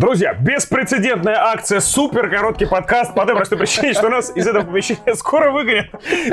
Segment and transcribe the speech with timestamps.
[0.00, 5.14] Друзья, беспрецедентная акция, супер короткий подкаст по той простой причине, что нас из этого помещения
[5.14, 5.88] скоро выгонят.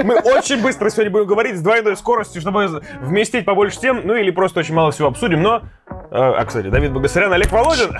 [0.05, 4.31] Мы очень быстро сегодня будем говорить с двойной скоростью, чтобы вместить побольше тем, ну или
[4.31, 5.63] просто очень мало всего обсудим, но...
[6.09, 7.93] А, кстати, Давид Богосарян, Олег Володин.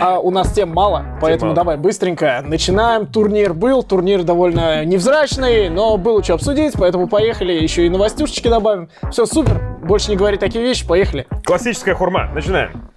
[0.00, 1.56] А у нас тем мало, поэтому мало.
[1.56, 3.06] давай быстренько начинаем.
[3.06, 8.88] Турнир был, турнир довольно невзрачный, но было что обсудить, поэтому поехали, еще и новостюшечки добавим.
[9.10, 11.26] Все, супер, больше не говори такие вещи, поехали.
[11.44, 12.90] Классическая хурма, начинаем.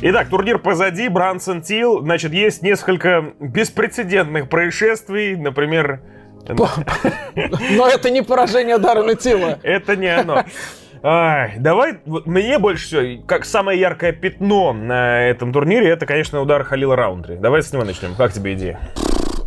[0.00, 2.00] Итак, турнир позади, Брансон Тил.
[2.02, 5.34] Значит, есть несколько беспрецедентных происшествий.
[5.34, 6.00] Например...
[6.48, 9.58] Но это не поражение Даррена Тила.
[9.62, 10.44] Это не оно.
[11.02, 16.64] Ай, давай, мне больше всего, как самое яркое пятно на этом турнире, это, конечно, удар
[16.64, 17.36] Халила Раунтри.
[17.36, 18.14] Давай с него начнем.
[18.16, 18.80] Как тебе идея?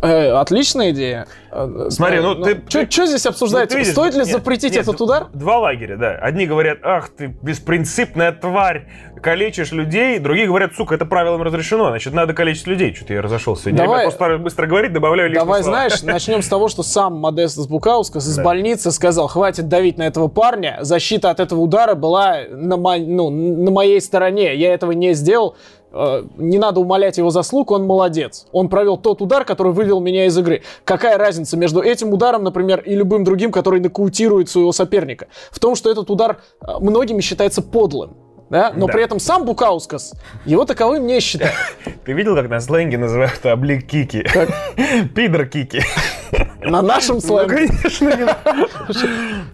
[0.02, 1.28] Э, отличная идея.
[1.52, 2.90] Э, Смотри, ну, ну ты...
[2.90, 3.70] Что здесь обсуждать?
[3.70, 5.28] Ну, видишь, Стоит ли нет, запретить нет, этот удар?
[5.32, 6.10] Два лагеря, да.
[6.16, 8.88] Одни говорят, ах ты беспринципная тварь,
[9.22, 10.18] калечишь людей.
[10.18, 12.92] Другие говорят, сука, это правилам разрешено, значит, надо калечить людей.
[12.92, 13.84] Что-то я разошелся сегодня.
[13.84, 15.78] Давай, Ребят, просто быстро говорить, добавляю лишние Давай, слова.
[15.78, 18.42] знаешь, начнем с того, что сам Модестас Букаускас из да.
[18.42, 22.96] больницы сказал, хватит давить на этого парня, защита от этого удара была на, мо...
[22.98, 24.56] ну, на моей стороне.
[24.56, 25.54] Я этого не сделал.
[25.92, 28.46] Э, не надо умолять его заслуг, он молодец.
[28.52, 30.62] Он провел тот удар, который вывел меня из игры.
[30.84, 35.28] Какая разница между этим ударом, например, и любым другим, который нокаутирует своего соперника?
[35.50, 38.16] В том, что этот удар э, многими считается подлым.
[38.48, 38.70] Да?
[38.76, 38.92] Но да.
[38.92, 40.12] при этом сам Букаускас
[40.44, 41.54] его таковым не считает.
[42.04, 44.26] Ты видел, как на сленге называют облик кики?
[45.14, 45.80] Пидор кики.
[46.64, 47.42] На нашем сленге?
[47.42, 48.36] Ну, конечно.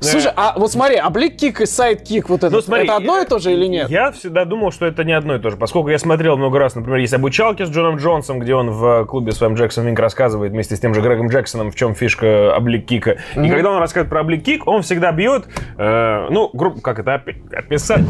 [0.00, 3.26] Слушай, а вот смотри, облик кик и сайт кик вот это, ну, это одно и
[3.26, 3.90] то же или нет?
[3.90, 6.74] Я всегда думал, что это не одно и то же, поскольку я смотрел много раз,
[6.74, 10.76] например, есть обучалки с Джоном Джонсом, где он в клубе своем Джексон Винк рассказывает вместе
[10.76, 13.16] с тем же Грегом Джексоном, в чем фишка облик кика.
[13.36, 17.22] И когда он рассказывает про облик кик, он всегда бьет, э, ну, грубо, как это
[17.52, 18.04] описать?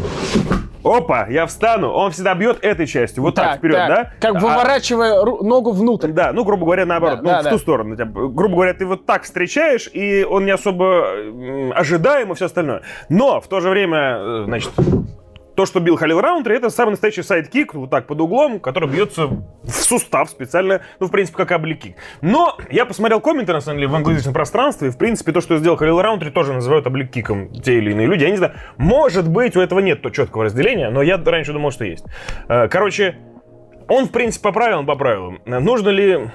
[0.83, 1.91] Опа, я встану.
[1.91, 3.21] Он всегда бьет этой частью.
[3.21, 3.89] Вот так, так вперед, так.
[3.89, 4.11] да?
[4.19, 6.11] Как а, выворачивая ногу внутрь.
[6.11, 7.19] Да, ну, грубо говоря, наоборот.
[7.19, 7.49] Да, ну, да, в да.
[7.49, 7.95] ту сторону.
[7.95, 11.07] Грубо говоря, ты вот так встречаешь, и он не особо
[11.73, 12.81] ожидаем и все остальное.
[13.07, 14.71] Но в то же время, э, значит,
[15.59, 18.87] то, что бил Халил Раунтри, это самый настоящий side kick, вот так под углом, который
[18.87, 21.97] бьется в сустав специально, ну, в принципе, как oblique kick.
[22.21, 25.57] Но я посмотрел комменты, на самом деле, в англоязычном пространстве, и, в принципе, то, что
[25.57, 28.23] сделал Халил Раунтри, тоже называют oblique kick ом те или иные люди.
[28.23, 31.71] Я не знаю, может быть, у этого нет то четкого разделения, но я раньше думал,
[31.71, 32.05] что есть.
[32.47, 33.17] Э, короче,
[33.89, 35.41] он, в принципе, по правилам, по правилам.
[35.45, 36.29] Нужно ли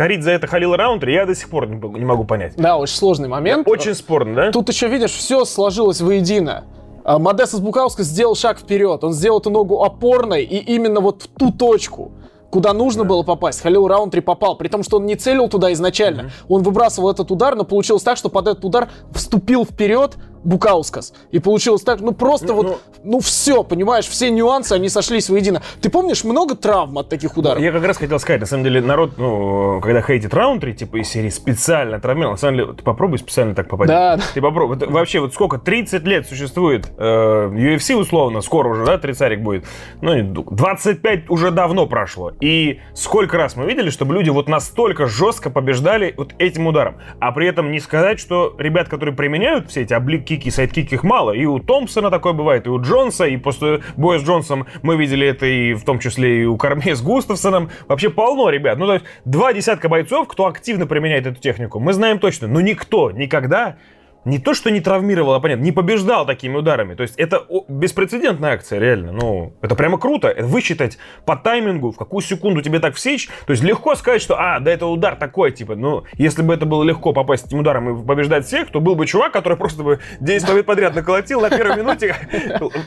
[0.00, 2.54] корить за это Халила Раунтри, я до сих пор не могу понять.
[2.56, 3.68] Да, очень сложный момент.
[3.68, 4.50] Очень спорно, да?
[4.50, 6.64] Тут еще, видишь, все сложилось воедино.
[7.04, 9.04] А, Модестас Букаускас сделал шаг вперед.
[9.04, 12.12] Он сделал эту ногу опорной и именно вот в ту точку,
[12.48, 13.10] куда нужно да.
[13.10, 13.60] было попасть.
[13.60, 16.22] Халил Раунтри попал, при том, что он не целил туда изначально.
[16.22, 16.54] Угу.
[16.54, 21.12] Он выбрасывал этот удар, но получилось так, что под этот удар вступил вперед Букаускас.
[21.30, 22.78] И получилось так, ну просто ну, вот, ну,
[23.12, 25.62] ну все, понимаешь, все нюансы, они сошлись воедино.
[25.80, 27.62] Ты помнишь много травм от таких ударов?
[27.62, 31.08] Я как раз хотел сказать, на самом деле, народ, ну, когда хейтит Раунтри, типа из
[31.08, 33.88] серии специально травмировал, на самом деле, ты попробуй специально так попасть.
[33.88, 34.22] Да, да.
[34.32, 34.76] Ты попробуй.
[34.76, 39.66] Вот, вообще, вот сколько, 30 лет существует э, UFC условно, скоро уже, да, тридцарик будет.
[40.00, 42.32] Ну, 25 уже давно прошло.
[42.40, 46.96] И сколько раз мы видели, чтобы люди вот настолько жестко побеждали вот этим ударом.
[47.18, 51.02] А при этом не сказать, что ребят, которые применяют все эти облики кики, сайдкики их
[51.02, 51.32] мало.
[51.32, 55.26] И у Томпсона такое бывает, и у Джонса, и после боя с Джонсом мы видели
[55.26, 57.70] это и в том числе и у Корме с Густавсоном.
[57.88, 58.78] Вообще полно ребят.
[58.78, 62.46] Ну, то есть два десятка бойцов, кто активно применяет эту технику, мы знаем точно.
[62.46, 63.76] Но никто никогда
[64.24, 66.94] не то, что не травмировал, а понятно, не побеждал такими ударами.
[66.94, 69.12] То есть это беспрецедентная акция, реально.
[69.12, 70.34] Ну, это прямо круто.
[70.38, 73.28] Высчитать по таймингу, в какую секунду тебе так всечь.
[73.46, 76.66] То есть легко сказать, что, а, да это удар такой, типа, ну, если бы это
[76.66, 80.00] было легко попасть этим ударом и побеждать всех, то был бы чувак, который просто бы
[80.20, 82.14] 10 побед подряд наколотил на первой минуте,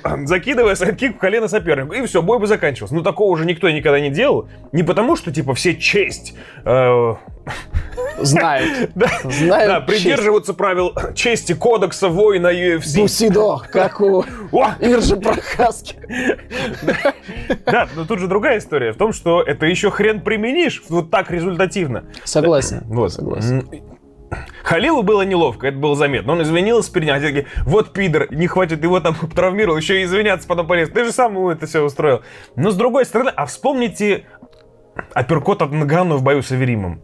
[0.25, 1.93] закидывая сайдкик в колено сопернику.
[1.93, 2.95] И все, бой бы заканчивался.
[2.95, 4.49] Но такого уже никто никогда не делал.
[4.71, 7.13] Не потому, что, типа, все честь э,
[8.19, 12.99] Знают да придерживаться правил чести кодекса воина UFC.
[12.99, 14.25] Бусидо, как у
[14.81, 15.95] Иржи Прохаски.
[17.65, 21.31] Да, но тут же другая история в том, что это еще хрен применишь вот так
[21.31, 22.03] результативно.
[22.25, 22.83] Согласен.
[22.87, 23.13] Вот.
[23.13, 23.65] Согласен.
[24.63, 26.33] Халилу было неловко, это было заметно.
[26.33, 30.03] Он извинился перед ним, а такие, вот пидор, не хватит его там травмировал, еще и
[30.03, 30.89] извиняться потом полез.
[30.89, 32.21] Ты же сам ему это все устроил.
[32.57, 34.25] Но с другой стороны, а вспомните
[35.13, 37.01] апперкот от Нагану в бою с Аверимом.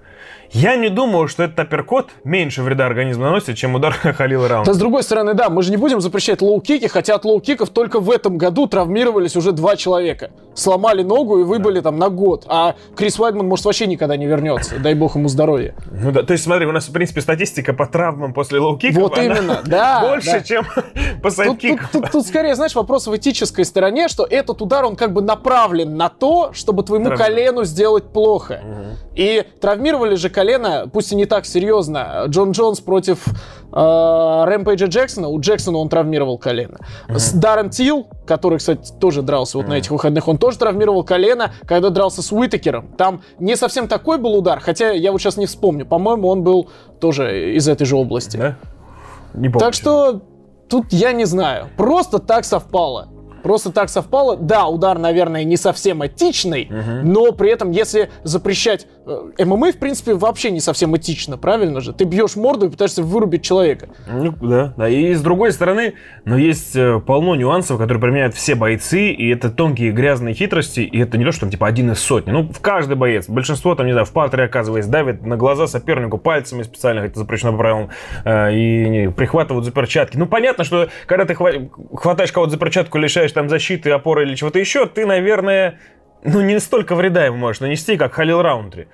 [0.51, 4.71] Я не думаю, что этот апперкот меньше вреда организму наносит, чем удар Халила Раунда.
[4.71, 7.99] Да, с другой стороны, да, мы же не будем запрещать лоу-кики, хотя от лоу-киков только
[7.99, 10.31] в этом году травмировались уже два человека.
[10.55, 11.83] Сломали ногу и выбыли да.
[11.83, 12.45] там на год.
[12.47, 14.79] А Крис Уайдман, может, вообще никогда не вернется.
[14.79, 15.75] Дай бог ему здоровья.
[15.91, 18.99] Ну да, то есть смотри, у нас, в принципе, статистика по травмам после лоу-киков.
[18.99, 20.01] Вот именно, да.
[20.01, 20.41] Больше, да.
[20.41, 20.65] чем
[21.21, 21.77] по сайдкикам.
[21.77, 25.13] Тут, тут, тут, тут скорее, знаешь, вопрос в этической стороне, что этот удар, он как
[25.13, 27.19] бы направлен на то, чтобы твоему Травм...
[27.19, 28.61] колену сделать плохо.
[28.63, 28.97] Угу.
[29.15, 33.33] И травмировали же колено, пусть и не так серьезно, Джон Джонс против э,
[33.73, 36.77] Рэмпейджа Джексона, у Джексона он травмировал колено.
[37.09, 37.19] Mm-hmm.
[37.19, 39.69] С Даррен Тил, который, кстати, тоже дрался вот mm-hmm.
[39.69, 42.87] на этих выходных, он тоже травмировал колено, когда дрался с Уитакером.
[42.97, 45.85] Там не совсем такой был удар, хотя я вот сейчас не вспомню.
[45.85, 46.69] По-моему, он был
[47.01, 48.37] тоже из этой же области.
[48.37, 48.55] Да?
[49.33, 49.59] Не помню.
[49.59, 50.21] Так что
[50.69, 51.67] тут я не знаю.
[51.75, 53.09] Просто так совпало.
[53.43, 54.37] Просто так совпало.
[54.37, 57.07] Да, удар, наверное, не совсем этичный, угу.
[57.07, 58.87] но при этом, если запрещать...
[59.09, 61.93] Э, ММА, в принципе, вообще не совсем этично, правильно же?
[61.93, 63.89] Ты бьешь морду и пытаешься вырубить человека.
[64.07, 64.87] Ну, да, да.
[64.87, 65.95] И с другой стороны,
[66.25, 70.99] но есть э, полно нюансов, которые применяют все бойцы, и это тонкие грязные хитрости, и
[70.99, 72.31] это не то, что там, типа, один из сотни.
[72.31, 73.27] Ну, в каждый боец.
[73.27, 77.53] Большинство, там, не знаю, в патре, оказывается, давит на глаза сопернику пальцами специально, это запрещено
[77.53, 77.89] по правилам,
[78.25, 80.17] э, и не, прихватывают за перчатки.
[80.17, 84.59] Ну, понятно, что когда ты хватаешь кого-то за перчатку, лишаешь там защиты, опоры или чего-то
[84.59, 85.79] еще, ты, наверное,
[86.23, 88.87] ну, не столько вреда ему можешь нанести, как Халил Раунтри.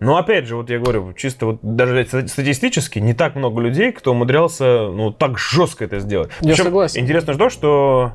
[0.00, 4.12] Но опять же, вот я говорю, чисто вот даже статистически не так много людей, кто
[4.12, 6.30] умудрялся ну так жестко это сделать.
[6.40, 7.00] Я Причем согласен.
[7.00, 8.12] Интересно то, что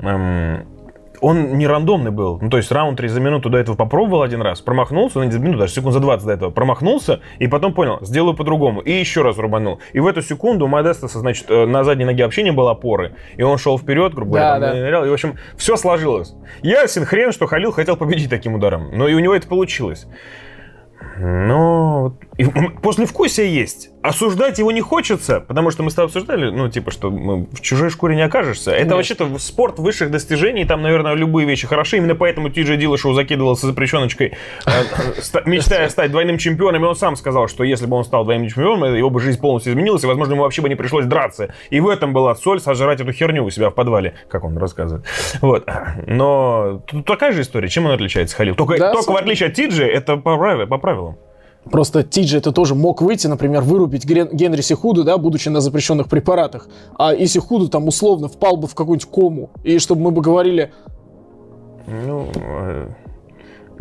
[0.00, 0.66] эм,
[1.22, 2.38] он не рандомный был.
[2.42, 5.30] Ну, то есть раунд 3 за минуту до этого попробовал один раз, промахнулся, ну, не
[5.30, 8.90] за минуту, даже секунд за 20 до этого, промахнулся, и потом понял, сделаю по-другому, и
[8.90, 9.80] еще раз рубанул.
[9.92, 13.14] И в эту секунду у Модестаса, значит, э, на задней ноге вообще не было опоры,
[13.36, 15.06] и он шел вперед, грубо говоря, да, да.
[15.06, 16.34] и, в общем, все сложилось.
[16.62, 20.08] Ясен хрен, что Халил хотел победить таким ударом, но и у него это получилось.
[21.18, 22.16] Но
[22.82, 23.91] после вкусия есть.
[24.02, 27.90] Осуждать его не хочется, потому что мы с тобой обсуждали, ну, типа, что в чужой
[27.90, 28.72] шкуре не окажешься.
[28.72, 31.98] Это вообще-то спорт высших достижений, там, наверное, любые вещи хороши.
[31.98, 34.34] Именно поэтому Ти Джей Дилашоу закидывался запрещеночкой,
[34.66, 36.84] э, мечтая стать двойным чемпионом.
[36.84, 39.72] И он сам сказал, что если бы он стал двойным чемпионом, его бы жизнь полностью
[39.72, 41.54] изменилась, и, возможно, ему вообще бы не пришлось драться.
[41.70, 45.06] И в этом была соль сожрать эту херню у себя в подвале, как он рассказывает.
[45.40, 45.68] Вот.
[46.06, 47.68] Но тут такая же история.
[47.68, 48.56] Чем он отличается, Халил?
[48.56, 51.16] Только, только в отличие от TJ, это по правилам.
[51.70, 56.68] Просто TJ это тоже мог выйти, например, вырубить Генри Сехудо, да, будучи на запрещенных препаратах.
[56.98, 59.50] А и Сехудо там условно впал бы в какую-нибудь кому.
[59.62, 60.72] И чтобы мы бы говорили...
[61.86, 62.88] Ну, э,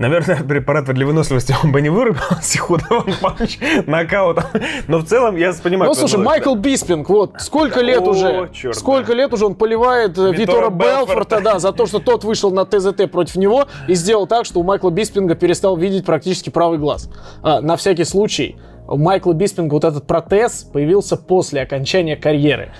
[0.01, 4.45] Наверное, препарат для выносливости он бы не вырубил Сехудо one-punch нокаутом.
[4.87, 5.89] Но в целом я понимаю.
[5.89, 10.71] Ну, слушай, Майкл Биспинг, вот сколько лет уже, сколько лет уже он поливает э, Витора
[10.71, 14.59] Белфорта, да, за то, что тот вышел на ТЗТ против него и сделал так, что
[14.59, 17.09] у Майкла Биспинга перестал видеть практически правый глаз.
[17.43, 18.55] А, на всякий случай,
[18.87, 22.73] у Майкла Биспинга вот этот протез появился после окончания карьеры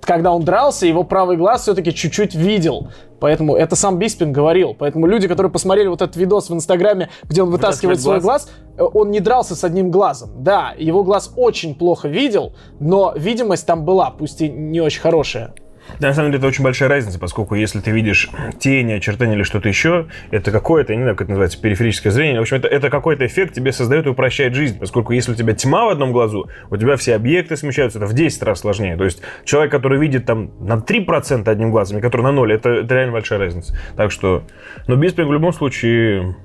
[0.00, 2.88] когда он дрался, его правый глаз все-таки чуть-чуть видел.
[3.18, 4.74] Поэтому это сам Биспин говорил.
[4.78, 8.82] Поэтому люди, которые посмотрели вот этот видос в Инстаграме, где он вытаскивает свой глаз, э,
[8.82, 10.30] он не дрался с одним глазом.
[10.42, 15.54] Да, его глаз очень плохо видел, но видимость там была, пусть и не очень хорошая.
[15.98, 19.42] Да, на самом деле это очень большая разница, поскольку если ты видишь тени, очертания или
[19.42, 22.38] что-то еще, это какое-то, я не знаю, как это называется, периферическое зрение.
[22.38, 25.54] В общем, это, это какой-то эффект тебе создает и упрощает жизнь, поскольку если у тебя
[25.54, 28.96] тьма в одном глазу, у тебя все объекты смещаются, это в 10 раз сложнее.
[28.96, 32.70] То есть человек, который видит там на 3% одним глазом, и который на 0, это,
[32.70, 33.76] это реально большая разница.
[33.96, 34.44] Так что,
[34.86, 36.36] но Биспинг в любом случае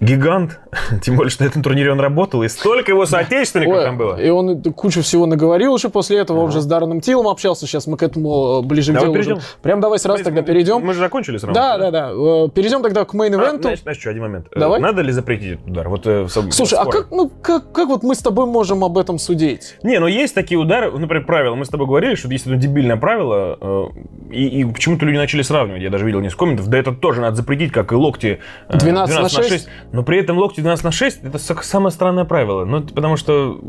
[0.00, 0.58] гигант,
[1.02, 4.20] тем более, что на этом турнире он работал, и столько его соотечественников Ой, там было.
[4.20, 6.46] И он кучу всего наговорил уже после этого, ага.
[6.46, 9.14] он же с Дарреном Тиллом общался, сейчас мы к этому э, ближе давай к делу
[9.14, 9.36] перейдем.
[9.38, 9.46] уже.
[9.62, 10.84] Прям давай сразу мы, тогда перейдем.
[10.84, 11.54] Мы же закончили сразу.
[11.54, 12.10] Да, да, да.
[12.10, 13.58] Э, перейдем тогда к мейн-ивенту.
[13.58, 14.46] А, знаешь, знаешь что, один момент.
[14.52, 14.80] Э, давай.
[14.80, 15.88] Надо ли запретить этот удар?
[15.88, 16.06] Вот,
[16.50, 19.76] Слушай, а как, ну, как, как вот мы с тобой можем об этом судить?
[19.82, 21.54] Не, ну есть такие удары, например, правила.
[21.54, 23.92] Мы с тобой говорили, что есть это дебильное правило,
[24.30, 25.82] и, и почему-то люди начали сравнивать.
[25.82, 29.22] Я даже видел несколько комментов, да это тоже надо запретить, как и локти 12, 12
[29.22, 29.48] на 6.
[29.48, 29.65] 6.
[29.92, 32.64] Но при этом локти 12 на 6 это самое странное правило.
[32.64, 33.60] Ну, потому что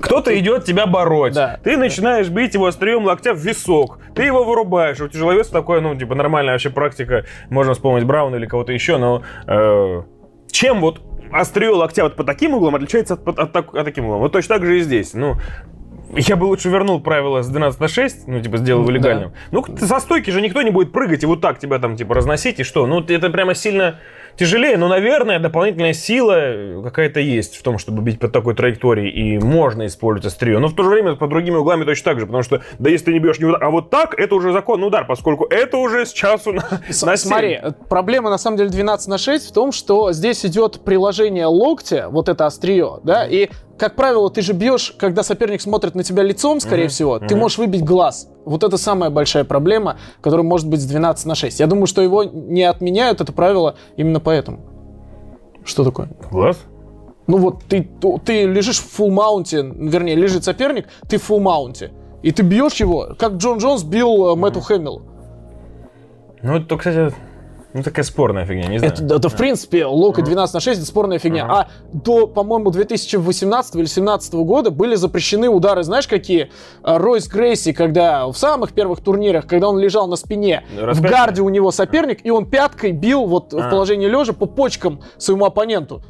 [0.00, 1.34] кто-то идет тебя бороть.
[1.34, 1.58] Да.
[1.62, 3.98] Ты начинаешь бить его острием локтя в висок.
[4.14, 5.00] Ты его вырубаешь.
[5.00, 7.24] У тяжеловеса такое, ну, типа, нормальная вообще практика.
[7.50, 10.02] Можно вспомнить Брауна или кого-то еще, но э,
[10.50, 11.00] чем вот
[11.32, 14.20] острие локтя вот по таким углам отличается от, от, от, от таким углом?
[14.20, 15.14] Вот точно так же и здесь.
[15.14, 15.36] Ну,
[16.14, 19.30] я бы лучше вернул правила с 12 на 6, ну, типа, сделал его легальным.
[19.30, 19.36] Да.
[19.50, 22.60] Ну, со стойки же никто не будет прыгать и вот так тебя там, типа, разносить,
[22.60, 22.86] и что?
[22.86, 23.98] Ну, это прямо сильно
[24.36, 29.38] тяжелее, но, наверное, дополнительная сила какая-то есть в том, чтобы бить по такой траектории, и
[29.38, 30.58] можно использовать острие.
[30.58, 33.06] Но в то же время по другими углами точно так же, потому что, да если
[33.06, 36.06] ты не бьешь не удар, а вот так, это уже законный удар, поскольку это уже
[36.06, 37.16] с часу на, на 7.
[37.16, 42.08] Смотри, проблема на самом деле 12 на 6 в том, что здесь идет приложение локтя,
[42.10, 46.22] вот это острие, да, и как правило, ты же бьешь, когда соперник смотрит на тебя
[46.22, 46.88] лицом, скорее mm-hmm.
[46.88, 47.26] всего, mm-hmm.
[47.26, 48.28] ты можешь выбить глаз.
[48.44, 51.60] Вот это самая большая проблема, которая может быть с 12 на 6.
[51.60, 54.60] Я думаю, что его не отменяют, это правило, именно поэтому.
[55.64, 56.08] Что такое?
[56.30, 56.58] Глаз?
[57.26, 57.88] Ну вот ты,
[58.24, 61.92] ты лежишь в фулл маунте, вернее, лежит соперник, ты в фулл маунте.
[62.22, 64.36] И ты бьешь его, как Джон Джонс бил mm-hmm.
[64.36, 65.02] Мэтту Хэмилл.
[66.42, 67.14] Ну, это, кстати,
[67.74, 68.92] ну, такая спорная фигня, не знаю.
[68.92, 71.44] Это, да, в принципе, локоть 12 на 6 это спорная фигня.
[71.44, 71.50] Uh-huh.
[71.50, 76.50] А до, по-моему, 2018 или 2017 года были запрещены удары, знаешь, какие?
[76.82, 81.08] А, Ройс Грейси, когда в самых первых турнирах, когда он лежал на спине, Распятие.
[81.08, 83.66] в гарде у него соперник, и он пяткой бил вот uh-huh.
[83.66, 86.02] в положении лежа по почкам своему оппоненту.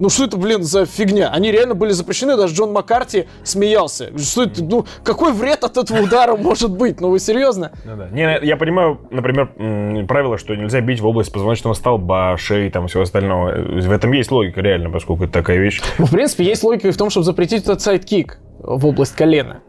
[0.00, 1.28] Ну что это, блин, за фигня?
[1.28, 4.16] Они реально были запрещены, даже Джон Маккарти смеялся.
[4.18, 7.02] Что это, ну, какой вред от этого удара может быть?
[7.02, 7.72] Ну вы серьезно?
[7.84, 8.08] Ну, да.
[8.08, 13.02] Не, я понимаю, например, правило, что нельзя бить в область позвоночного столба, шеи, там, всего
[13.02, 13.52] остального.
[13.52, 15.82] В этом есть логика, реально, поскольку это такая вещь.
[15.98, 19.60] Ну, в принципе, есть логика и в том, чтобы запретить этот сайдкик в область колена.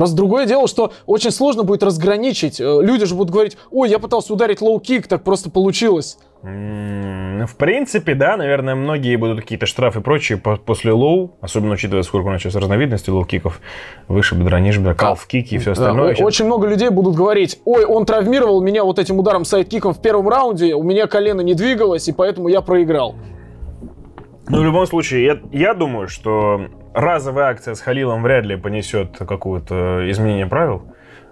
[0.00, 2.58] Просто другое дело, что очень сложно будет разграничить.
[2.58, 6.16] Э, люди же будут говорить, ой, я пытался ударить лоу-кик, так просто получилось.
[6.40, 12.28] В принципе, да, наверное, многие будут какие-то штрафы и прочие после лоу, особенно учитывая, сколько
[12.28, 13.60] у нас сейчас разновидностей лоу-киков,
[14.08, 16.16] выше бедра, ниже бедра, калф-кики и все остальное.
[16.16, 20.00] Да, очень много людей будут говорить, ой, он травмировал меня вот этим ударом сайд-киком в
[20.00, 23.16] первом раунде, у меня колено не двигалось, и поэтому я проиграл.
[24.48, 29.16] Ну, в любом случае, я, я думаю, что разовая акция с Халилом вряд ли понесет
[29.18, 30.82] какое-то изменение правил.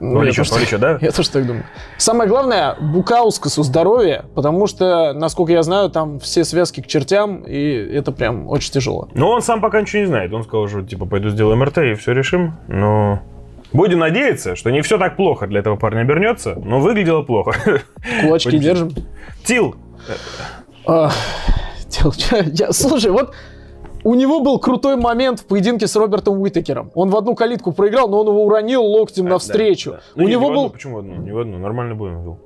[0.00, 0.98] Ну, я, Павлича, да?
[1.00, 1.64] я тоже так думаю.
[1.96, 7.72] Самое главное, Букаускасу здоровье, потому что, насколько я знаю, там все связки к чертям, и
[7.92, 9.08] это прям очень тяжело.
[9.14, 10.32] Но он сам пока ничего не знает.
[10.32, 12.58] Он сказал, что типа пойду сделаю МРТ и все решим.
[12.68, 13.20] Но
[13.72, 17.54] Будем надеяться, что не все так плохо для этого парня обернется, но выглядело плохо.
[18.22, 18.90] Кулачки держим.
[19.44, 19.76] Тил.
[21.88, 22.12] Тил,
[22.72, 23.34] слушай, вот
[24.08, 26.90] у него был крутой момент в поединке с Робертом Уитекером.
[26.94, 29.90] Он в одну калитку проиграл, но он его уронил локтем а, навстречу.
[29.90, 30.02] Да, да.
[30.14, 30.60] Ну, у не, него не был...
[30.60, 31.14] Одну, почему одну?
[31.16, 32.38] Не в одну, нормальный бой он вел.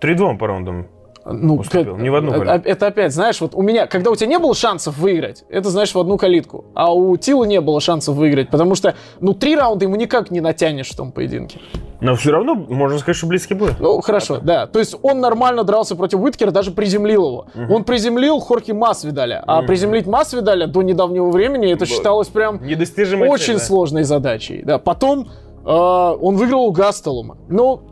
[0.00, 0.86] 3-2 по раундам
[1.32, 1.94] ну, уступил.
[1.94, 2.68] Как, не в одну а, калитку.
[2.68, 5.94] Это опять, знаешь, вот у меня, когда у тебя не было шансов выиграть, это, знаешь,
[5.94, 6.64] в одну калитку.
[6.74, 10.40] А у Тила не было шансов выиграть, потому что, ну, три раунда ему никак не
[10.40, 11.60] натянешь в том поединке.
[12.00, 13.72] Но все равно, можно сказать, что близкий бой.
[13.78, 14.66] Ну, хорошо, а, да.
[14.66, 17.46] То есть он нормально дрался против Уиткера, даже приземлил его.
[17.54, 17.74] Угу.
[17.74, 19.42] Он приземлил Хорки Масвидаля.
[19.46, 19.66] А угу.
[19.66, 23.64] приземлить Масвидаля до недавнего времени, это считалось прям очень цель, да.
[23.64, 24.62] сложной задачей.
[24.64, 24.78] Да.
[24.78, 25.28] Потом
[25.64, 27.36] э, он выиграл у Гастелума.
[27.48, 27.82] Но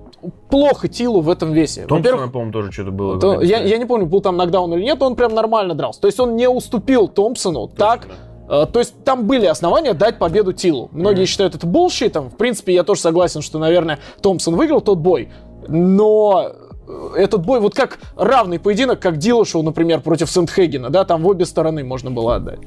[0.48, 1.86] плохо Тиллу в этом весе.
[1.86, 3.20] Томпсон, по-моему, тоже что-то было.
[3.20, 6.00] То, я, я не помню, был там нокдаун или нет, он прям нормально дрался.
[6.00, 7.76] То есть он не уступил Томпсону Точно.
[7.76, 8.08] так,
[8.48, 10.88] э, то есть там были основания дать победу Тиллу.
[10.92, 11.26] Многие mm-hmm.
[11.26, 12.30] считают это bullshit-ом.
[12.30, 15.30] В принципе, я тоже согласен, что, наверное, Томпсон выиграл тот бой.
[15.68, 16.50] Но
[16.86, 21.28] э, этот бой, вот как равный поединок, как Дилошоу, например, против Сэндхагена, да, там в
[21.28, 22.60] обе стороны можно было отдать.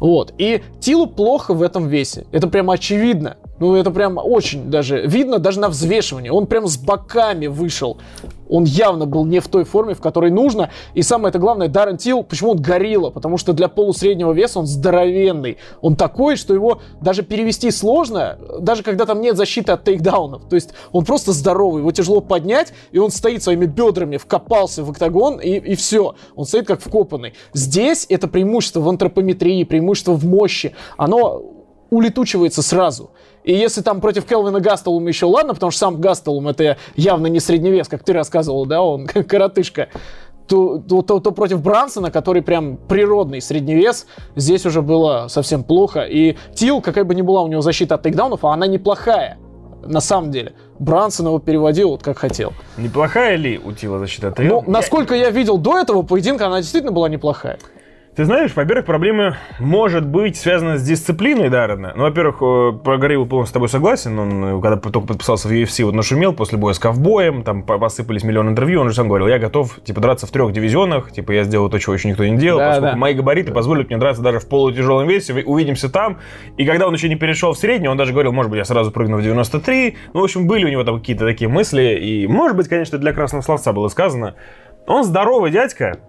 [0.00, 0.32] Вот.
[0.38, 2.26] И Тилу плохо в этом весе.
[2.32, 3.36] Это прямо очевидно.
[3.60, 6.30] Ну, это прям очень даже видно, даже на взвешивании.
[6.30, 7.98] Он прям с боками вышел.
[8.48, 10.70] Он явно был не в той форме, в которой нужно.
[10.94, 13.10] И самое это главное, Даррен Тил, почему он горилла?
[13.10, 15.58] Потому что для полусреднего веса он здоровенный.
[15.80, 20.48] Он такой, что его даже перевести сложно, даже когда там нет защиты от тейкдаунов.
[20.48, 24.90] То есть он просто здоровый, его тяжело поднять, и он стоит своими бедрами, вкопался в
[24.90, 26.14] октагон, и, и все.
[26.34, 27.34] Он стоит как вкопанный.
[27.52, 30.74] Здесь это преимущество в антропометрии, преимущество в мощи.
[30.96, 31.42] Оно
[31.90, 33.10] улетучивается сразу.
[33.48, 37.40] И если там против Келвина Гастелума еще ладно, потому что сам Гастелум это явно не
[37.40, 39.88] средневес, как ты рассказывал, да, он коротышка,
[40.46, 46.02] то, то, то, то против Брансона, который прям природный средневес, здесь уже было совсем плохо.
[46.02, 49.38] И Тил, какая бы ни была у него защита от тейкдаунов, а она неплохая.
[49.82, 50.52] На самом деле.
[50.78, 52.52] Брансон его переводил вот как хотел.
[52.76, 54.34] Неплохая ли у Тила защита?
[54.36, 57.58] Ну, насколько я видел до этого поединка, она действительно была неплохая.
[58.18, 61.92] Ты знаешь, во-первых, проблема может быть связана с дисциплиной Даррена.
[61.94, 64.18] Ну, во-первых, э, про Гориллу полностью с тобой согласен.
[64.18, 68.24] Он, э, когда только подписался в UFC, вот нашумел после боя с ковбоем, там посыпались
[68.24, 71.44] миллион интервью, он же сам говорил, я готов, типа, драться в трех дивизионах, типа, я
[71.44, 72.96] сделал то, чего еще никто не делал, да, поскольку да.
[72.96, 76.18] мои габариты позволят мне драться даже в полутяжелом весе, увидимся там.
[76.56, 78.90] И когда он еще не перешел в средний, он даже говорил, может быть, я сразу
[78.90, 79.96] прыгну в 93.
[80.12, 83.12] Ну, в общем, были у него там какие-то такие мысли, и, может быть, конечно, для
[83.12, 84.34] красного словца было сказано,
[84.88, 86.00] он здоровый дядька,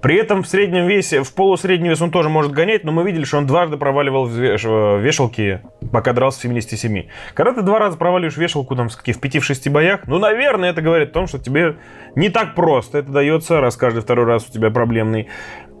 [0.00, 3.24] При этом в среднем весе, в полусреднем вес он тоже может гонять, но мы видели,
[3.24, 5.60] что он дважды проваливал в вешалки,
[5.92, 7.06] пока дрался в 77.
[7.34, 11.12] Когда ты два раза проваливаешь вешалку там, в 5-6 боях, ну, наверное, это говорит о
[11.12, 11.76] том, что тебе
[12.14, 15.28] не так просто это дается, раз каждый второй раз у тебя проблемный.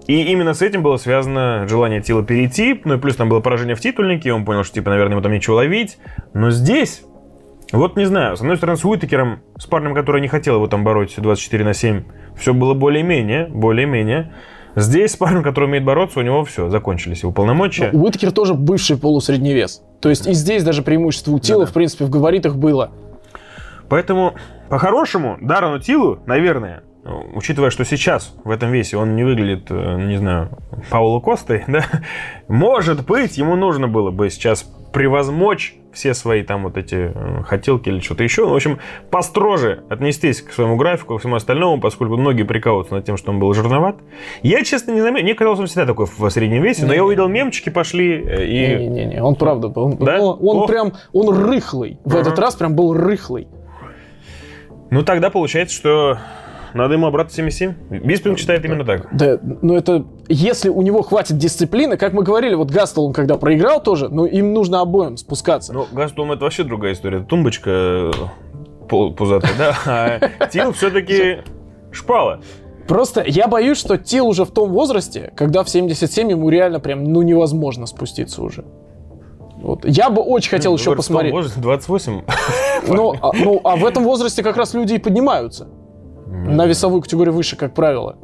[0.08, 3.76] И именно с этим было связано желание Тила перейти, ну и плюс там было поражение
[3.76, 5.98] в титульнике, он понял, что, типа, наверное, ему там нечего ловить.
[6.32, 7.02] Но здесь
[7.72, 10.84] вот не знаю, с одной стороны, с Уитакером, с парнем, который не хотел его там
[10.84, 12.02] бороть 24 на 7,
[12.36, 14.32] все было более-менее, более-менее.
[14.74, 17.90] Здесь с парнем, который умеет бороться, у него все, закончились его полномочия.
[17.92, 19.82] Ну, Уитакер тоже бывший полусредний вес.
[20.00, 21.70] То есть и здесь даже преимущество у Тила, да, да.
[21.70, 22.90] в принципе, в габаритах было.
[23.88, 24.34] Поэтому,
[24.68, 26.84] по-хорошему, Дарану Тилу, наверное,
[27.34, 30.50] учитывая, что сейчас в этом весе он не выглядит, э, не знаю,
[30.90, 31.84] Пауло Костой, да,
[32.48, 37.88] может быть, ему нужно было бы сейчас превозмочь все свои там вот эти э, хотелки
[37.88, 38.46] или что-то еще.
[38.46, 38.78] В общем,
[39.10, 43.40] построже отнестись к своему графику, ко всему остальному, поскольку многие прикалываются над тем, что он
[43.40, 43.96] был жирноват.
[44.42, 45.24] Я, честно, не заметил.
[45.24, 48.76] Мне казалось, он всегда такой в среднем весе, но я увидел мемчики пошли э, и...
[48.76, 49.86] Не-не-не, он правда был.
[49.86, 50.20] Он, да?
[50.20, 51.98] он, он прям, он рыхлый.
[52.04, 52.20] В uh-huh.
[52.20, 53.48] этот раз прям был рыхлый.
[54.90, 56.18] Ну, тогда получается, что
[56.74, 57.74] надо ему обратно 77.
[58.04, 59.08] Биспинг считает именно так.
[59.12, 60.04] Да, ну это...
[60.28, 64.52] Если у него хватит дисциплины, как мы говорили, вот Гастелом, когда проиграл тоже, ну им
[64.52, 65.72] нужно обоим спускаться.
[65.72, 67.20] Ну, Гастелом это вообще другая история.
[67.20, 68.10] Тумбочка э,
[68.88, 69.76] пузатая, да?
[69.86, 71.38] А Тил все-таки
[71.92, 72.40] шпала.
[72.86, 77.04] Просто я боюсь, что Тил уже в том возрасте, когда в 77 ему реально прям,
[77.04, 78.64] ну, невозможно спуститься уже.
[79.60, 79.84] Вот.
[79.84, 81.32] Я бы очень хотел еще посмотреть.
[81.32, 82.22] Возраст 28.
[82.86, 85.68] Ну а, ну, а в этом возрасте как раз люди и поднимаются.
[86.30, 88.16] На весовую категорию выше, как правило.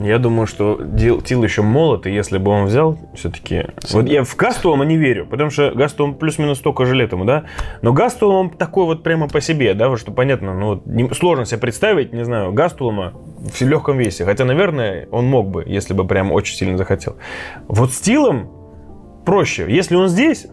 [0.00, 0.80] Я думаю, что
[1.24, 3.66] Тил еще молод, и если бы он взял, все-таки...
[3.90, 7.44] Вот я в Гастуома не верю, потому что Гастуом плюс-минус столько же лет ему, да?
[7.82, 11.12] Но Гастуом он такой вот прямо по себе, да, вот что понятно, ну вот не,
[11.14, 14.24] сложно себе представить, не знаю, Гастуома в легком весе.
[14.24, 17.16] Хотя, наверное, он мог бы, если бы прям очень сильно захотел.
[17.66, 18.50] Вот с Тилом
[19.26, 19.66] проще.
[19.68, 20.46] Если он здесь,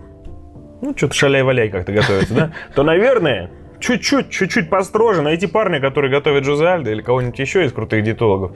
[0.81, 3.51] ну, что-то шаляй-валяй как-то готовится, да, то, наверное,
[3.85, 8.51] чуть-чуть, чуть-чуть построже найти парня, который готовит Джозе Альдо или кого-нибудь еще из крутых диетологов,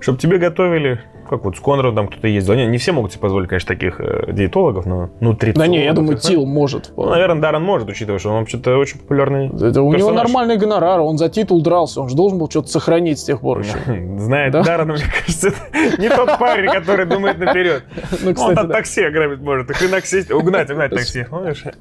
[0.00, 2.54] чтобы тебе готовили как вот с Конрадом там кто-то ездил.
[2.54, 5.84] Не, не все могут себе позволить, конечно, таких э, диетологов, но ну, 30 Да не,
[5.84, 6.92] я думаю, Тил может.
[6.96, 11.00] Ну, наверное, Даррен может, учитывая, что он вообще-то очень популярный Это У него нормальный гонорар,
[11.00, 13.78] он за титул дрался, он же должен был что-то сохранить с тех пор еще.
[14.18, 14.62] Знает да?
[14.62, 15.54] Даррена, мне кажется,
[15.98, 17.84] не тот парень, который думает наперед.
[18.22, 21.26] Ну, он от такси ограбить может, и хренак сесть, угнать, угнать такси.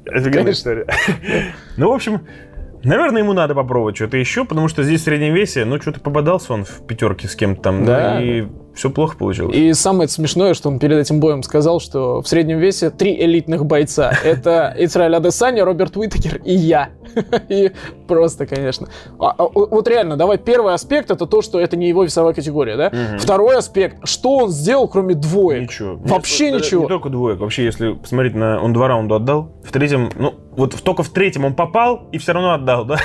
[0.06, 0.88] Офигенная история.
[1.78, 2.22] Ну, в общем,
[2.84, 6.54] Наверное, ему надо попробовать что-то еще, потому что здесь в среднем весе, ну, что-то попадался
[6.54, 8.22] он в пятерке с кем-то там, да.
[8.22, 9.56] и все плохо получилось.
[9.56, 13.66] И самое смешное, что он перед этим боем сказал, что в среднем весе три элитных
[13.66, 14.12] бойца.
[14.24, 16.90] Это Исраиль Адесаня, Роберт Уитакер и я.
[17.50, 17.72] И
[18.08, 18.88] просто, конечно.
[19.20, 22.76] А, а, вот реально, давай, первый аспект это то, что это не его весовая категория,
[22.76, 22.92] да?
[23.20, 25.64] Второй аспект, что он сделал, кроме двоек?
[25.64, 25.98] Ничего.
[25.98, 26.84] Вообще ничего.
[26.84, 27.40] Не только двоек.
[27.40, 28.62] Вообще, если посмотреть на...
[28.62, 29.52] Он два раунда отдал.
[29.64, 32.98] В третьем, ну, вот только в третьем он попал и все равно отдал, да?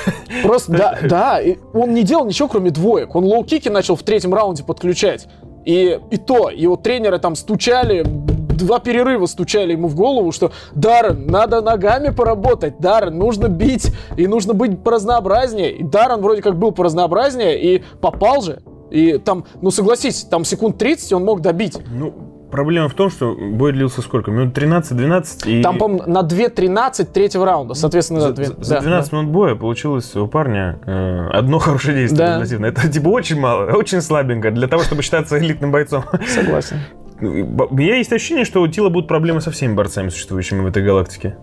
[0.43, 1.39] Просто, да, да.
[1.73, 3.15] Он не делал ничего, кроме двоек.
[3.15, 5.27] Он лоу-кики начал в третьем раунде подключать.
[5.65, 11.27] И, и то, его тренеры там стучали, два перерыва стучали ему в голову, что Даррен,
[11.27, 15.71] надо ногами поработать, Даррен, нужно бить, и нужно быть поразнообразнее.
[15.71, 18.61] И Даррен вроде как был поразнообразнее, и попал же.
[18.91, 21.77] И там, ну согласись, там секунд 30 он мог добить.
[21.87, 22.13] Ну,
[22.51, 24.31] Проблема в том, что бой длился сколько?
[24.31, 25.47] Минут 13-12?
[25.47, 25.61] И...
[25.61, 27.75] Там, по-моему, на 2-13 третьего раунда.
[27.75, 28.45] Соответственно, за, 2...
[28.59, 32.59] за 12 да, минут боя получилось у парня э, одно хорошее действие.
[32.59, 32.67] Да.
[32.67, 36.03] Это типа очень мало, очень слабенько для того, чтобы считаться элитным бойцом.
[36.27, 36.77] Согласен.
[37.21, 40.83] У меня есть ощущение, что у Тила будут проблемы со всеми борцами, существующими в этой
[40.83, 41.37] галактике.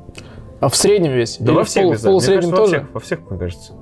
[0.60, 1.36] А в среднем весе?
[1.40, 2.86] Да Или во всех, пол, в полусреднем тоже?
[2.92, 3.72] Во всех, во всех, мне кажется.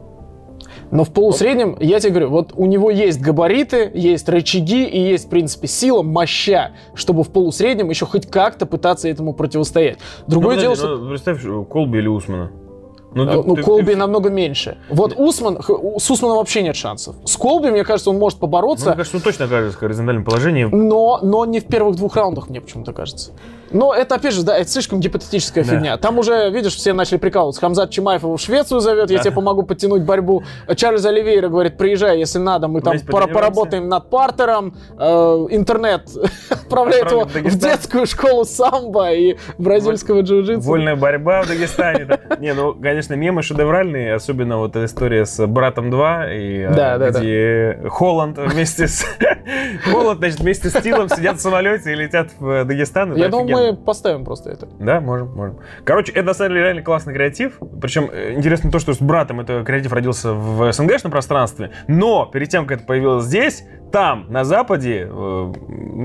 [0.95, 5.27] Но в полусреднем, я тебе говорю, вот у него есть габариты, есть рычаги и есть,
[5.27, 9.99] в принципе, сила, моща, чтобы в полусреднем еще хоть как-то пытаться этому противостоять.
[10.29, 10.97] Другое ну, дело, что...
[10.97, 12.53] Ну, представь, Колби или Усмана.
[13.13, 13.97] Ну, ты, ну ты, Колби ты...
[13.97, 14.79] намного меньше.
[14.89, 17.17] Вот Усман, с Усманом вообще нет шансов.
[17.25, 18.87] С Колби, мне кажется, он может побороться.
[18.87, 20.65] Ну, мне кажется, он точно окажется в горизонтальном положении.
[20.65, 23.33] Но, но не в первых двух раундах, мне почему-то кажется.
[23.75, 25.71] Но это, опять же, да, это слишком гипотетическая да.
[25.71, 25.97] фигня.
[25.97, 27.61] Там уже, видишь, все начали прикалываться.
[27.61, 30.45] Хамзат Чимаев его в Швецию зовет, я тебе помогу подтянуть борьбу.
[30.77, 34.77] Чарльз Оливейра говорит, приезжай, если надо, мы там пора поработаем над партером.
[34.97, 36.09] Э, интернет
[36.51, 40.61] отправляет его в детскую школу самбо и бразильского джиу-джитсу.
[40.61, 42.07] Вольная борьба в Дагестане.
[42.39, 47.89] Не, ну, конечно, мемы шедевральные, особенно вот эта история с «Братом 2», и, э, где
[47.89, 49.05] Холланд вместе с...
[49.85, 53.17] Холланд, значит, вместе с Тилом сидят в самолете и летят в Дагестан.
[53.17, 54.69] Я думаю, поставим просто это.
[54.79, 55.59] Да, можем, можем.
[55.85, 57.59] Короче, это на самом деле реально классный креатив.
[57.81, 62.49] Причем э, интересно то, что с братом это креатив родился в СНГшном пространстве, но перед
[62.49, 65.53] тем, как это появилось здесь, там, на Западе, э,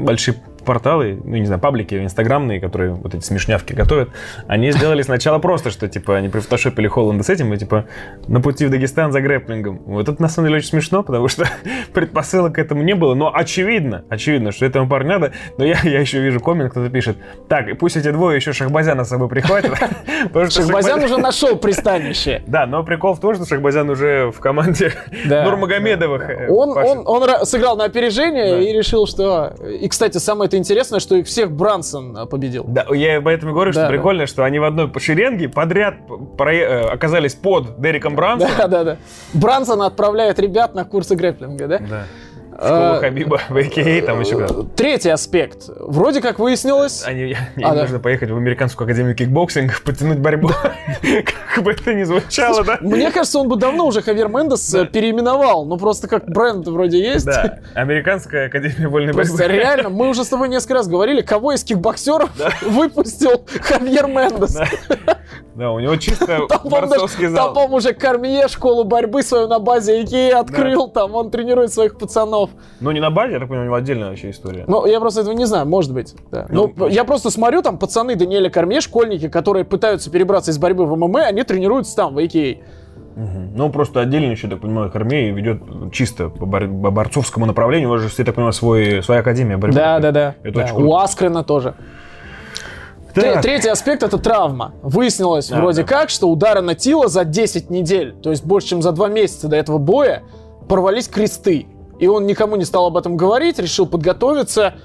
[0.04, 4.10] большие порталы, ну, не знаю, паблики инстаграмные, которые вот эти смешнявки готовят,
[4.48, 7.86] они сделали сначала просто, что, типа, они прифотошопили Холланда с этим, и, типа,
[8.28, 9.82] на пути в Дагестан за грэплингом.
[9.86, 11.45] Вот это, на самом деле, очень смешно, потому что
[11.93, 16.00] предпосылок к этому не было, но очевидно, очевидно, что этому парню надо, но я, я
[16.00, 17.17] еще вижу коммент, кто-то пишет,
[17.48, 19.78] так, и пусть эти двое еще Шахбазяна с собой прихватят.
[20.50, 22.43] Шахбазян уже нашел пристанище.
[22.50, 24.91] Да, но прикол в том, что Шахбазян уже в команде
[25.26, 26.30] Нурмагомедовых.
[26.30, 29.54] Э, он, сыграл на опережение и решил, что...
[29.80, 32.66] И, кстати, самое это интересно, что их всех Брансон а, победил.
[32.68, 35.96] Да, я поэтому говорю, что да, прикольно, что они в одной шеренге подряд
[36.38, 36.54] про...
[36.54, 38.54] Э, оказались под Дереком Брансоном.
[38.58, 38.98] Да, да, да.
[39.34, 41.80] Брансон отправляет ребят на курсы грэплинга, да?
[41.80, 42.04] Да.
[42.60, 45.69] Школа а, Хабиба в АКА, там еще куда Третий аспект.
[45.80, 47.04] Вроде как выяснилось...
[47.06, 48.04] Они, им а, нужно да.
[48.04, 50.50] поехать в американскую академию кикбоксинга, потянуть борьбу.
[51.56, 52.78] Как бы это ни звучало, да?
[52.82, 55.65] Мне кажется, он бы давно уже Хавьер Мендес э, переименовал.
[55.65, 57.26] Ну, просто как бренд вроде есть.
[57.26, 59.48] Да, Американская академия вольной борьбы.
[59.48, 62.30] реально, мы уже с тобой несколько раз говорили, кого из кикбоксеров
[62.62, 64.58] выпустил Хавьер Мендес.
[65.60, 67.54] Да, у него чисто борцовский зал.
[67.54, 72.52] Там, уже Кармье школу борьбы свою на базе Икеи открыл, там он тренирует своих пацанов.
[72.80, 74.63] Ну, не на базе, я так понимаю, у него отдельная вообще история.
[74.67, 76.15] Ну, я просто этого не знаю, может быть.
[76.32, 76.48] Да.
[76.50, 80.86] Ну, ну, я просто смотрю, там пацаны Даниэля Кармье, школьники, которые пытаются перебраться из борьбы
[80.86, 82.63] в ММА, они тренируются там, в Икеи.
[83.17, 83.52] Угу.
[83.54, 87.89] Ну, просто отдельно еще, так понимаю, Армея ведет чисто по, бор- по борцовскому направлению.
[87.89, 89.76] У вас же, я так понимаю, свой, своя академия борьбы.
[89.76, 90.36] Да, да, да.
[90.41, 90.74] Это да.
[90.74, 91.76] У Аскрена тоже.
[93.41, 94.73] Третий аспект это травма.
[94.82, 95.88] Выяснилось вроде да.
[95.88, 99.47] как, что удары на Тила за 10 недель, то есть больше, чем за 2 месяца
[99.47, 100.23] до этого боя,
[100.67, 101.67] порвались кресты.
[101.99, 104.75] И он никому не стал об этом говорить, решил подготовиться.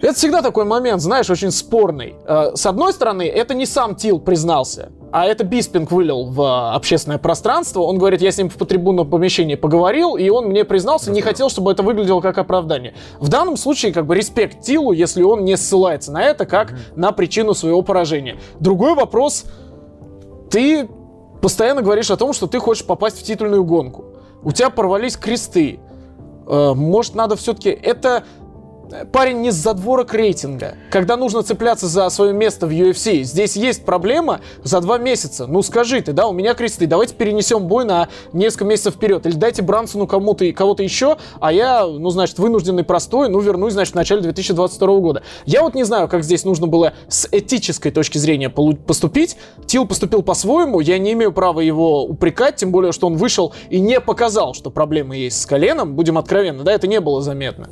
[0.00, 2.14] Это всегда такой момент, знаешь, очень спорный.
[2.24, 6.74] Э, с одной стороны, это не сам Тил признался, а это Биспинг вылил в э,
[6.74, 7.82] общественное пространство.
[7.82, 11.50] Он говорит, я с ним в трибунном помещении поговорил, и он мне признался, не хотел,
[11.50, 12.94] чтобы это выглядело как оправдание.
[13.18, 17.12] В данном случае, как бы, респект Тилу, если он не ссылается на это как на
[17.12, 18.38] причину своего поражения.
[18.58, 19.44] Другой вопрос,
[20.50, 20.88] ты
[21.42, 24.04] постоянно говоришь о том, что ты хочешь попасть в титульную гонку.
[24.42, 25.78] У тебя порвались кресты.
[26.46, 27.68] Э, может, надо все-таки...
[27.68, 28.24] Это
[29.12, 30.74] парень не с задворок рейтинга.
[30.90, 35.46] Когда нужно цепляться за свое место в UFC, здесь есть проблема за два месяца.
[35.46, 39.26] Ну скажи ты, да, у меня кресты, давайте перенесем бой на несколько месяцев вперед.
[39.26, 43.92] Или дайте Брансону кому-то кого-то еще, а я, ну, значит, вынужденный простой, ну, вернусь, значит,
[43.92, 45.22] в начале 2022 года.
[45.46, 49.36] Я вот не знаю, как здесь нужно было с этической точки зрения поступить.
[49.66, 53.80] Тил поступил по-своему, я не имею права его упрекать, тем более, что он вышел и
[53.80, 57.68] не показал, что проблемы есть с коленом, будем откровенны, да, это не было заметно.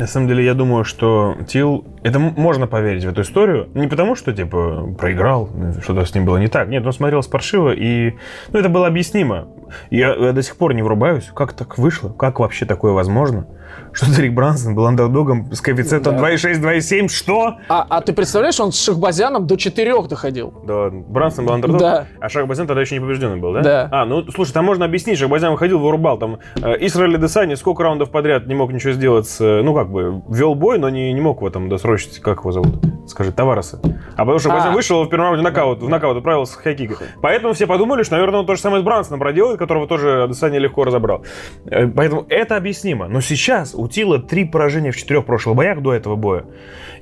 [0.00, 1.84] На самом деле, я думаю, что Тил...
[2.02, 3.68] Это можно поверить в эту историю.
[3.74, 5.50] Не потому, что, типа, проиграл,
[5.82, 6.68] что-то с ним было не так.
[6.68, 8.14] Нет, он смотрел паршиво, и...
[8.50, 9.48] Ну, это было объяснимо.
[9.90, 13.46] Я, я до сих пор не врубаюсь, как так вышло, как вообще такое возможно
[13.92, 16.30] что Дерек Брансон был андердогом с коэффициентом да.
[16.30, 17.56] 2,6, 2,7, что?
[17.68, 20.52] А, а ты представляешь, он с Шахбазяном до 4 доходил.
[20.64, 22.06] Да, Брансон был андердогом, да.
[22.20, 23.62] а Шахбазян тогда еще не побежденный был, да?
[23.62, 23.88] Да.
[23.90, 28.10] А, ну, слушай, там можно объяснить, Шахбазян выходил, вырубал, там, э, Исраэль Десани сколько раундов
[28.10, 31.20] подряд не мог ничего сделать, с, э, ну, как бы, вел бой, но не, не
[31.20, 32.76] мог в этом досрочить, как его зовут?
[33.06, 33.80] Скажи, Тавареса.
[34.16, 34.70] А потому что а.
[34.72, 36.96] вышел в первом раунде нокаут, в нокаут отправился с хайкика.
[37.20, 40.58] Поэтому все подумали, что, наверное, он то же самое с Брансоном проделает, которого тоже Десани
[40.58, 41.24] легко разобрал.
[41.66, 43.08] Э, поэтому это объяснимо.
[43.08, 46.44] Но сейчас у Тила три поражения в четырех прошлых боях до этого боя.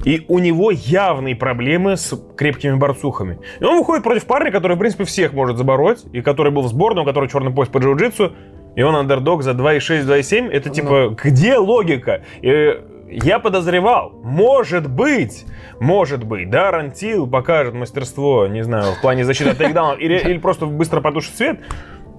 [0.04, 3.38] И у него явные проблемы с крепкими борцухами.
[3.60, 6.68] И он выходит против парня, который, в принципе, всех может забороть, и который был в
[6.68, 8.32] сборной, у которого черный пояс по джиу-джитсу,
[8.76, 10.50] и он андердог за 2,6, 2,7.
[10.50, 11.16] Это типа, ну.
[11.20, 12.22] где логика?
[12.42, 15.46] И я подозревал, может быть,
[15.80, 20.38] может быть, да, Рантил покажет мастерство, не знаю, в плане защиты от тейкдаунов, или, или
[20.38, 21.60] просто быстро потушит свет,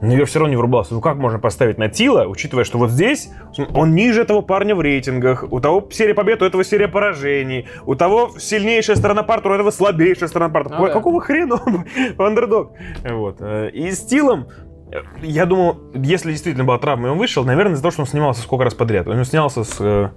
[0.02, 0.94] но я все равно не врубался.
[0.94, 3.30] Ну как можно поставить на Тила, учитывая, что вот здесь
[3.74, 7.96] он ниже этого парня в рейтингах, у того серия побед, у этого серия поражений, у
[7.96, 10.78] того сильнейшая сторона партера, у этого слабейшая сторона партера.
[10.80, 11.26] Ну, Какого да.
[11.26, 11.86] хрена он
[12.18, 12.72] андердог?
[13.04, 13.38] Вот.
[13.40, 14.48] Э, и с Тиллом
[14.92, 18.08] э, я думал, если действительно была травма, и он вышел, наверное, из-за того, что он
[18.08, 19.08] снимался сколько раз подряд.
[19.08, 20.10] Он снялся с э,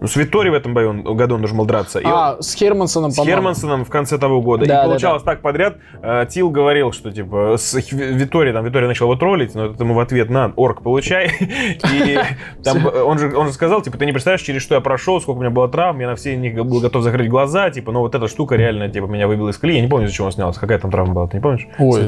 [0.00, 1.98] ну, с Виттори в этом бою, году он должен был драться.
[1.98, 2.42] И а, он...
[2.42, 4.64] с Хермансоном, С Хермансоном в конце того года.
[4.64, 5.32] Да, и получалось да, да.
[5.32, 5.76] так подряд.
[6.02, 9.92] Э, Тилл говорил, что, типа, с Виттори, там, Виттори начал его троллить, но это ему
[9.92, 11.30] в ответ на, орк, получай.
[11.40, 12.18] И
[12.64, 15.38] там он же, он же сказал, типа, ты не представляешь, через что я прошел, сколько
[15.38, 18.14] у меня было травм, я на все них был готов закрыть глаза, типа, ну, вот
[18.14, 19.76] эта штука реально, типа, меня выбила из колеи.
[19.76, 21.68] Я не помню, за чего он снялся, какая там травма была, ты не помнишь?
[21.78, 22.06] Ой,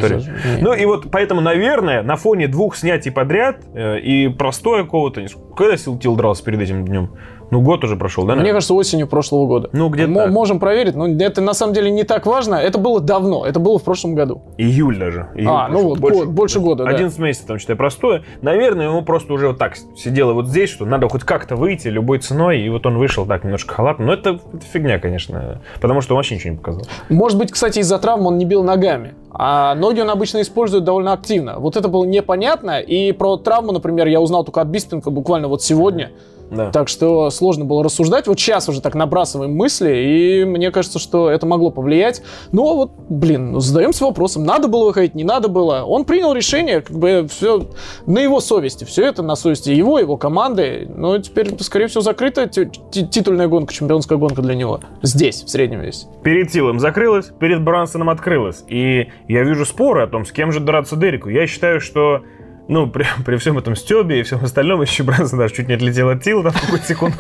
[0.61, 5.23] Ну, и вот поэтому, наверное, на фоне двух снятий подряд э, и простое какого-то...
[5.57, 7.11] Когда Тил дрался перед этим днем?
[7.53, 8.29] Ну, год уже прошел, да?
[8.29, 8.55] Мне наверное?
[8.55, 9.69] кажется, осенью прошлого года.
[9.75, 10.27] Ну, где-то.
[10.29, 12.55] Можем проверить, но это на самом деле не так важно.
[12.55, 14.41] Это было давно, это было в прошлом году.
[14.57, 15.29] Июль даже.
[15.35, 17.23] Июль а, ну вот, больше, год, больше года, 11 да.
[17.23, 18.23] месяцев, там, считай, простое.
[18.41, 22.21] Наверное, ему просто уже вот так сидело вот здесь, что надо хоть как-то выйти любой
[22.21, 24.07] ценой, и вот он вышел так немножко халатно.
[24.07, 26.85] Но это, это фигня, конечно, потому что он вообще ничего не показал.
[27.11, 29.13] Может быть, кстати, из-за травмы он не бил ногами.
[29.31, 31.59] А ноги он обычно использует довольно активно.
[31.59, 32.81] Вот это было непонятно.
[32.81, 36.13] И про травму, например, я узнал только от Биспинга буквально вот сегодня.
[36.53, 36.71] Да.
[36.71, 38.27] Так что сложно было рассуждать.
[38.27, 42.23] Вот сейчас уже так набрасываем мысли, и мне кажется, что это могло повлиять.
[42.53, 45.83] Но вот, блин, ну, задаемся вопросом, надо было выходить, не надо было.
[45.85, 47.69] Он принял решение, как бы все
[48.07, 48.85] на его совести.
[48.85, 50.89] Все это на совести его, его команды.
[50.95, 54.81] Но теперь, скорее всего, закрыта титульная гонка, чемпионская гонка для него.
[55.03, 56.07] Здесь, в среднем весе.
[56.23, 58.65] Перед Тилом закрылась, перед Брансоном открылась.
[58.69, 61.31] И я вижу споры о том, с кем же драться Дереку.
[61.31, 62.23] Я считаю, что
[62.69, 66.09] ну, при, при всем этом стебе и всем остальном, еще Брэнсон даже чуть не отлетел
[66.11, 67.17] от Тила на какую-то секунду.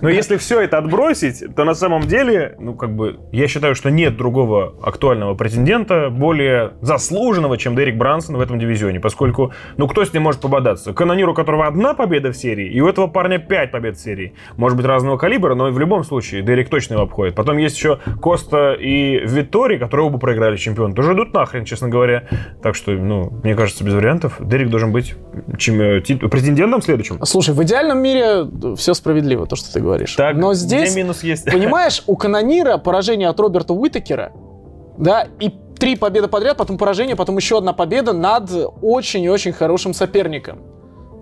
[0.00, 3.90] Но если все это отбросить, то на самом деле, ну, как бы, я считаю, что
[3.90, 10.04] нет другого актуального претендента, более заслуженного, чем Дерек Брансон в этом дивизионе, поскольку, ну, кто
[10.04, 10.92] с ним может пободаться?
[10.92, 14.34] Канонир, у которого одна победа в серии, и у этого парня пять побед в серии.
[14.56, 17.34] Может быть, разного калибра, но в любом случае Дерек точно его обходит.
[17.34, 20.94] Потом есть еще Коста и Виттори, которые оба проиграли чемпион.
[20.94, 22.28] Тоже идут нахрен, честно говоря.
[22.62, 24.36] Так что, ну, мне кажется, без вариантов.
[24.40, 25.14] Дерек должен быть
[25.56, 27.24] чем, э, претендентом следующим.
[27.24, 30.14] Слушай, в идеальном мире все справедливо, то, что ты говоришь.
[30.14, 31.44] Так, Но здесь, минус есть?
[31.50, 34.32] понимаешь, у Канонира поражение от Роберта Уитакера,
[34.98, 38.50] да, и три победы подряд, потом поражение, потом еще одна победа над
[38.82, 40.58] очень и очень хорошим соперником.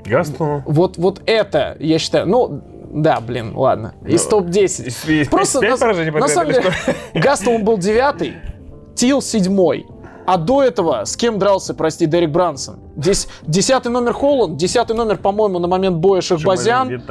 [0.05, 0.65] Гастон.
[0.67, 2.61] Вот, вот это, я считаю, ну,
[2.93, 3.95] да, блин, ладно.
[4.05, 5.31] Из ну, топ-10.
[5.31, 6.73] Просто, на, на самом деле,
[7.15, 8.35] Гастон был девятый,
[8.97, 9.87] Тил седьмой.
[10.27, 12.79] А до этого с кем дрался, прости, Дерек Брансон?
[12.97, 17.03] Здесь десятый номер Холланд, десятый номер, по-моему, на момент боя Шахбазян.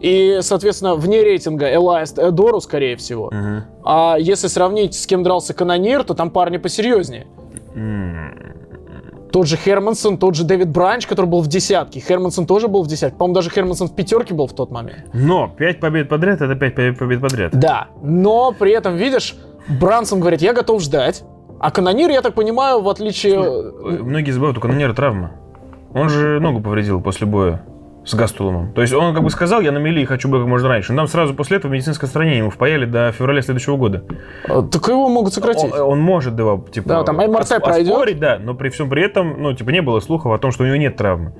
[0.00, 3.26] И, соответственно, вне рейтинга Элайст Эдору, скорее всего.
[3.26, 3.84] Угу.
[3.84, 7.26] А если сравнить с кем дрался Канонир, то там парни посерьезнее.
[9.32, 12.00] Тот же Хермансон, тот же Дэвид Бранч, который был в десятке.
[12.00, 13.16] Хермансон тоже был в десятке.
[13.16, 15.06] По-моему, даже Хермансон в пятерке был в тот момент.
[15.14, 17.52] Но пять побед подряд— это пять побед подряд.
[17.52, 19.34] Да, но при этом, видишь,
[19.80, 21.24] Брансон говорит, я готов ждать.
[21.62, 23.38] А канонир, я так понимаю, в отличие...
[24.02, 25.30] Многие забывают, у канонира травма.
[25.94, 27.64] Он же ногу повредил после боя
[28.04, 28.72] с Гастулумом.
[28.72, 30.92] То есть он как бы сказал, я на мели хочу бы как можно раньше.
[30.92, 34.02] Но нам сразу после этого медицинское отстранение ему впаяли до февраля следующего года.
[34.48, 35.72] А, так его могут сократить.
[35.72, 36.88] Он, он может, да, типа...
[36.88, 37.92] Да, там МРТ ос- пройдет.
[37.92, 40.64] Оспорить, да, но при всем при этом, ну, типа, не было слухов о том, что
[40.64, 41.32] у него нет травмы.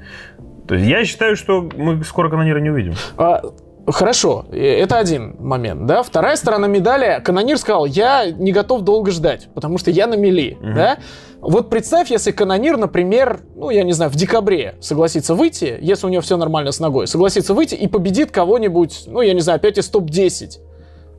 [0.68, 2.94] То есть я считаю, что мы скоро канонира не увидим.
[3.16, 3.42] А,
[3.86, 6.02] Хорошо, это один момент, да.
[6.02, 10.56] Вторая сторона медали, канонир сказал, я не готов долго ждать, потому что я на мели,
[10.60, 10.72] угу.
[10.74, 10.98] да.
[11.40, 16.10] Вот представь, если канонир, например, ну, я не знаю, в декабре согласится выйти, если у
[16.10, 19.78] него все нормально с ногой, согласится выйти и победит кого-нибудь, ну, я не знаю, опять
[19.78, 20.60] из топ-10.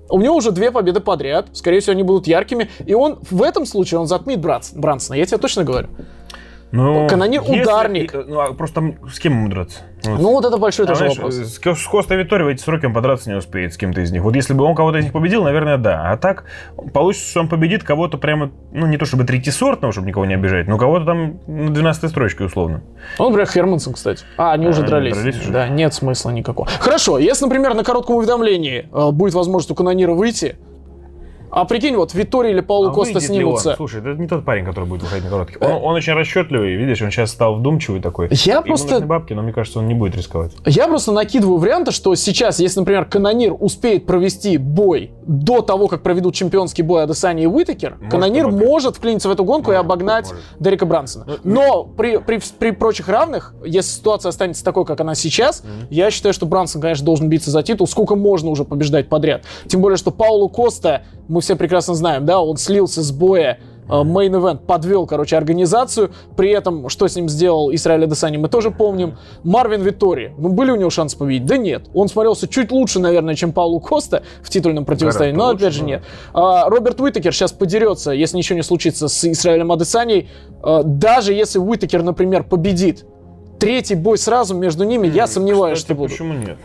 [0.09, 3.65] У него уже две победы подряд, скорее всего, они будут яркими, и он в этом
[3.65, 5.89] случае он затмит Брансона, я тебе точно говорю.
[6.71, 8.13] Ну, Канонир если, ударник.
[8.13, 9.79] Ну, а просто с кем ему драться?
[10.05, 10.19] Вот.
[10.19, 11.35] Ну, вот это большой а, тоже знаешь, вопрос.
[11.35, 14.23] С, с Коста, Виттори в эти сроки он подраться не успеет с кем-то из них.
[14.23, 16.11] Вот если бы он кого-то из них победил, наверное, да.
[16.11, 16.45] А так
[16.93, 20.67] получится, что он победит кого-то прямо, ну, не то чтобы третьесортного, чтобы никого не обижать,
[20.67, 22.81] но кого-то там на 12 строчке условно.
[23.17, 24.25] Он, например, Хермансон, кстати.
[24.37, 25.15] А, они а, уже дрались.
[25.15, 25.51] дрались уже?
[25.51, 26.67] Да, нет смысла никакого.
[26.79, 30.57] Хорошо, если, например, на коротком уведомлении э, будет возможность у Канонира выйти,
[31.53, 33.75] а прикинь, вот Виттори или Паулу а Коста снимутся.
[33.75, 35.57] Слушай, это не тот парень, который будет выходить на коротких.
[35.61, 38.29] Он, он очень расчетливый, видишь, он сейчас стал вдумчивый такой.
[38.31, 38.93] Я Ему просто...
[38.93, 40.51] нужны бабки, но мне кажется, он не будет рисковать.
[40.65, 46.01] Я просто накидываю варианты, что сейчас, если, например, Канонир успеет провести бой до того, как
[46.01, 49.81] проведут чемпионский бой Адесани и Уитакер, может, Канонир может, может вклиниться в эту гонку может,
[49.81, 50.43] и обогнать может.
[50.59, 51.25] Дерека Брансона.
[51.25, 55.87] Ну, но при, при, при прочих равных, если ситуация останется такой, как она сейчас, mm-hmm.
[55.91, 57.87] я считаю, что Брансон, конечно, должен биться за титул.
[57.87, 59.43] Сколько можно уже побеждать подряд?
[59.67, 64.35] Тем более, что Паулу Коста, мы все прекрасно знаем, да, он слился с боя Мейн
[64.35, 66.11] uh, подвел, короче, организацию.
[66.35, 69.17] При этом, что с ним сделал Израиль Адесани, мы тоже помним.
[69.43, 70.33] Марвин Виттори.
[70.37, 71.45] Ну, были у него шансы победить?
[71.45, 71.89] Да нет.
[71.93, 76.03] Он смотрелся чуть лучше, наверное, чем Паулу Коста в титульном противостоянии, но, опять же, нет.
[76.33, 80.29] А, Роберт Уитакер сейчас подерется, если ничего не случится с Израилем Адесани.
[80.61, 83.05] А, даже если Уитакер, например, победит,
[83.59, 86.11] третий бой сразу между ними, я сомневаюсь, Кстати, что будет.
[86.11, 86.57] Почему нет?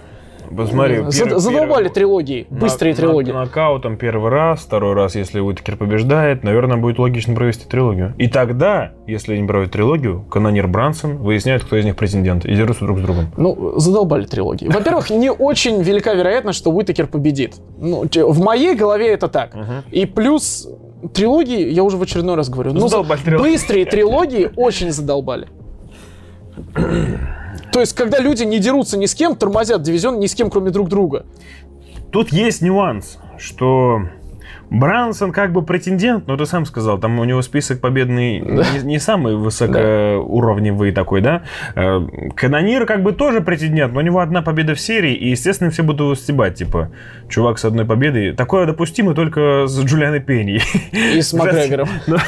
[0.55, 3.33] Посмотри, первый, Задолбали первый, трилогии, быстрые на, трилогии.
[3.33, 8.15] Нокаутом первый раз, второй раз, если Уиткер побеждает, наверное, будет логично провести трилогию.
[8.19, 12.85] И тогда, если они проводят трилогию, канонир Брансон выясняет, кто из них претендент, и дерутся
[12.85, 13.27] друг с другом.
[13.37, 14.67] Ну, задолбали трилогии.
[14.67, 17.57] Во-первых, не очень велика вероятность, что Уитакер победит.
[17.79, 19.57] Ну, в моей голове это так.
[19.91, 20.69] И плюс
[21.15, 22.89] трилогии, я уже в очередной раз говорю, ну,
[23.39, 25.49] быстрые трилогии очень задолбали.
[27.73, 30.71] То есть, когда люди не дерутся ни с кем, тормозят дивизион ни с кем, кроме
[30.71, 31.27] друг друга.
[32.11, 34.03] тут есть нюанс, что
[34.71, 38.65] Брансон как бы претендент, но ты сам сказал, там у него список победный да.
[38.75, 41.01] не, не самый высокоуровневый да.
[41.01, 41.43] такой, да?
[41.75, 42.01] Э,
[42.35, 45.83] Канонир как бы тоже претендент, но у него одна победа в серии, и, естественно, все
[45.83, 46.91] будут его стебать, типа,
[47.29, 48.33] чувак с одной победой.
[48.33, 50.61] Такое допустимо только с Джулианой Пенни.
[50.93, 51.89] И с Макгрегором.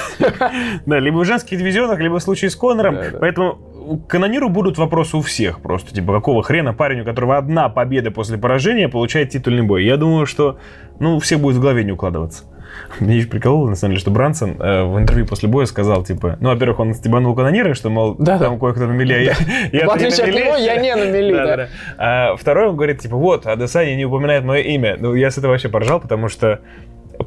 [0.86, 2.96] Да, либо в женских дивизионах, либо в случае с Конором.
[3.20, 3.58] Поэтому
[3.96, 5.94] канониру будут вопросы у всех просто.
[5.94, 9.84] Типа, какого хрена парень, у которого одна победа после поражения, получает титульный бой?
[9.84, 10.58] Я думаю, что,
[10.98, 12.44] ну, у всех будет в голове не укладываться.
[13.00, 16.36] Мне еще прикололо, на самом деле, что Брансон э, в интервью после боя сказал, типа,
[16.40, 18.60] ну, во-первых, он стебанул канонира, что, мол, да, там да.
[18.60, 19.34] кое-кто на мели, а я,
[19.72, 21.56] я В отличие от него, я не на мели, да.
[21.56, 21.68] да.
[21.98, 24.96] А второй, он говорит, типа, вот, Адесани не упоминает мое имя.
[24.98, 26.60] Ну, я с этого вообще поржал, потому что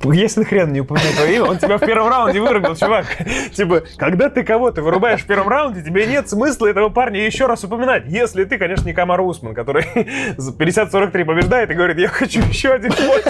[0.04, 3.06] если хрен не упомянет твое имя, он тебя в первом раунде вырубил, чувак.
[3.54, 7.64] Типа, когда ты кого-то вырубаешь в первом раунде, тебе нет смысла этого парня еще раз
[7.64, 8.04] упоминать.
[8.08, 9.86] Если ты, конечно, не Камар Усман, который
[10.38, 13.24] 50-43 побеждает и говорит, я хочу еще один бой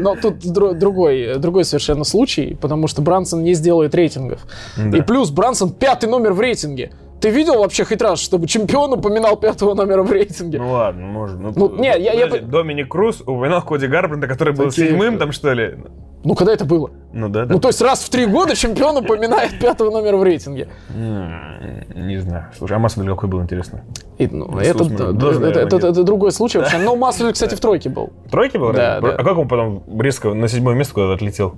[0.00, 4.40] Но тут другой, другой совершенно случай, потому что Брансон не сделает рейтингов.
[4.76, 4.98] Да.
[4.98, 6.92] И плюс Брансон пятый номер в рейтинге.
[7.22, 10.58] Ты видел вообще хоть раз, чтобы чемпион упоминал пятого номера в рейтинге?
[10.58, 11.38] Ну ладно, может.
[11.38, 12.26] Ну, ну не, я, я...
[12.26, 14.88] Доминик Круз упоминал Коди Гарбранда, который был Такие...
[14.88, 15.76] седьмым там, что ли?
[16.24, 16.90] Ну, когда это было?
[17.12, 17.54] Ну да, да.
[17.54, 20.68] Ну, то есть раз в три года чемпион упоминает пятого номера в рейтинге.
[20.90, 22.46] Не знаю.
[22.58, 23.82] Слушай, а Масвель какой был, интересно?
[24.18, 26.78] И, ну, это, это, это, это, другой случай вообще.
[26.78, 28.12] Но Масвель, кстати, в тройке был.
[28.26, 28.72] В тройке был?
[28.72, 29.10] Да, да.
[29.10, 31.54] А как он потом резко на седьмое место куда-то отлетел?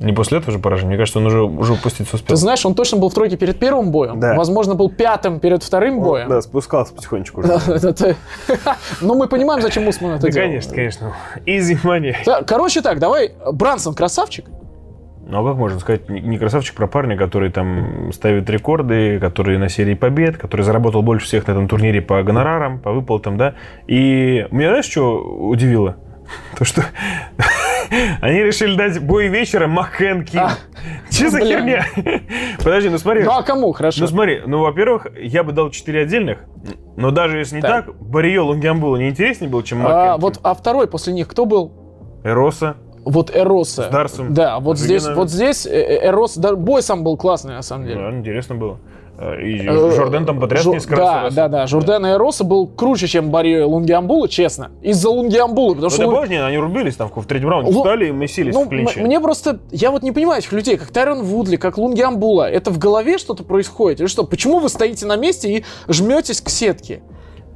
[0.00, 0.90] Не после этого же поражения.
[0.90, 2.34] Мне кажется, он уже, уже упуститься успел.
[2.34, 4.18] Ты знаешь, он точно был в тройке перед первым боем.
[4.18, 4.34] Да.
[4.34, 6.28] Возможно, был пятым перед вторым боем.
[6.28, 7.58] Да, спускался потихонечку уже.
[9.00, 10.46] Но мы понимаем, зачем Усман это делал.
[10.46, 11.12] конечно, конечно.
[11.46, 12.14] Easy money.
[12.46, 14.46] Короче так, давай, Брансон красавчик.
[15.26, 19.70] Ну, а как можно сказать, не красавчик про парня, который там ставит рекорды, который на
[19.70, 23.54] серии побед, который заработал больше всех на этом турнире по гонорарам, по выплатам, да.
[23.86, 25.96] И меня, знаешь, что удивило?
[26.58, 26.82] То, что
[28.20, 30.40] они решили дать бой вечера Махэн Ким.
[30.40, 30.52] А,
[31.10, 31.86] Че за херня?
[32.58, 33.24] Подожди, ну смотри.
[33.24, 33.72] Ну а кому?
[33.72, 34.00] Хорошо.
[34.00, 36.38] Ну смотри, ну во-первых, я бы дал 4 отдельных,
[36.96, 40.40] но даже если не так, так Барио Лунгиамбулу не интереснее был, чем Махэн а, Вот,
[40.42, 41.72] а второй после них кто был?
[42.24, 42.76] Эроса.
[43.04, 43.84] Вот Эроса.
[43.84, 44.32] С Дарсом.
[44.32, 47.96] Да, вот здесь, вот здесь э, э, Эрос, бой сам был классный, на самом деле.
[48.00, 48.78] Да, интересно было.
[49.16, 51.34] Э, и Жорден там потряс несколько да, раз.
[51.34, 54.72] Да, да, Жорден и Роса был круче, чем Барри Лунгиамбула, честно.
[54.82, 56.06] Из-за Лунгиамбула, потому ну, что...
[56.06, 56.32] Лун...
[56.32, 59.00] они рубились там в третьем раунде, встали и месились ну, в клинче.
[59.00, 59.60] Мне просто...
[59.70, 62.50] Я вот не понимаю этих людей, как Тайрон Вудли, как Лунгиамбула.
[62.50, 64.00] Это в голове что-то происходит?
[64.00, 64.24] Или что?
[64.24, 67.02] Почему вы стоите на месте и жметесь к сетке?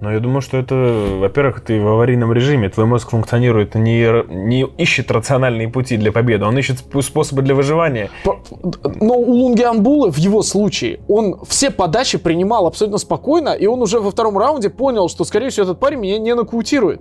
[0.01, 0.75] Но я думаю, что это,
[1.19, 6.45] во-первых, ты в аварийном режиме, твой мозг функционирует, не, не ищет рациональные пути для победы,
[6.45, 8.11] он ищет способы для выживания.
[8.25, 13.99] Но у Лунгиамбула в его случае, он все подачи принимал абсолютно спокойно, и он уже
[13.99, 17.01] во втором раунде понял, что, скорее всего, этот парень меня не нокаутирует.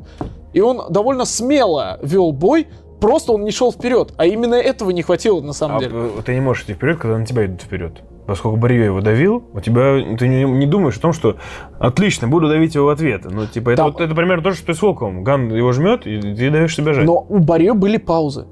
[0.53, 2.67] И он довольно смело вел бой,
[2.99, 4.13] просто он не шел вперед.
[4.17, 5.93] А именно этого не хватило на самом а деле.
[6.25, 9.59] Ты не можешь идти вперед, когда на тебя идут вперед поскольку Барье его давил, у
[9.61, 11.37] тебя ты не, не думаешь о том, что
[11.79, 13.25] отлично, буду давить его в ответ.
[13.25, 15.23] Ну, типа, это, вот, это примерно то, что ты с Волковым.
[15.23, 17.05] Ган его жмет, и ты даешь себя жать.
[17.05, 18.45] Но у Барье были паузы.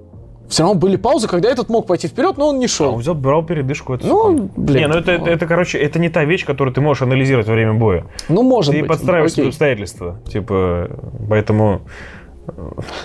[0.47, 2.89] Все равно были паузы, когда этот мог пойти вперед, но он не шел.
[2.89, 3.95] А он взял, брал передышку.
[3.95, 4.77] Это ну, блин.
[4.77, 7.53] Не, ну это, это, это, короче, это не та вещь, которую ты можешь анализировать во
[7.53, 8.05] время боя.
[8.29, 8.83] Ну, может ты быть.
[8.83, 9.47] Ты подстраиваешь Окей.
[9.47, 10.21] обстоятельства.
[10.27, 10.89] Типа,
[11.27, 11.81] поэтому...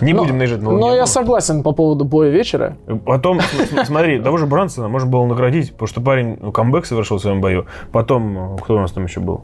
[0.00, 2.76] Не но, будем наезжать на Но я согласен по поводу боя вечера.
[3.06, 3.40] Потом,
[3.84, 7.40] смотри, того же Брансона можно было наградить, потому что парень ну, камбэк совершил в своем
[7.40, 7.66] бою.
[7.92, 9.42] Потом, кто у нас там еще был?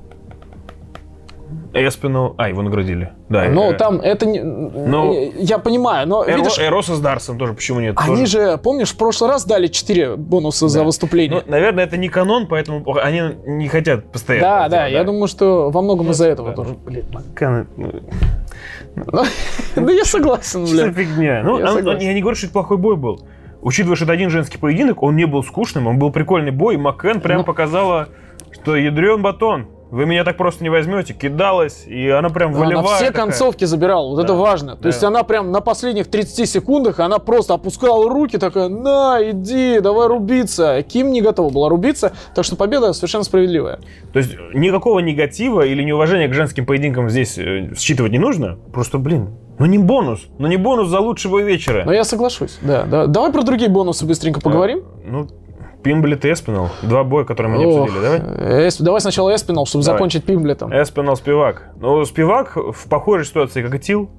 [1.73, 3.13] Эспинал, а, его наградили.
[3.29, 4.41] Да, но э, там это не...
[4.41, 5.13] Но...
[5.37, 6.59] Я понимаю, но Эро, видишь...
[6.59, 7.97] Эроса с Дарсом тоже, почему нет?
[7.99, 8.27] Они тоже...
[8.27, 10.69] же, помнишь, в прошлый раз дали 4 бонуса да.
[10.69, 11.43] за выступление.
[11.45, 14.47] Ну, наверное, это не канон, поэтому они не хотят постоянно.
[14.47, 16.71] Да, да, да, я думаю, что во многом из-за этого да, тоже.
[16.71, 17.67] Ну, блин, Макан...
[19.77, 20.85] Ну, я согласен, бля.
[20.85, 21.43] Что фигня?
[21.43, 23.27] Ну, я не говорю, что это плохой бой был.
[23.61, 26.77] Учитывая, что это один женский поединок, он не был скучным, он был прикольный бой.
[26.77, 27.45] Маккен прям ну.
[27.45, 28.09] показала,
[28.53, 29.67] что ядрен батон.
[29.91, 31.15] Вы меня так просто не возьмете.
[31.15, 32.87] Кидалась, и она прям выливает.
[32.87, 33.27] Она все такая.
[33.27, 34.77] концовки забирала, вот да, это важно.
[34.77, 34.89] То да.
[34.89, 40.09] есть она прям на последних 30 секундах, она просто опускала руки, такая, на, иди, давай
[40.09, 40.83] рубиться.
[40.83, 43.79] Ким не готова была рубиться, так что победа совершенно справедливая.
[44.13, 48.59] То есть никакого негатива или неуважения к женским поединкам здесь э, считывать не нужно?
[48.73, 51.85] Просто, блин, ну не бонус, ну не бонус за лучшего вечера.
[51.87, 53.07] Ну я соглашусь, да, да.
[53.07, 54.83] Давай про другие бонусы быстренько поговорим.
[54.85, 55.29] А, ну,
[55.87, 56.71] Пимблет и Эспинал.
[56.83, 58.03] Два боя, которые мы не Ох, обсудили.
[58.03, 58.67] Давай?
[58.69, 58.81] Эсп...
[58.81, 59.99] Давай сначала Эспинал, чтобы Давай.
[59.99, 60.73] закончить Пимблетом.
[60.73, 61.71] Эспинал, Спивак.
[61.81, 64.11] Ну, Спивак в похожей ситуации, как и Тил,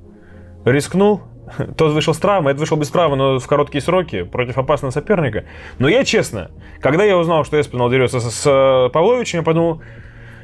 [0.63, 1.23] рискнул.
[1.77, 5.43] Тот вышел с травмы, это вышел без травмы, но в короткие сроки против опасного соперника.
[5.77, 9.81] Но я честно, когда я узнал, что Эспинал дерется с, с Павловичем, я подумал,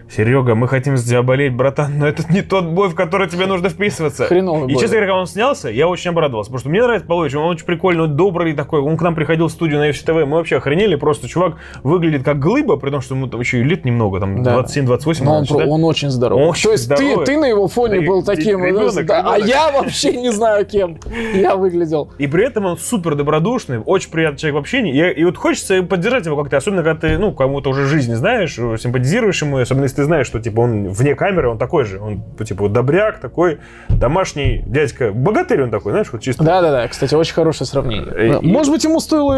[0.10, 3.48] Серега, мы хотим с тебя болеть, братан, но это не тот бой, в который тебе
[3.48, 4.26] нужно вписываться.
[4.26, 4.82] Хреновый И, бой.
[4.82, 7.66] честно говоря, когда он снялся, я очень обрадовался, потому что мне нравится Полович, он очень
[7.66, 10.58] прикольный, он добрый такой, он к нам приходил в студию на FC TV, мы вообще
[10.58, 14.20] охренели, просто чувак выглядит как глыба, при том, что ему там еще и лет немного,
[14.20, 14.60] там Да.
[14.60, 15.24] 27-28.
[15.24, 15.66] Но он, про- да?
[15.66, 16.40] он очень здоров.
[16.50, 17.26] Очень То есть ты, здоровый.
[17.26, 19.50] ты на его фоне Да, был таким, ребенок, да, а ребенок.
[19.50, 21.00] я вообще не знаю, кем
[21.34, 22.12] я выглядел.
[22.20, 24.94] И при этом он супер добродушный, очень приятный человек в общении.
[24.94, 28.54] И, и вот хочется поддержать его как-то, особенно когда ты, ну, кому-то уже жизнь знаешь,
[28.56, 32.00] симпатизируешь ему, особенно если ты знаешь, что, типа, он вне камеры, он такой же.
[32.00, 35.12] Он, типа, добряк такой, домашний дядька.
[35.14, 36.44] Богатырь он такой, знаешь, вот чисто.
[36.44, 38.12] Да-да-да, кстати, очень хорошее сравнение.
[38.28, 38.40] И- Да.
[38.42, 39.34] и- Может быть, ему стоило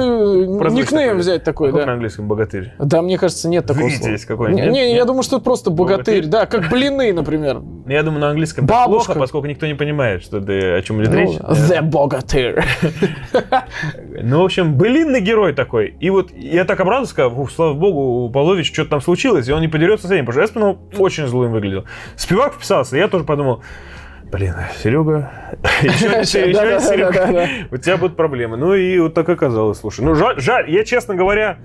[0.55, 1.19] э, Прозвучь никнейм такой.
[1.21, 1.85] взять такой, А да.
[1.85, 2.71] на английском богатырь?
[2.79, 4.17] Да, мне кажется, нет такого Видите, слова.
[4.27, 4.73] какой-нибудь, Не, нет?
[4.73, 6.25] не, я думаю, что это просто богатырь, Богатырь?
[6.27, 7.61] да, как блины, например.
[7.87, 9.05] Я думаю, на английском Бабушка.
[9.13, 11.37] плохо, поскольку никто не понимает, что ты, о чем идет Ну, речь.
[11.37, 12.63] The богатырь.
[14.23, 15.95] Ну, в общем, былинный герой такой.
[15.99, 19.51] И вот я так обрадовался, сказал, «Ух, слава богу, у Полович что-то там случилось, и
[19.51, 21.85] он не подерется с этим, потому что Эспинал очень злым выглядел.
[22.15, 23.63] Спивак вписался, я тоже подумал,
[24.31, 25.31] блин, Серега,
[25.81, 26.23] еще.
[26.25, 28.57] Серега, у тебя будут проблемы.
[28.57, 30.01] Ну и вот так оказалось, слушай.
[30.01, 31.57] Ну, жаль, жаль, я, честно говоря,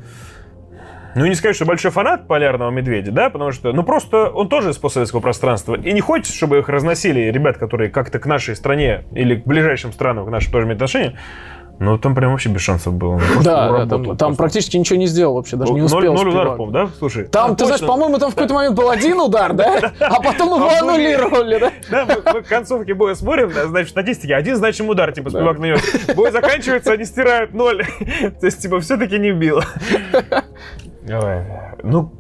[1.17, 4.71] ну, не сказать, что большой фанат полярного медведя, да, потому что, ну, просто он тоже
[4.71, 5.75] из постсоветского пространства.
[5.75, 9.93] И не хочется, чтобы их разносили ребят, которые как-то к нашей стране или к ближайшим
[9.93, 11.19] странам, к нашим тоже имеют отношение.
[11.81, 13.17] Ну, там прям вообще без шансов было.
[13.17, 16.13] Просто Да, там, там практически ничего не сделал вообще, даже не успел.
[16.13, 16.91] Ноль ударов, да?
[16.99, 17.25] Слушай.
[17.25, 19.91] Там, а, ты знаешь, по-моему, там в какой-то момент был один удар, да?
[19.99, 21.73] А потом его аннулировали, да?
[21.91, 24.31] Да, мы, к концовке боя смотрим, значит, статистики.
[24.31, 25.81] Один значим удар, типа, Спивак нанес.
[26.15, 27.83] Бой заканчивается, они стирают ноль.
[28.41, 29.63] То есть, типа, все-таки не бил.
[31.03, 31.47] Давай.
[31.83, 32.13] Ну,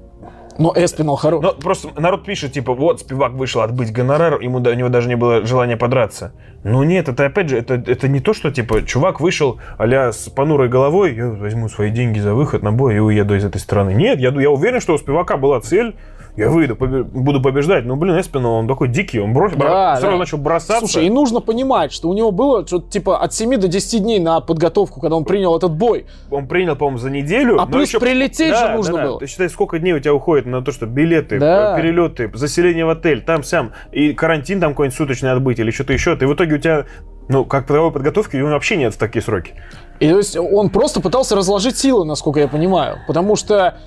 [0.60, 1.42] Но Эспинал хорош.
[1.42, 5.16] ну, просто народ пишет, типа, вот, Спивак вышел отбыть гонорар, ему, у него даже не
[5.16, 6.32] было желания подраться.
[6.64, 10.28] Ну нет, это опять же, это, это не то, что, типа, чувак вышел а с
[10.28, 13.94] понурой головой, я возьму свои деньги за выход на бой и уеду из этой страны.
[13.94, 15.96] Нет, я, я уверен, что у Спивака была цель,
[16.36, 17.84] я выйду, побе- буду побеждать.
[17.84, 20.18] Ну, блин, Эспинал, он такой дикий, он бросил, Да, сразу да.
[20.18, 20.78] начал бросаться.
[20.86, 24.20] Слушай, и нужно понимать, что у него было что-то типа от 7 до 10 дней
[24.20, 26.06] на подготовку, когда он принял этот бой.
[26.30, 27.54] он принял, по-моему, за неделю.
[27.60, 29.08] А но плюс еще- прилететь же Да, нужно да, да.
[29.08, 29.18] было.
[29.20, 31.74] Ты считай, сколько дней у тебя уходит на то, что билеты, Да.
[31.76, 35.92] э, перелеты, заселение в отель, там, сям, и карантин там какой-нибудь суточный отбыть или что-то
[35.92, 36.16] еще.
[36.16, 36.86] Ты в итоге у тебя,
[37.28, 39.52] ну, как таковой подготовки у него вообще нет в такие сроки.
[39.98, 42.98] И то есть он просто пытался разложить силы, насколько я понимаю.
[43.06, 43.78] Потому что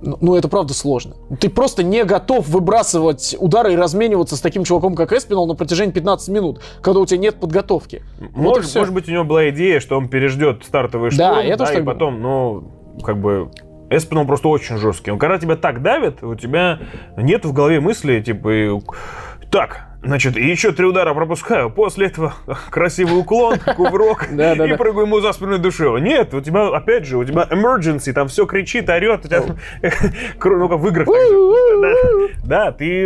[0.00, 1.16] ну, ну, это правда сложно.
[1.40, 5.92] Ты просто не готов выбрасывать удары и размениваться с таким чуваком, как Эспинал, на протяжении
[5.92, 8.02] 15 минут, когда у тебя нет подготовки.
[8.18, 8.78] Вот и Может, всё.
[8.80, 11.76] может быть, у него была идея, что он переждет стартовый Да, штурм, я тоже и
[11.76, 12.64] так потом, ну,
[13.02, 13.50] как бы...
[13.88, 15.12] Эспинал просто очень жесткий.
[15.12, 16.80] Он, когда тебя так давит, у тебя
[17.16, 18.80] нет в голове мысли, типа, и,
[19.50, 22.34] так, значит, еще три удара пропускаю, после этого
[22.70, 25.96] красивый уклон, кувырок, и прыгаю ему за спину душу.
[25.98, 29.42] Нет, у тебя, опять же, у тебя emergency, там все кричит, орет, у тебя,
[30.44, 31.06] ну, как в играх.
[32.44, 33.02] Да, ты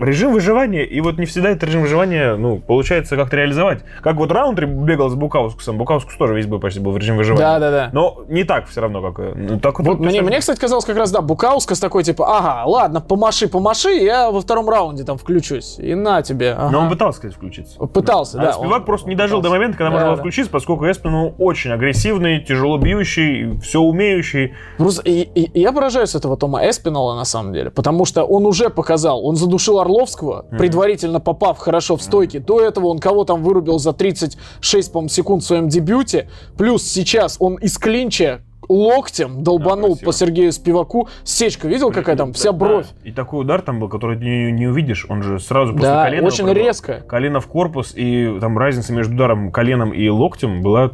[0.00, 3.84] режим выживания, и вот не всегда этот режим выживания, ну, получается как-то реализовать.
[4.02, 7.44] Как вот Раунтри бегал с Букаускусом, Букаускус тоже весь бой почти был в режиме выживания.
[7.44, 7.90] Да, да, да.
[7.92, 9.24] Но не так все равно, как...
[9.24, 12.64] э, Ну, так Вот мне, мне, кстати, казалось как раз, да, Букаускас такой, типа, ага,
[12.68, 15.78] ладно, помаши, помаши, я во втором раунде там включусь.
[15.78, 16.52] И на тебе.
[16.52, 16.70] ага.
[16.70, 17.78] Но он пытался, кстати, включиться.
[17.78, 18.50] Пытался, да.
[18.50, 19.54] а Спивак он просто не дожил до пытался.
[19.58, 20.22] момента, когда Да, можно было да.
[20.22, 24.54] включиться, поскольку Эспин ну, очень агрессивный, тяжело бьющий, все умеющий.
[24.78, 28.46] Просто и- и- и я поражаюсь этого Тома Эспинала на самом деле, потому что он
[28.46, 32.38] уже показал, он задушил Орловского, предварительно попав хорошо в стойки.
[32.38, 36.28] До этого он кого там вырубил за 36, по секунд в своем дебюте.
[36.56, 40.06] Плюс сейчас он из клинча локтем долбанул красиво.
[40.06, 41.08] по Сергею Спиваку.
[41.24, 42.32] Сечка, видел, какая там?
[42.32, 42.86] Вся Да, бровь.
[43.04, 45.06] И такой удар там был, который не, не увидишь.
[45.08, 46.26] Он же сразу после Да, колена.
[46.26, 46.64] очень пробил.
[46.64, 47.00] резко.
[47.08, 50.92] Колено в корпус, и там разница между ударом коленом и локтем была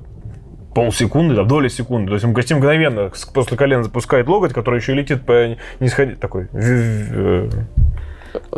[0.74, 2.08] полсекунды, да, доля секунды.
[2.08, 6.14] То есть он почти мгновенно после колена запускает локоть, который еще летит по нисходи...
[6.14, 6.48] Такой...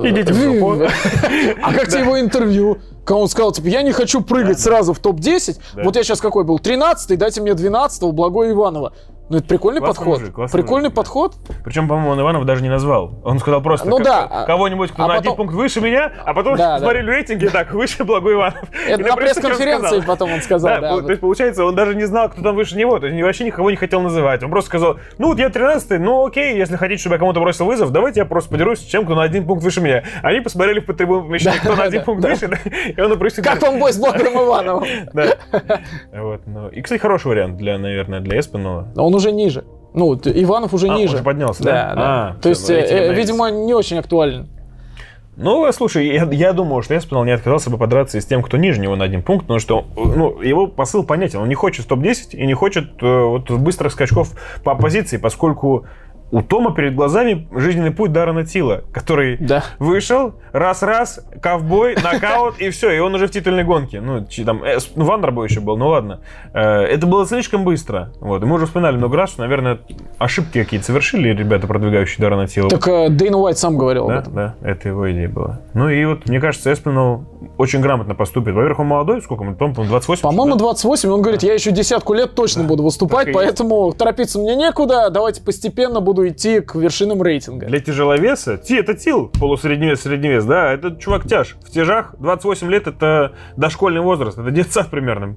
[0.02, 0.88] Идите в.
[1.62, 2.78] А как тебе его интервью?
[3.04, 5.58] Когда он сказал, типа, я не хочу прыгать сразу в топ-10.
[5.74, 5.82] Да.
[5.82, 6.58] Вот я сейчас какой был?
[6.58, 8.92] 13-й, дайте мне 12-го, Благой Иванова.
[9.30, 10.20] Ну, это прикольный Классный подход.
[10.20, 11.00] мужик, прикольный мужик, да.
[11.00, 11.34] подход.
[11.64, 13.22] Причем, по-моему, он Иванов даже не назвал.
[13.24, 16.12] Он сказал просто Ну да, а- кого-нибудь, кто а на один потом- пункт выше меня,
[16.26, 16.78] а потом Да, да.
[16.80, 18.58] смотрели рейтинги, так, выше Благой Иванов.
[18.86, 20.88] Это И на пресс-конференции потом он сказал, Да, да.
[20.90, 21.04] по- вот.
[21.06, 23.70] то есть, получается, он даже не знал, кто там выше него, то есть вообще никого
[23.70, 24.42] не хотел называть.
[24.42, 27.64] Он просто сказал, ну вот я 13 ну окей, если хотите, чтобы я кому-то бросил
[27.64, 30.04] вызов, давайте я просто подерусь с чем, кто на один пункт выше меня.
[30.22, 32.28] Они посмотрели по трибунам помещении, кто на один да, пункт да.
[32.28, 32.58] выше, да,
[32.96, 33.44] и он опустил.
[33.44, 34.84] Как вам бой с Благом Ивановым?
[35.12, 35.36] Да.
[36.12, 36.68] Вот, ну.
[36.68, 38.88] И, кстати, хороший вариант для, наверное, для Эспинала.
[38.94, 39.64] Но Он уже ниже.
[39.94, 41.14] Ну, Иванов уже А, он ниже.
[41.16, 41.70] уже поднялся, да?
[41.70, 42.02] Да, да.
[42.02, 44.48] А, То есть, э, э, видимо, не очень актуален.
[45.36, 48.56] Ну, слушай, я, я думаю, что Эспинал не отказался бы подраться и с тем, кто
[48.56, 51.40] ниже него на один пункт, потому что ну, его посыл понятен.
[51.40, 54.30] Он не хочет топ-10 и не хочет э, вот быстрых скачков
[54.62, 55.86] по оппозиции, поскольку
[56.30, 59.62] у Тома перед глазами жизненный путь Даррена Тила, который да.
[59.78, 64.00] вышел, раз-раз, ковбой, нокаут, и все, и он уже в титульной гонке.
[64.00, 66.20] Ну, там, э, ну, Вандербой еще был, ну ладно.
[66.52, 68.12] Э, это было слишком быстро.
[68.20, 68.42] Вот.
[68.42, 69.78] И мы уже вспоминали много раз, что, наверное,
[70.18, 72.68] ошибки какие-то совершили ребята, продвигающие Даррена Тила.
[72.68, 74.34] Так э, Дейн Уайт сам говорил да, об этом.
[74.34, 75.60] Да, это его идея была.
[75.72, 77.24] Ну и вот, мне кажется, Эспинал
[77.58, 78.54] очень грамотно поступит.
[78.54, 80.22] Во-первых, он молодой, сколько ему, по-моему, 28?
[80.22, 85.10] По-моему, 28, он говорит, я еще десятку лет точно буду выступать, поэтому торопиться мне некуда,
[85.10, 87.66] давайте постепенно буду идти к вершинам рейтинга.
[87.66, 91.56] Для тяжеловеса, ти, это Тил, полусредневес, средневес, да, это чувак тяж.
[91.64, 95.36] В тяжах 28 лет это дошкольный возраст, это детсад примерно,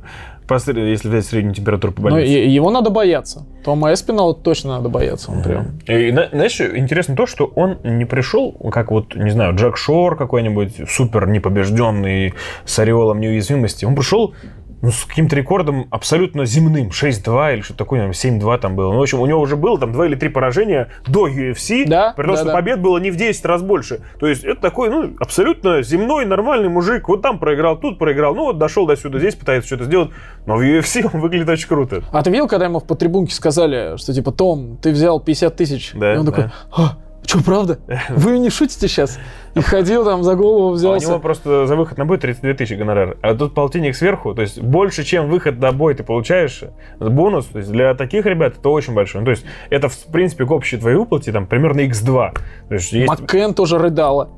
[0.50, 2.32] если взять среднюю температуру по больнице.
[2.32, 3.46] Но его надо бояться.
[3.64, 5.32] Тома Эспинала точно надо бояться.
[5.32, 5.80] Он прям.
[5.88, 10.90] И, знаешь, интересно то, что он не пришел, как вот, не знаю, Джек Шор какой-нибудь,
[10.90, 12.34] супер непобежденный,
[12.66, 13.86] с ореолом неуязвимости.
[13.86, 14.34] Он пришел
[14.82, 18.92] ну, с каким-то рекордом абсолютно земным, 6-2 или что-то такое, 7-2 там было.
[18.92, 22.14] Ну, в общем, у него уже было там 2 или 3 поражения до UFC, да,
[22.16, 22.54] при том, да, что да.
[22.54, 24.02] побед было не в 10 раз больше.
[24.20, 27.08] То есть это такой, ну, абсолютно земной, нормальный мужик.
[27.08, 30.12] Вот там проиграл, тут проиграл, ну вот дошел до сюда, здесь пытается что-то сделать.
[30.46, 32.04] Но в UFC он выглядит очень круто.
[32.12, 35.92] А ты видел, когда ему по трибунке сказали, что типа, Том, ты взял 50 тысяч?
[35.94, 36.32] Да, И он да.
[36.32, 36.98] такой, а,
[37.28, 37.80] что, правда?
[38.10, 39.20] Вы не шутите сейчас?
[39.58, 41.08] И ходил там за голову А у взялся.
[41.08, 43.18] него просто за выход на бой 32 тысячи гонорар.
[43.22, 46.64] А тут полтинник сверху, то есть больше, чем выход на бой ты получаешь.
[47.00, 49.22] Бонус, то есть для таких ребят это очень большой.
[49.22, 52.34] Ну, то есть это, в принципе, к общей твоей выплате там примерно x2.
[52.70, 53.08] То есть есть...
[53.08, 54.30] Маккен тоже рыдала.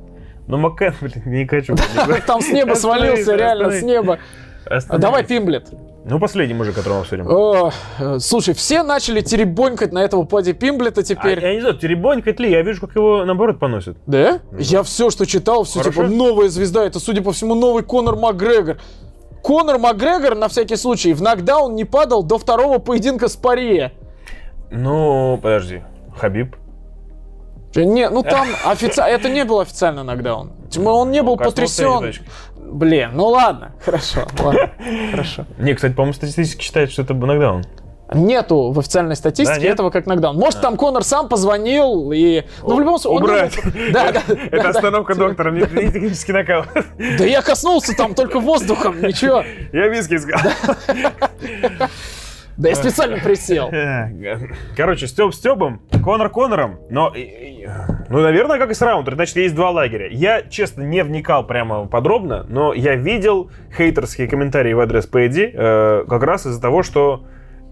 [0.46, 1.76] Ну, Маккен, блин, не хочу.
[2.26, 4.18] Там с неба свалился, реально, с неба.
[4.66, 5.68] А Давай Пимблет.
[6.04, 7.26] Ну, последний мужик, которого мы обсудим.
[7.28, 11.38] О, э, слушай, все начали теребонькать на этого Пади Пимблета теперь.
[11.38, 13.98] А, я не знаю, теребонькать ли, я вижу, как его, наоборот, поносят.
[14.06, 14.40] Да?
[14.58, 16.14] Я все, что читал, все типа Хорошо.
[16.14, 16.86] новая звезда.
[16.86, 18.78] Это, судя по всему, новый Конор Макгрегор.
[19.42, 23.92] Конор Макгрегор, на всякий случай, в нокдаун не падал до второго поединка с Пария.
[24.70, 25.82] Ну, подожди.
[26.16, 26.56] Хабиб?
[27.74, 30.52] Не, ну там официально, это не был официально нокдаун.
[30.70, 32.12] Типа, Он не был Ну, потрясен.
[32.56, 34.70] Блин, ну ладно, хорошо, ладно,
[35.10, 35.44] хорошо.
[35.58, 37.64] Не, кстати, по-моему, статистически считают, что это нокдаун.
[38.12, 39.74] Нету в официальной статистике Да, нет?
[39.74, 40.36] этого как нокдаун.
[40.36, 42.42] Может, там Конор сам позвонил и...
[42.62, 43.24] Ну, в любом случае...
[43.24, 43.64] Убрать.
[43.64, 45.26] был- Да, да, Это да, остановка да.
[45.28, 46.66] доктора, не не технический нокаут.
[46.98, 49.44] Да я коснулся там только воздухом, ничего.
[49.72, 50.50] Я виски сказал.
[52.60, 53.70] Да я специально присел.
[54.76, 57.12] Короче, Степ Стебом, Конор Конором, но,
[58.10, 60.08] ну, наверное, как и с Раунтер, значит, есть два лагеря.
[60.10, 66.04] Я, честно, не вникал прямо подробно, но я видел хейтерские комментарии в адрес Пэдди э,
[66.06, 67.24] как раз из-за того, что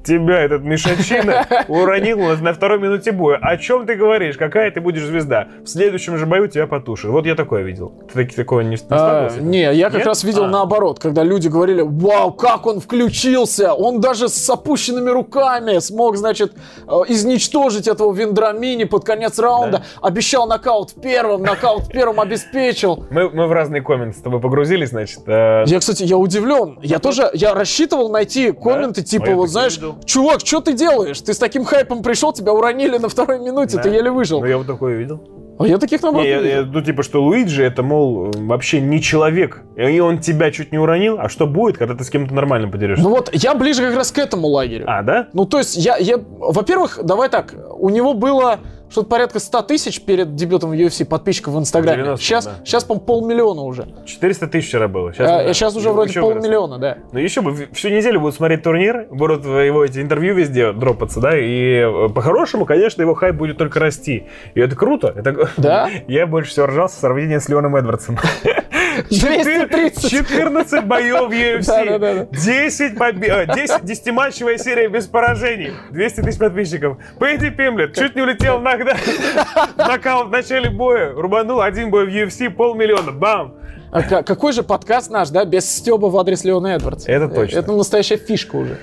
[0.09, 3.39] тебя этот Мишачина уронил на- на второй минуте боя.
[3.41, 4.37] О чем ты говоришь?
[4.37, 5.49] Какая ты будешь звезда?
[5.63, 7.11] В следующем же бою тебя потушат.
[7.11, 7.93] Вот я такое видел.
[8.09, 9.41] Ты таки- такое не, не А, сталкивался?
[9.43, 10.49] не, я как раз видел А.
[10.49, 16.53] наоборот, когда люди говорили, вау, как он включился, он даже с опущенными руками смог, значит,
[16.87, 23.07] э, изничтожить этого Вендрамини под конец раунда, обещал нокаут в первом, нокаут в первом обеспечил.
[23.11, 25.21] Мы, мы в разные комменты с тобой погрузились, значит.
[25.27, 26.79] э, Я, кстати, я удивлен.
[26.83, 29.79] Я тоже, я рассчитывал найти комменты, типа, А я вот знаешь.
[30.05, 31.21] Чувак, что ты делаешь?
[31.21, 33.83] Ты с таким хайпом пришел, тебя уронили на второй минуте, да.
[33.83, 34.41] ты еле выжил.
[34.41, 35.21] Ну, я вот такое видел.
[35.59, 39.03] А я таких наоборот Не, я- я- ну, типа, что Луиджи это, мол, вообще не
[39.03, 39.63] человек.
[39.77, 41.19] И он тебя чуть не уронил.
[41.19, 43.03] А что будет, когда ты с кем-то нормально подерешься?
[43.03, 44.85] Ну вот, я ближе как раз к этому лагерю.
[44.87, 45.29] а, да?
[45.33, 48.61] Ну, то есть, я, я, во-первых, давай так, у него было
[48.91, 52.03] что-то порядка 100 тысяч перед дебютом в UFC подписчиков в Инстаграме.
[52.03, 52.53] 90, сейчас, да.
[52.65, 53.89] сейчас, по полмиллиона уже.
[54.07, 55.13] 400 тысяч вчера было.
[55.13, 55.55] Сейчас, да.
[55.55, 56.99] сейчас уже вроде еще полмиллиона, да.
[57.13, 61.21] Ну еще бы, в- всю неделю будут смотреть турнир, будут его эти интервью везде дропаться,
[61.21, 64.27] да, и э, по-хорошему, конечно, его хайп будет только расти.
[64.55, 65.13] И это круто.
[65.15, 65.51] Это...
[65.57, 65.89] Да?
[66.09, 68.19] Я больше всего ржал со сравнением с Леоном Эдвардсом.
[69.11, 70.11] 230.
[70.11, 71.67] 14 боев UFC.
[71.67, 72.27] Да-да-да.
[72.33, 73.55] 10 побед.
[73.55, 75.73] 10 десятиматчевая серия без поражений.
[75.91, 76.99] 200 тысяч подписчиков.
[77.19, 78.63] Пэдди Пимблет чуть не улетел в
[79.77, 81.13] нокаут в начале боя.
[81.13, 83.13] Рубанул один бой в UFC, полмиллиона.
[83.13, 83.55] Бам!
[83.91, 87.11] А ка- какой же подкаст наш, да, без стеба в адрес Леона Эдвардса?
[87.11, 87.59] Это точно.
[87.59, 88.77] Это настоящая фишка уже.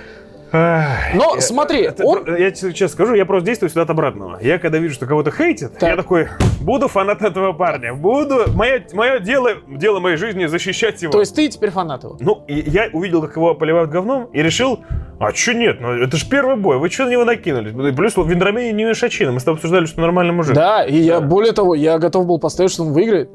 [0.51, 2.25] Но смотри, это он...
[2.35, 4.37] Я тебе честно скажу, я просто действую всегда от обратного.
[4.41, 5.89] Я когда вижу, что кого-то хейтит, Так.
[5.89, 6.27] я такой,
[6.61, 7.93] буду фанатом этого парня.
[7.93, 8.43] Буду...
[8.53, 11.11] Мое, мое дело, дело моей жизни защищать его.
[11.11, 12.17] То есть ты теперь фанат его?
[12.19, 14.79] Ну, и я увидел, как его поливают говном, и решил,
[15.19, 17.95] а чё нет, ну это же первый бой, вы что на него накинулись?
[17.95, 20.55] Плюс в Вендрамине не мешачина, мы с тобой обсуждали, что нормальный мужик.
[20.55, 21.25] Да, и я, Да.
[21.25, 23.29] более того, я готов был поставить, что он выиграет.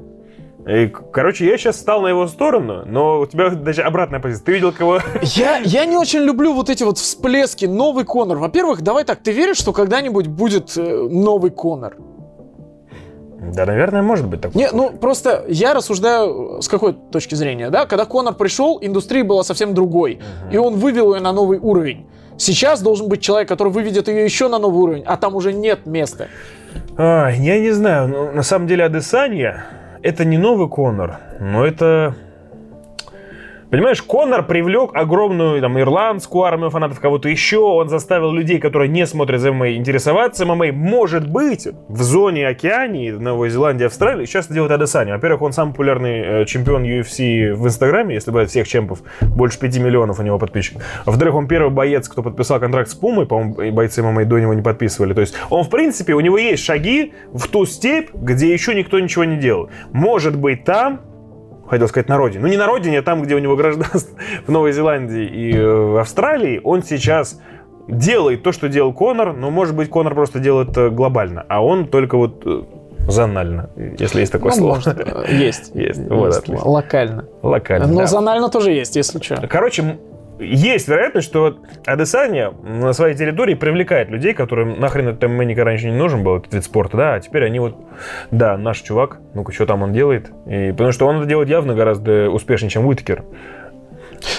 [0.68, 4.44] И, короче, я сейчас стал на его сторону, но у тебя даже обратная позиция.
[4.44, 5.00] Ты видел, кого...
[5.22, 7.64] Я, я не очень люблю вот эти вот всплески.
[7.64, 8.38] Новый Конор.
[8.38, 11.96] Во-первых, давай так, ты веришь, что когда-нибудь будет э, новый Конор?
[13.40, 14.62] Да, наверное, может быть такое.
[14.62, 17.86] Не, ну просто я рассуждаю э, с какой точки зрения, да?
[17.86, 20.20] Когда Конор пришел, индустрия была совсем другой,
[20.52, 22.06] и он вывел ее на новый уровень.
[22.36, 25.86] Сейчас должен быть человек, который выведет ее еще на новый уровень, а там уже нет
[25.86, 26.28] места.
[26.96, 32.14] А, я не знаю, но на самом деле Адесанья это не новый Конор, но это
[33.70, 37.58] Понимаешь, Конор привлек огромную там, ирландскую армию фанатов, кого-то еще.
[37.58, 40.72] Он заставил людей, которые не смотрят за ММА, интересоваться ММА.
[40.72, 45.12] Может быть, в зоне Океании, Новой Зеландии, Австралии, сейчас делает Адесани.
[45.12, 49.02] Во-первых, он самый популярный э, чемпион UFC в Инстаграме, если брать всех чемпов.
[49.20, 50.82] Больше 5 миллионов у него подписчиков.
[51.06, 53.26] Во-вторых, он первый боец, кто подписал контракт с Пумой.
[53.26, 55.14] По-моему, бойцы ММА до него не подписывали.
[55.14, 58.98] То есть он, в принципе, у него есть шаги в ту степь, где еще никто
[58.98, 59.70] ничего не делал.
[59.92, 61.02] Может быть, там
[61.70, 62.42] хотел сказать на родине.
[62.42, 65.64] Ну, не на родине, а там, где у него гражданство в Новой Зеландии и э,
[65.64, 67.40] в Австралии, он сейчас
[67.88, 71.86] делает то, что делал Конор, но, может быть, Конор просто делает э, глобально, а он
[71.86, 72.62] только вот э,
[73.08, 74.74] зонально, если есть такое ну, слово.
[74.74, 75.74] Может, есть.
[75.74, 76.00] Есть.
[76.08, 77.24] Вот, Локально.
[77.42, 77.86] Локально.
[77.86, 78.06] Но да.
[78.06, 79.46] зонально тоже есть, если что.
[79.48, 79.98] Короче,
[80.40, 85.86] есть вероятность, что Адесания на своей территории привлекает людей, которым нахрен этот ММА никогда раньше
[85.90, 87.76] не нужен был, этот вид спорта, да, а теперь они вот,
[88.30, 90.30] да, наш чувак, ну-ка, что там он делает?
[90.46, 93.24] И, потому что он это делает явно гораздо успешнее, чем Уиткер.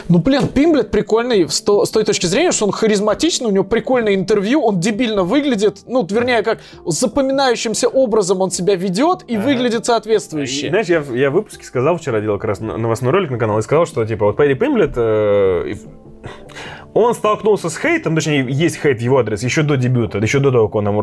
[0.10, 3.64] Ну, блин, Пимблет прикольный с, то, с той точки зрения, что он харизматичный, у него
[3.64, 9.46] прикольное интервью, он дебильно выглядит, ну, вернее, как запоминающимся образом он себя ведет и ага.
[9.46, 10.70] выглядит соответствующе.
[10.70, 13.62] Знаешь, я, я в выпуске сказал вчера, делал как раз новостной ролик на канал, и
[13.62, 15.76] сказал, что, типа, вот Пэдди Пимблет, э,
[16.94, 20.52] он столкнулся с хейтом, точнее, есть хейт в его адрес еще до дебюта, еще до
[20.52, 21.02] того, как он ему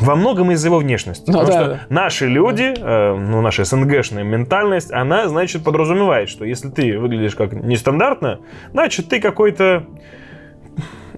[0.00, 1.30] во многом из-за его внешности.
[1.30, 1.80] Ну, потому да, что да.
[1.88, 7.52] наши люди, э, ну, наша СНГшная ментальность, она, значит, подразумевает, что если ты выглядишь как
[7.52, 8.40] нестандартно,
[8.72, 9.84] значит, ты какой-то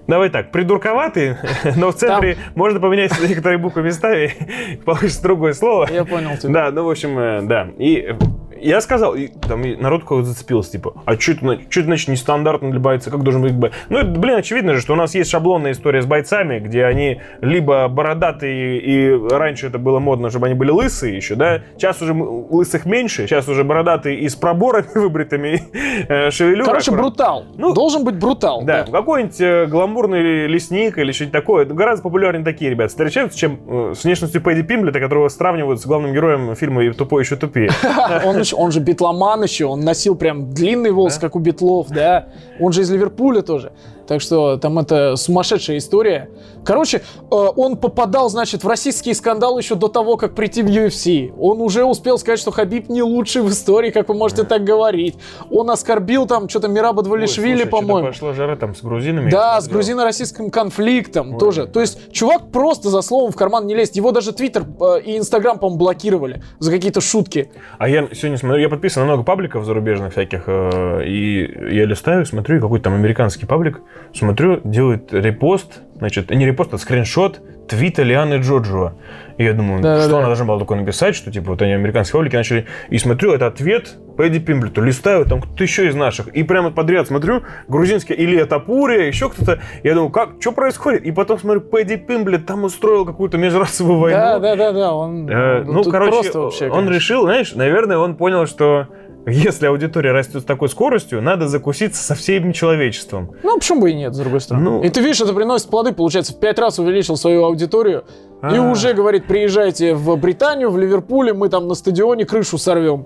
[0.07, 1.37] Давай так, придурковатый,
[1.77, 2.43] но в центре Там...
[2.55, 4.33] можно поменять некоторые буквы местами,
[4.85, 5.87] получится другое слово.
[5.89, 6.53] Я понял тебя.
[6.53, 7.69] Да, ну, в общем, э, да.
[7.77, 8.13] И
[8.61, 12.07] я сказал, и там и народ кого-то зацепился, типа, а что это, что это значит
[12.07, 13.71] нестандартно для бойца, как должен быть бой?
[13.89, 17.21] Ну, это, блин, очевидно же, что у нас есть шаблонная история с бойцами, где они
[17.41, 22.13] либо бородатые, и раньше это было модно, чтобы они были лысые еще, да, сейчас уже
[22.13, 25.61] лысых меньше, сейчас уже бородатые и с проборами выбритыми,
[26.07, 26.29] э.
[26.63, 27.45] Короче, брутал.
[27.57, 28.63] Ну, Должен быть брутал.
[28.63, 28.91] Да, да.
[28.91, 34.03] какой-нибудь э, гламурный лесник или что-нибудь такое, гораздо популярнее такие ребята встречаются, чем э, с
[34.03, 37.71] внешностью Пэдди Пимблета, которого сравнивают с главным героем фильма «Тупой еще тупее».
[38.25, 41.21] Он он же битломан еще, он носил прям длинный волос, да?
[41.21, 42.27] как у битлов, да.
[42.59, 43.71] Он же из Ливерпуля тоже.
[44.07, 46.29] Так что там это сумасшедшая история.
[46.63, 51.33] Короче, э, он попадал, значит, в российские скандалы еще до того, как прийти в UFC.
[51.39, 55.15] Он уже успел сказать, что Хабиб не лучший в истории, как вы можете так говорить.
[55.49, 58.09] Он оскорбил там что-то Мираба Двалишвили, по-моему.
[58.09, 59.29] Пошло жара там с грузинами.
[59.29, 61.39] Да, с грузино-российским конфликтом Ой.
[61.39, 61.65] тоже.
[61.65, 63.95] То есть чувак просто за словом в карман не лезет.
[63.95, 67.51] Его даже Твиттер э, и Инстаграм, по-моему, блокировали за какие-то шутки.
[67.77, 72.25] А я сегодня смотрю, я подписан на много пабликов зарубежных всяких, э, и я листаю,
[72.25, 73.81] смотрю, какой-то там американский паблик
[74.13, 77.41] смотрю, делает репост, значит, не репост, а скриншот
[77.71, 78.93] твита Лианы Джоджо.
[79.37, 80.27] И я думаю, да, что да, она да.
[80.27, 82.65] должна была такое написать, что типа вот они американские паблики начали.
[82.89, 84.81] И смотрю, это ответ Пэдди Пимблету.
[84.81, 86.27] Листаю, там кто-то еще из наших.
[86.27, 89.59] И прямо подряд смотрю, грузинский Илья Тапурия, еще кто-то.
[89.83, 91.03] Я думаю, как, что происходит?
[91.03, 94.19] И потом смотрю, Пэдди Пимблет там устроил какую-то межрасовую войну.
[94.19, 94.93] Да, да, да, да.
[94.93, 98.87] Он, э, ну, короче, вообще, он решил, знаешь, наверное, он понял, что
[99.25, 103.31] если аудитория растет с такой скоростью, надо закуситься со всем человечеством.
[103.43, 104.69] Ну, почему бы и нет, с другой стороны.
[104.69, 104.83] Ну...
[104.83, 108.03] И ты видишь, это приносит плоды, получается, в пять раз увеличил свою аудиторию,
[108.41, 108.55] А-а-а.
[108.55, 108.71] и а.
[108.71, 113.05] уже говорит, приезжайте в Британию, в Ливерпуле, мы там на стадионе крышу сорвем.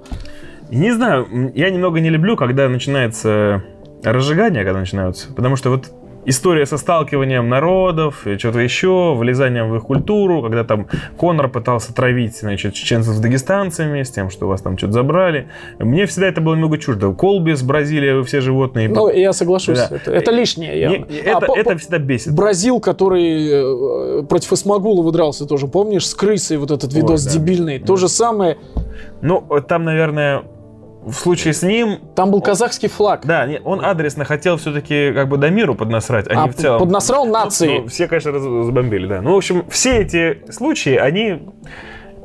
[0.70, 3.64] Не знаю, я немного не люблю, когда начинается
[4.04, 5.92] разжигание, когда начинаются, потому что вот
[6.26, 11.94] история со сталкиванием народов, и что-то еще, влезанием в их культуру, когда там Конор пытался
[11.94, 15.48] травить, значит, чеченцев с дагестанцами, с тем, что у вас там что-то забрали.
[15.80, 17.14] Мне всегда это было много чуждо.
[17.14, 18.90] Колбис, Бразилия, все животные.
[18.90, 19.96] Ну, я соглашусь, да.
[19.96, 20.80] это, это лишнее.
[20.80, 20.90] Я...
[20.90, 22.34] Не, это, а, это всегда бесит.
[22.34, 27.40] Бразил, который э, против Исмагулова дрался тоже, помнишь, с крысой вот этот видос Ой, да.
[27.40, 27.80] дебильный.
[27.80, 27.86] Да.
[27.86, 28.58] То же самое.
[29.22, 30.44] Ну, там, наверное,
[31.06, 32.00] в случае с ним...
[32.16, 33.26] Там был казахский флаг.
[33.26, 36.80] Да, он адресно хотел все-таки как бы до миру поднасрать, а, а не в целом.
[36.80, 37.80] Поднасрал нации.
[37.80, 39.22] Ну, все, конечно, забомбили, да.
[39.22, 41.44] Ну, в общем, все эти случаи, они...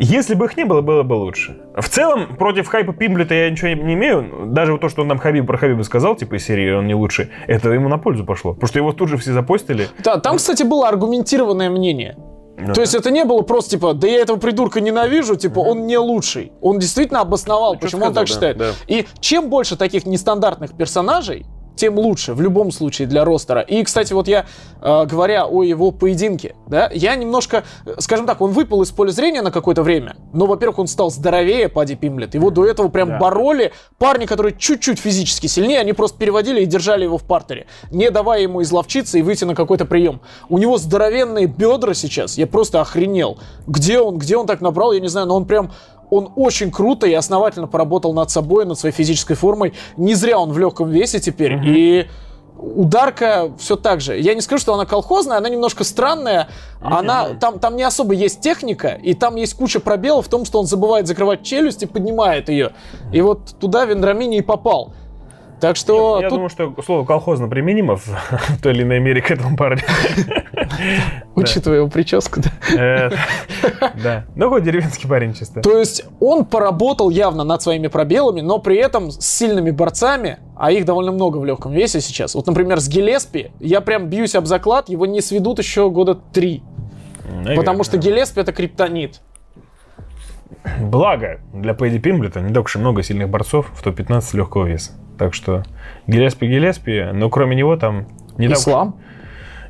[0.02, 1.58] Если бы их не было, было бы лучше.
[1.76, 4.46] В целом, против хайпа Пимблета я ничего не имею.
[4.46, 7.28] Даже то, что он нам Хабиб про Хабиба сказал, типа из серии «он не лучший»,
[7.46, 8.54] это ему на пользу пошло.
[8.54, 9.88] Потому что его тут же все запостили.
[10.02, 12.16] Да, там, кстати, было аргументированное мнение.
[12.68, 15.86] Ну, То есть это не было просто типа, да я этого придурка ненавижу, типа он
[15.86, 16.52] не лучший.
[16.60, 18.58] Он действительно обосновал, ну, почему он так да, считает.
[18.58, 18.72] Да.
[18.86, 21.46] И чем больше таких нестандартных персонажей,
[21.76, 23.60] тем лучше в любом случае для ростера.
[23.60, 24.46] И, кстати, вот я,
[24.80, 29.10] э, говоря о его поединке, да, я немножко, э, скажем так, он выпал из поля
[29.10, 32.34] зрения на какое-то время, но, во-первых, он стал здоровее, Пади Пимлет.
[32.34, 33.18] Его до этого прям да.
[33.18, 38.10] бороли парни, которые чуть-чуть физически сильнее, они просто переводили и держали его в партере, не
[38.10, 40.20] давая ему изловчиться и выйти на какой-то прием.
[40.48, 43.38] У него здоровенные бедра сейчас, я просто охренел.
[43.66, 45.72] Где он, где он так набрал, я не знаю, но он прям
[46.10, 49.72] он очень круто и основательно поработал над собой, над своей физической формой.
[49.96, 51.54] Не зря он в легком весе теперь.
[51.54, 51.66] Mm-hmm.
[51.66, 52.08] И
[52.58, 54.18] ударка все так же.
[54.18, 56.48] Я не скажу, что она колхозная, она немножко странная.
[56.80, 56.98] Mm-hmm.
[56.98, 60.58] Она, там, там не особо есть техника, и там есть куча пробелов в том, что
[60.58, 62.72] он забывает закрывать челюсть и поднимает ее.
[63.12, 64.92] И вот туда Вендрамини и попал.
[65.60, 66.18] Так что...
[66.18, 68.06] Я, я думаю, что слово колхозно применимо в,
[68.62, 69.82] той или иной мере к этому парню.
[71.34, 72.50] Учитывая его прическу, да.
[72.76, 73.10] Э,
[74.02, 74.24] да.
[74.34, 75.60] Ну, хоть деревенский парень чисто.
[75.60, 80.72] То есть он поработал явно над своими пробелами, но при этом с сильными борцами, а
[80.72, 82.34] их довольно много в легком весе сейчас.
[82.34, 86.62] Вот, например, с Гелеспи, я прям бьюсь об заклад, его не сведут еще года три.
[87.56, 89.20] Потому что Гелеспи это криптонит.
[90.80, 94.92] Благо, для Пэдди Пимблета не так уж и много сильных борцов в топ-15 легкого веса.
[95.18, 95.62] Так что
[96.06, 98.06] Гелеспи Гелеспи, но кроме него там
[98.36, 98.92] не Ислам?
[98.92, 99.00] Так...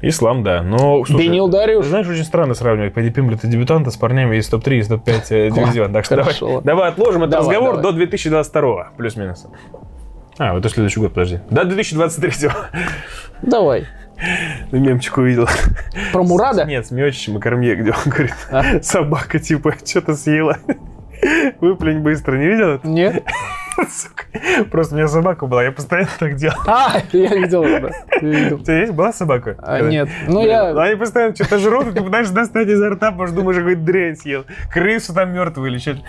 [0.03, 0.63] Ислам, да.
[0.63, 1.87] Но, слушай, Бенил Дариуш.
[1.87, 5.93] Знаешь, очень странно сравнивать Пади Пимблета дебютанта с парнями из топ-3, из топ-5 э, дивизион.
[5.93, 6.35] Так что давай,
[6.65, 7.93] давай отложим этот давай, разговор давай.
[7.93, 9.47] до 2022 плюс-минус.
[10.39, 11.41] А, это следующий год, подожди.
[11.51, 12.49] До 2023
[13.43, 13.87] Давай.
[14.71, 15.49] Ну, мемчик увидел.
[16.13, 16.65] Про Мурада?
[16.65, 18.81] Нет, с Миочичем и Кормье, где он говорит, а?
[18.83, 20.59] собака типа что-то съела.
[21.61, 22.87] Выплюнь быстро, не видел это?
[22.89, 23.25] Нет.
[24.71, 26.57] Просто у меня собака была, я постоянно так делал.
[26.67, 27.95] А, я видел это.
[28.17, 29.57] У тебя есть, была собака?
[29.59, 30.09] А, нет.
[30.29, 30.71] Ну, я...
[30.71, 34.17] Они постоянно что-то жрут, и ты пытаешься достать изо рта, потому что думаешь, какой-то дрянь
[34.17, 34.45] съел.
[34.71, 36.01] Крысу там мертвую или что-то.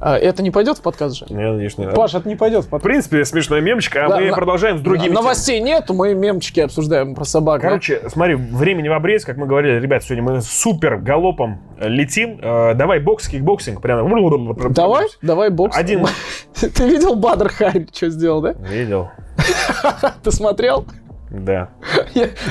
[0.00, 1.26] А, это не пойдет в подкаст же?
[1.28, 2.84] Нет, конечно, не Паш, это не пойдет в подкаст.
[2.84, 4.34] В принципе, смешной мемчик, а да, мы на...
[4.34, 5.74] продолжаем с другими Новостей темами.
[5.74, 7.60] нету, мы мемчики обсуждаем про собак.
[7.60, 12.40] Короче, смотри, времени в обрез, как мы говорили, ребят, сегодня мы супер галопом летим.
[12.42, 13.82] Э, давай бокс, кикбоксинг.
[13.82, 14.00] Прямо.
[14.70, 15.76] Давай, давай бокс.
[15.76, 16.06] Один.
[16.54, 18.52] Ты видел Бадр Харри, что сделал, да?
[18.52, 19.10] Видел.
[20.22, 20.86] Ты смотрел?
[21.30, 21.70] Да.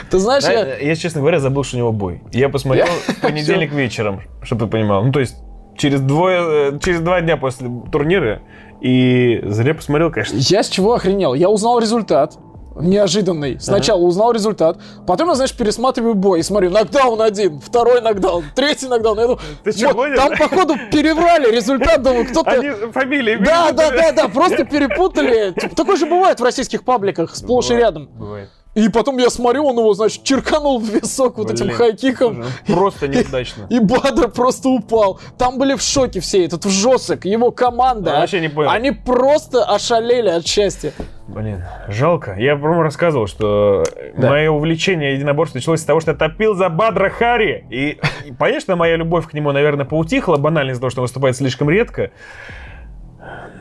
[0.09, 0.77] Ты знаешь, я...
[0.77, 2.21] Я, честно говоря, забыл, что у него бой.
[2.31, 5.03] Я посмотрел в понедельник вечером, чтобы ты понимал.
[5.03, 5.35] Ну, то есть,
[5.79, 8.41] через, двое, э, через два дня после турнира.
[8.81, 10.37] И зря посмотрел, конечно.
[10.37, 11.33] Я с чего охренел?
[11.33, 12.37] Я узнал результат
[12.79, 13.59] неожиданный.
[13.59, 14.05] Сначала uh-huh.
[14.05, 19.17] узнал результат, потом я, знаешь, пересматриваю бой и смотрю, нокдаун один, второй нокдаун, третий нокдаун.
[19.19, 22.51] Я думаю, Ты что, вот, там, походу, переврали результат, думаю, кто-то...
[22.51, 25.53] Они фамилии Да, да, да, да, просто перепутали.
[25.59, 28.07] Типа, такое же бывает в российских пабликах, сплошь и рядом.
[28.17, 28.49] Бывает.
[28.75, 32.43] И потом я смотрю, он его, значит, черканул в висок вот этим хайкиком.
[32.67, 33.65] Просто неудачно.
[33.69, 35.19] И, и Бадр просто упал.
[35.37, 38.11] Там были в шоке все, этот жесок, его команда.
[38.11, 38.69] Я вообще не понял.
[38.69, 40.93] Они просто ошалели от счастья.
[41.27, 42.35] Блин, жалко.
[42.37, 43.83] Я, по-моему, рассказывал, что
[44.15, 44.29] да.
[44.29, 47.65] мое увлечение единоборством началось с того, что я топил за Бадра Хари.
[47.69, 51.35] И, и, конечно, моя любовь к нему, наверное, поутихла, банально из-за того, что он выступает
[51.35, 52.11] слишком редко.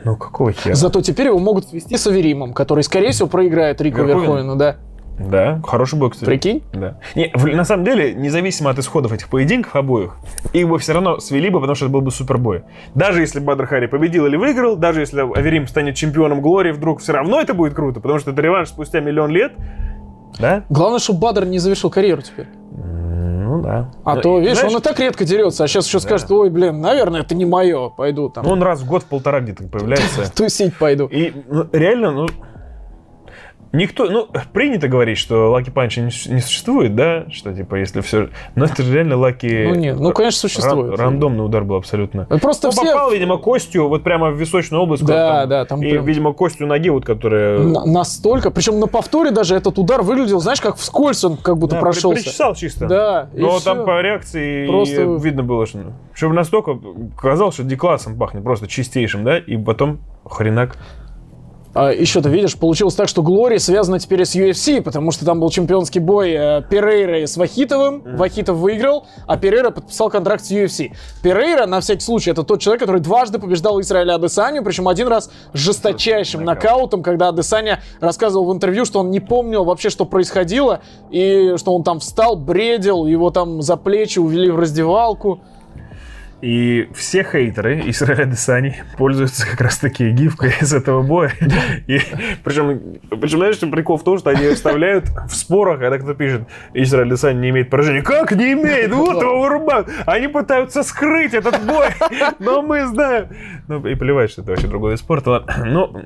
[0.03, 0.75] Ну, какого хера?
[0.75, 4.77] Зато теперь его могут свести с Аверимом, который, скорее всего, проиграет Рику Верховину, да.
[5.19, 6.29] Да, хороший бой, кстати.
[6.29, 6.63] Прикинь?
[6.73, 6.99] Да.
[7.15, 10.15] Не, в, на самом деле, независимо от исходов этих поединков обоих,
[10.53, 12.63] их бы все равно свели бы, потому что это был бы супербой.
[12.95, 17.13] Даже если Бадр Хари победил или выиграл, даже если Аверим станет чемпионом Глории вдруг, все
[17.13, 19.53] равно это будет круто, потому что это реванш спустя миллион лет.
[20.39, 20.63] Да?
[20.69, 22.47] Главное, чтобы Бадр не завершил карьеру теперь.
[23.49, 23.91] Ну да.
[24.03, 26.03] А Но, то, видишь, знаешь, он и так редко дерется, а сейчас еще да.
[26.03, 28.45] скажет, ой, блин, наверное, это не мое, пойду там.
[28.45, 30.31] Ну, он раз в год, в полтора где-то появляется.
[30.35, 31.07] Тусить пойду.
[31.07, 32.27] И ну, реально, ну,
[33.71, 38.01] Никто, ну, принято говорить, что lucky punch а не, не существует, да, что типа если
[38.01, 39.65] все, но это же реально lucky.
[39.67, 40.97] Ну нет, ну конечно существует.
[40.97, 42.25] Ран, рандомный удар был абсолютно.
[42.41, 42.85] Просто ну, все...
[42.85, 45.05] попал, видимо, костью вот прямо в височную область.
[45.05, 45.83] Да, там, да, там.
[45.83, 46.05] И, прям...
[46.05, 47.59] видимо, костью ноги вот, которая.
[47.59, 51.75] На, настолько, причем на повторе даже этот удар выглядел, знаешь, как вскользь он как будто
[51.75, 52.23] да, прошелся.
[52.23, 52.87] Причесал чисто.
[52.87, 53.29] Да.
[53.33, 55.03] Но там по реакции просто...
[55.03, 56.79] видно было, что, чтобы настолько
[57.15, 60.77] казалось, что диклассом пахнет просто чистейшим, да, и потом хренак.
[61.73, 65.39] А, еще ты видишь, получилось так, что Глори связана теперь с UFC, потому что там
[65.39, 68.01] был чемпионский бой э, Перейра с Вахитовым.
[68.01, 68.15] Mm.
[68.17, 70.91] Вахитов выиграл, а Перейра подписал контракт с UFC.
[71.21, 75.29] Перейра, на всякий случай, это тот человек, который дважды побеждал Израиля Адесанию, причем один раз
[75.53, 81.53] жесточайшим нокаутом, когда Адесаня рассказывал в интервью, что он не помнил вообще, что происходило, и
[81.57, 85.41] что он там встал, бредил, его там за плечи увели в раздевалку.
[86.41, 91.31] И все хейтеры Израиля Десани пользуются как раз таки гифкой из этого боя.
[91.87, 91.99] И,
[92.43, 97.09] причем, причем, знаешь, прикол в том, что они вставляют в спорах, когда кто пишет, Израиль
[97.09, 98.01] Десани не имеет поражения.
[98.01, 98.91] Как не имеет?
[98.91, 99.89] Вот его вырубают.
[100.05, 101.87] Они пытаются скрыть этот бой,
[102.39, 103.27] но мы знаем.
[103.67, 105.43] Ну и плевать, что это вообще другой вид спорта.
[105.65, 106.03] Но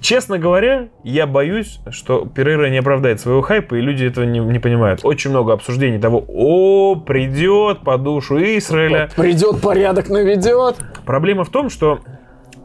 [0.00, 4.58] честно говоря, я боюсь, что Перейра не оправдает своего хайпа, и люди этого не, не
[4.58, 5.00] понимают.
[5.02, 9.10] Очень много обсуждений того, о, придет по душу Израиля.
[9.16, 10.76] Придет, порядок наведет.
[11.04, 12.00] Проблема в том, что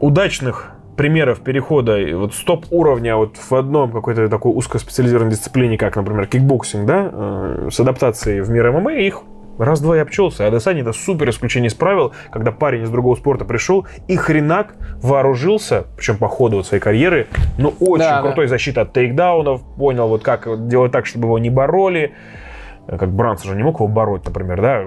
[0.00, 6.26] удачных примеров перехода вот с топ-уровня вот в одном какой-то такой узкоспециализированной дисциплине, как, например,
[6.26, 9.22] кикбоксинг, да, э, с адаптацией в мир ММА, их
[9.64, 10.46] раз-два и обчелся.
[10.46, 15.84] Адесанья это супер исключение из правил, когда парень из другого спорта пришел и хренак вооружился,
[15.96, 18.50] причем по ходу вот своей карьеры, ну, очень да, крутой да.
[18.50, 22.14] защита от тейкдаунов, понял вот как делать так, чтобы его не бороли,
[22.86, 24.84] как Брансон же не мог его бороть, например, да,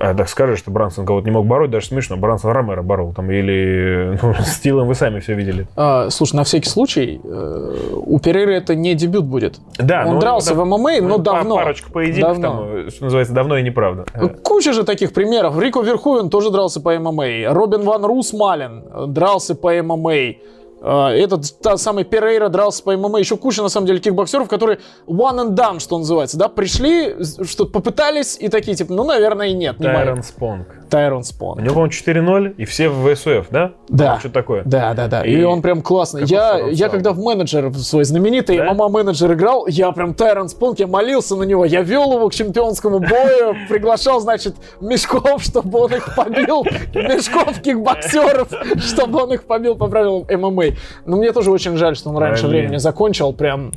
[0.00, 2.16] а так скажешь, что Брансон кого-то не мог бороть, даже смешно.
[2.16, 5.66] Брансон Ромеро борол там, или ну, с Тилом вы сами все видели.
[5.76, 9.60] А, слушай, на всякий случай, э, у Перейры это не дебют будет.
[9.78, 11.56] Да, Он ну, дрался да, в ММА, но давно.
[11.56, 12.66] Парочка поединков, давно.
[12.66, 14.04] там, что называется, давно и неправда.
[14.14, 15.58] Ну, куча же таких примеров.
[15.58, 17.52] Рико Верховен тоже дрался по ММА.
[17.52, 20.34] Робин Ван Рус Малин дрался по ММА.
[20.80, 24.78] А, этот та самый Перейра дрался по ММА, еще куча, на самом деле, кикбоксеров, которые
[25.06, 29.52] one and done, что называется, да, пришли, что попытались и такие, типа, ну, наверное, и
[29.52, 29.78] нет.
[29.78, 30.66] Тайрон Спонг.
[30.88, 31.58] Тайрон Спонг.
[31.58, 33.72] У него, по-моему, 4-0, и все в ВСУФ, да?
[33.88, 34.18] Да.
[34.20, 34.62] Что такое?
[34.64, 35.24] Да, да, да.
[35.24, 36.24] И, и он прям классный.
[36.24, 38.72] Я, я когда в менеджер свой знаменитый да?
[38.72, 43.00] ММА-менеджер играл, я прям Тайрон Спонг, я молился на него, я вел его к чемпионскому
[43.00, 46.64] бою, приглашал, значит, Мешков, чтобы он их побил,
[46.94, 48.48] Мешков кикбоксеров,
[48.80, 50.67] чтобы он их побил по правилам ММА.
[51.06, 52.62] Но мне тоже очень жаль, что он раньше Блин.
[52.62, 53.72] времени закончил, прям...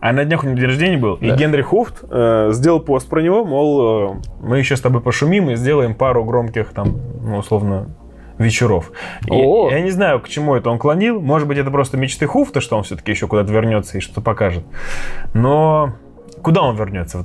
[0.00, 1.26] А на днях у него день рождения был, да.
[1.26, 5.50] и Генри Хуфт э, сделал пост про него, мол, э, мы еще с тобой пошумим
[5.50, 7.86] и сделаем пару громких там, ну, условно,
[8.36, 8.90] вечеров.
[9.30, 11.20] И, я не знаю, к чему это он клонил.
[11.20, 14.64] Может быть, это просто мечты Хуфта, что он все-таки еще куда-то вернется и что-то покажет.
[15.34, 15.92] Но
[16.42, 17.24] куда он вернется?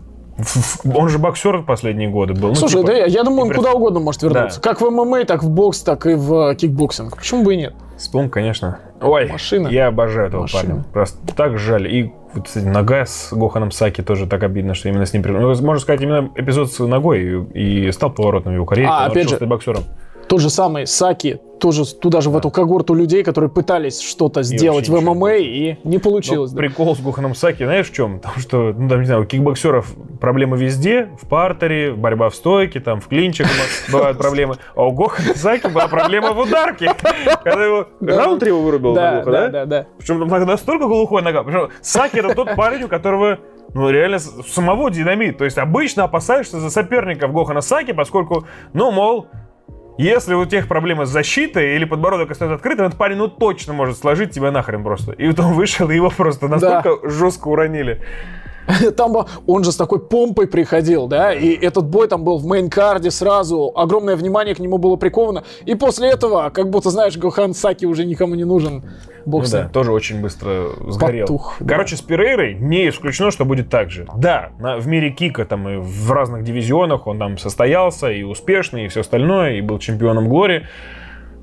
[0.93, 2.49] Он же боксер в последние годы был.
[2.49, 4.61] Ну, Слушай, ну, типа, да, я думаю, он куда угодно может вернуться.
[4.61, 4.69] Да.
[4.69, 7.17] Как в ММА, так в бокс, так и в кикбоксинг.
[7.17, 7.73] Почему бы и нет?
[7.97, 8.79] Спонг, конечно.
[9.01, 9.67] Ой, Машина.
[9.69, 10.63] я обожаю этого Машина.
[10.63, 10.83] парня.
[10.93, 11.88] Просто так жаль.
[11.88, 12.13] И,
[12.43, 15.23] кстати, нога с Гоханом Саки тоже так обидно, что именно с ним...
[15.23, 18.89] Ну, можно сказать, именно эпизод с ногой и, и стал поворотом в его карьере.
[18.91, 19.83] А, опять же, боксером.
[20.28, 22.36] Тот же самый Саки, тоже туда же да.
[22.36, 26.51] в эту когорту людей, которые пытались что-то сделать в ММА и не получилось.
[26.51, 26.67] Ну, да.
[26.67, 28.19] Прикол с Гоханом Саки, знаешь, в чем?
[28.19, 32.80] Потому что, ну, там, не знаю, у кикбоксеров проблемы везде, в партере, борьба в стойке,
[32.80, 33.47] там, в клинчах
[33.91, 34.55] бывают проблемы.
[34.75, 36.91] А у Гохана Саки была проблема в ударке.
[37.43, 39.47] Когда его раунд его вырубил глухо, да?
[39.49, 41.43] Да, да, Причем там настолько глухой нога.
[41.43, 43.39] Причем Саки это тот парень, у которого
[43.73, 45.38] ну, реально самого динамит.
[45.38, 49.28] То есть обычно опасаешься за соперника в Гохана Саки, поскольку, ну, мол,
[49.97, 53.97] если у тех проблемы с защитой или подбородок остается открытым, этот парень ну точно может
[53.97, 55.11] сложить тебя нахрен просто.
[55.13, 57.09] И вот он вышел, и его просто настолько да.
[57.09, 58.01] жестко уронили.
[58.97, 62.75] Там он же с такой помпой приходил, да, и этот бой там был в main
[62.75, 67.18] card е сразу, огромное внимание к нему было приковано, и после этого, как будто, знаешь,
[67.18, 68.84] Гохан Саки уже никому не нужен.
[69.26, 69.59] Боксер.
[69.59, 71.28] Ну да, тоже очень быстро сгорел.
[71.28, 72.01] Потух, Короче, да.
[72.01, 74.07] с Перейрой не исключено, что будет так же.
[74.15, 78.86] Да, на, в мире кика там и в разных дивизионах он там состоялся, и успешный,
[78.86, 80.63] и все остальное, и был чемпионом Glory.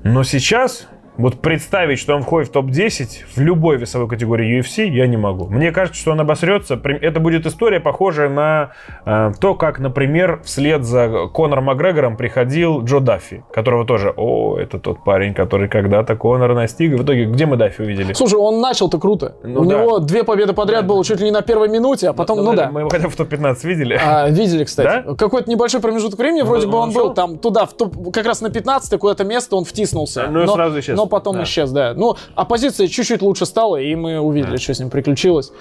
[0.03, 0.87] Но сейчас
[1.17, 5.47] вот представить, что он входит в топ-10 в любой весовой категории UFC, я не могу.
[5.47, 6.79] Мне кажется, что он обосрется.
[6.83, 8.71] Это будет история, похожая на
[9.05, 14.79] э, то, как, например, вслед за Конором Макгрегором приходил Джо Даффи, которого тоже, о, это
[14.79, 16.93] тот парень, который когда-то Конора настиг.
[16.93, 18.13] И в итоге, где мы Даффи увидели?
[18.13, 19.35] Слушай, он начал-то круто.
[19.43, 19.75] Ну, У да.
[19.75, 20.87] него две победы подряд да.
[20.87, 22.69] было чуть ли не на первой минуте, а потом, ну, ну да.
[22.69, 23.99] Мы его хотя бы в топ-15 видели.
[24.03, 25.05] А, видели, кстати.
[25.05, 25.15] Да?
[25.15, 28.25] Какой-то небольшой промежуток времени, ну, вроде бы он, он был там туда, в топ, как
[28.25, 30.27] раз на 15 куда-то место он втиснулся.
[30.29, 31.43] Ну, но, сразу исчез но потом да.
[31.43, 31.93] исчез, да.
[31.95, 34.57] Ну, оппозиция чуть-чуть лучше стала, и мы увидели, да.
[34.57, 35.51] что с ним приключилось.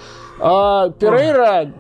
[0.40, 1.72] А, Перейра,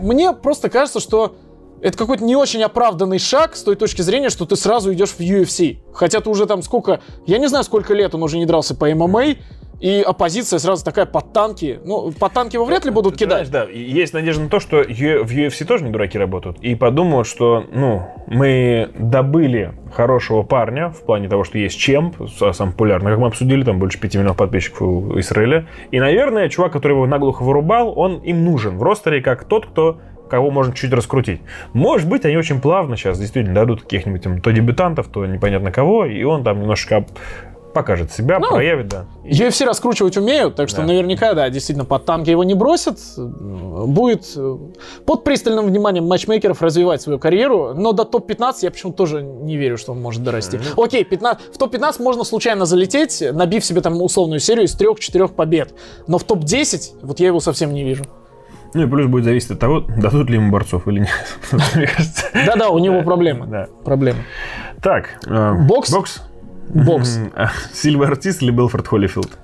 [0.00, 1.34] мне просто кажется, что
[1.82, 5.20] это какой-то не очень оправданный шаг с той точки зрения, что ты сразу идешь в
[5.20, 5.78] UFC.
[5.92, 7.00] Хотя ты уже там сколько...
[7.26, 9.36] Я не знаю, сколько лет он уже не дрался по ММА,
[9.80, 11.78] и оппозиция сразу такая под танки.
[11.84, 13.48] Ну, под танки его вряд ли будут кидать.
[13.48, 16.58] Знаешь, да, есть надежда на то, что в UFC тоже не дураки работают.
[16.60, 22.16] И подумают, что, ну, мы добыли хорошего парня в плане того, что есть чемп,
[22.52, 25.66] сам популярный, как мы обсудили, там больше 5 миллионов подписчиков у Израиля.
[25.90, 29.98] И, наверное, чувак, который его наглухо вырубал, он им нужен в ростере как тот, кто
[30.28, 31.40] кого можно чуть раскрутить.
[31.72, 36.22] Может быть, они очень плавно сейчас действительно дадут каких-нибудь то дебютантов, то непонятно кого, и
[36.24, 37.06] он там немножко
[37.74, 39.04] покажет себя, ну, проявит, да.
[39.24, 40.86] UFC раскручивать умеют, так что да.
[40.86, 42.98] наверняка, да, действительно, под танки его не бросят.
[43.16, 44.56] Будет э,
[45.04, 49.76] под пристальным вниманием матчмейкеров развивать свою карьеру, но до топ-15 я почему-то тоже не верю,
[49.76, 50.56] что он может дорасти.
[50.56, 50.84] Mm-hmm.
[50.84, 55.74] Окей, 15, в топ-15 можно случайно залететь, набив себе там условную серию из трех-четырех побед,
[56.06, 58.04] но в топ-10 вот я его совсем не вижу.
[58.74, 61.38] Ну и плюс будет зависеть от того, дадут ли ему борцов или нет.
[62.46, 63.46] Да-да, у него проблемы.
[63.46, 63.68] Да.
[63.84, 64.20] Проблемы.
[64.82, 65.18] Так.
[65.26, 65.92] Э, бокс?
[65.92, 66.22] Бокс.
[66.68, 67.20] Бокс.
[67.72, 69.38] Сильва Артист или Белфорд Холлифилд?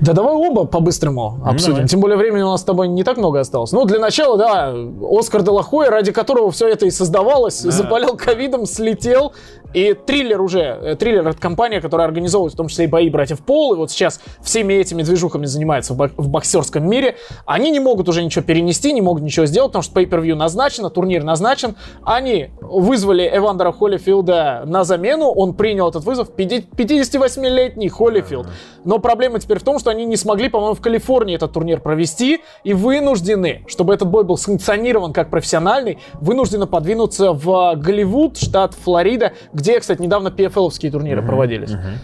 [0.00, 1.74] Да давай оба по-быстрому обсудим.
[1.74, 1.88] Давай.
[1.88, 3.72] Тем более времени у нас с тобой не так много осталось.
[3.72, 7.70] Ну, для начала, да, Оскар Делахой, ради которого все это и создавалось, да.
[7.70, 9.32] заболел ковидом, слетел.
[9.74, 13.40] И триллер уже, э, триллер это компания, которая организовывает в том числе и бои братьев
[13.40, 17.16] Пол, и вот сейчас всеми этими движухами занимается в, в боксерском мире.
[17.44, 21.22] Они не могут уже ничего перенести, не могут ничего сделать, потому что pay-per-view назначено, турнир
[21.22, 21.76] назначен.
[22.02, 28.46] Они вызвали Эвандера Холлифилда на замену, он принял этот вызов, 58-летний Холлифилд.
[28.84, 32.42] Но проблема теперь в том, что они не смогли, по-моему, в Калифорнии этот турнир провести,
[32.64, 39.32] и вынуждены, чтобы этот бой был санкционирован как профессиональный, вынуждены подвинуться в Голливуд, штат Флорида,
[39.52, 41.70] где, кстати, недавно PFL-овские турниры uh-huh, проводились.
[41.70, 41.98] Uh-huh.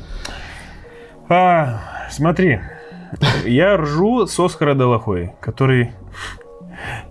[1.28, 1.80] А,
[2.10, 2.60] смотри,
[3.44, 5.92] я ржу с Оскара Делахой, который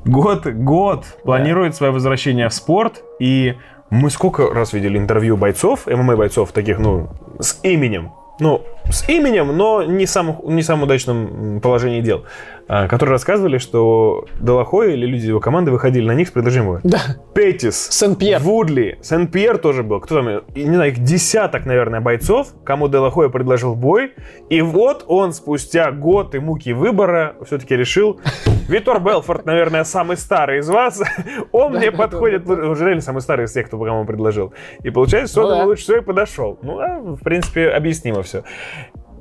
[0.05, 3.55] год, год планирует свое возвращение в спорт, и
[3.89, 7.09] мы сколько раз видели интервью бойцов, ММА-бойцов, таких, ну,
[7.39, 12.25] с именем, ну, с именем, но не самым, не самым удачном положении дел.
[12.67, 16.79] А, которые рассказывали, что Делахой или люди его команды выходили на них с предложением.
[16.83, 16.99] Да.
[17.33, 19.99] Петис, Сен-Пьер, Вудли, Сен-Пьер тоже был.
[19.99, 20.41] Кто там?
[20.55, 24.13] Не знаю, их десяток, наверное, бойцов, кому Делахой предложил бой.
[24.49, 28.19] И вот он спустя год и муки выбора все-таки решил,
[28.67, 31.01] Витор Белфорд, наверное, самый старый из вас,
[31.51, 34.53] он мне подходит, уже реально самый старый из тех, кто кому предложил.
[34.83, 36.57] И получается, что он ну лучше всего и подошел.
[36.61, 38.43] Ну, в принципе, объяснимо все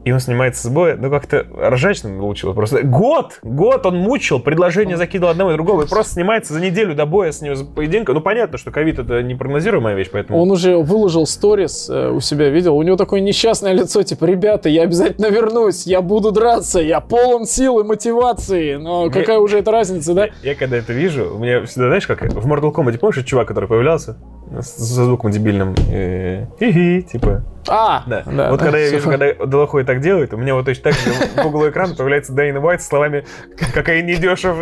[0.05, 2.57] и он снимается с боя, ну как-то ржачно получилось.
[2.57, 6.95] Просто год, год он мучил, предложение закидывал одного и другого, и просто снимается за неделю
[6.95, 8.13] до боя с ним за поединка.
[8.13, 10.41] Ну понятно, что ковид это непрогнозируемая вещь, поэтому...
[10.41, 14.69] Он уже выложил сторис э, у себя, видел, у него такое несчастное лицо, типа, ребята,
[14.69, 19.71] я обязательно вернусь, я буду драться, я полон сил и мотивации, но какая уже эта
[19.71, 20.27] разница, да?
[20.27, 23.49] Я, я когда это вижу, у меня всегда, знаешь, как в Mortal Kombat, помнишь, чувак,
[23.49, 24.17] который появлялся?
[24.61, 25.75] Со звуком дебильным.
[25.75, 27.43] Хи-хи, типа.
[27.69, 28.23] А, да.
[28.27, 30.95] да вот да, когда я вижу, когда Делахой так делает, у меня вот точно так
[30.95, 33.25] же в углу экрана появляется Дайна Уайт с словами
[33.73, 34.57] «Какая недешев».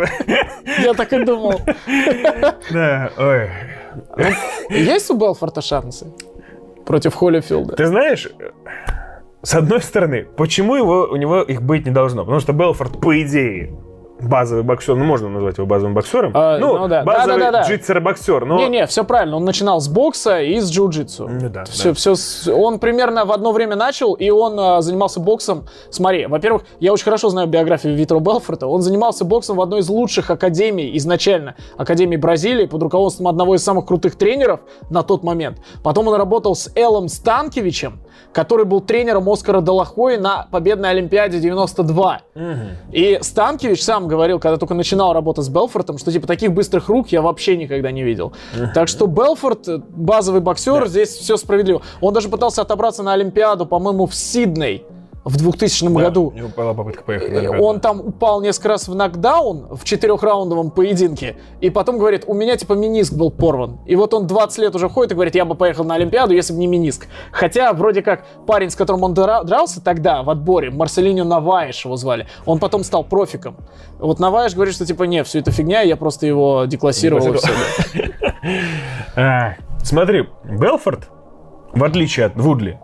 [0.79, 1.61] Я так и думал.
[2.71, 3.49] Да, ой.
[4.69, 6.07] Есть у Белфорта шансы
[6.85, 7.75] против Холлифилда?
[7.75, 8.29] Ты знаешь,
[9.41, 12.21] с одной стороны, почему его, у него их быть не должно?
[12.21, 13.73] Потому что Белфорд, по идее,
[14.23, 16.31] базовый боксер, ну можно назвать его базовым боксером.
[16.33, 17.03] А, ну, ну да.
[17.03, 18.45] базовый да, да, да, джитсер-боксер.
[18.45, 18.57] Но...
[18.57, 19.37] Не-не, все правильно.
[19.37, 21.27] Он начинал с бокса и с джиу-джитсу.
[21.27, 21.93] Ну, да, все, да.
[21.93, 25.65] все, он примерно в одно время начал, и он а, занимался боксом.
[25.89, 28.67] Смотри, во-первых, я очень хорошо знаю биографию Витро Белфорта.
[28.67, 31.55] Он занимался боксом в одной из лучших академий изначально.
[31.77, 35.59] Академии Бразилии под руководством одного из самых крутых тренеров на тот момент.
[35.83, 37.99] Потом он работал с Элом Станкевичем,
[38.33, 42.21] который был тренером Оскара Делахои на победной Олимпиаде 92.
[42.33, 42.43] Угу.
[42.91, 47.09] И Станкевич сам говорил, когда только начинал работать с Белфортом, что типа таких быстрых рук
[47.09, 48.33] я вообще никогда не видел.
[48.55, 48.69] Угу.
[48.73, 50.87] Так что Белфорт, э, базовый боксер, да.
[50.87, 51.81] здесь все справедливо.
[51.99, 54.85] Он даже пытался отобраться на Олимпиаду, по-моему, в Сидней
[55.23, 56.31] в 2000 да, году.
[56.33, 57.43] У него была попытка поехать.
[57.43, 62.33] На он там упал несколько раз в нокдаун в четырехраундовом поединке, и потом говорит, у
[62.33, 63.79] меня типа миниск был порван.
[63.85, 66.53] И вот он 20 лет уже ходит и говорит, я бы поехал на Олимпиаду, если
[66.53, 67.07] бы не миниск.
[67.31, 72.27] Хотя вроде как парень, с которым он дрался тогда в отборе, Марселинho Наваеш его звали,
[72.45, 73.57] он потом стал профиком.
[73.99, 77.35] Вот Наваеш говорит, что типа, не, все это фигня, я просто его деклассировал.
[79.15, 81.09] А, смотри, Белфорд,
[81.73, 82.79] в отличие от Вудли,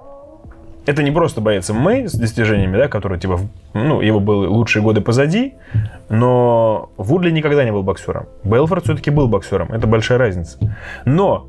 [0.87, 3.39] это не просто боец ММА с достижениями, да, который, типа,
[3.73, 5.53] ну, его были лучшие годы позади,
[6.09, 8.27] но Вудли никогда не был боксером.
[8.43, 10.57] Белфорд все-таки был боксером, это большая разница.
[11.05, 11.47] Но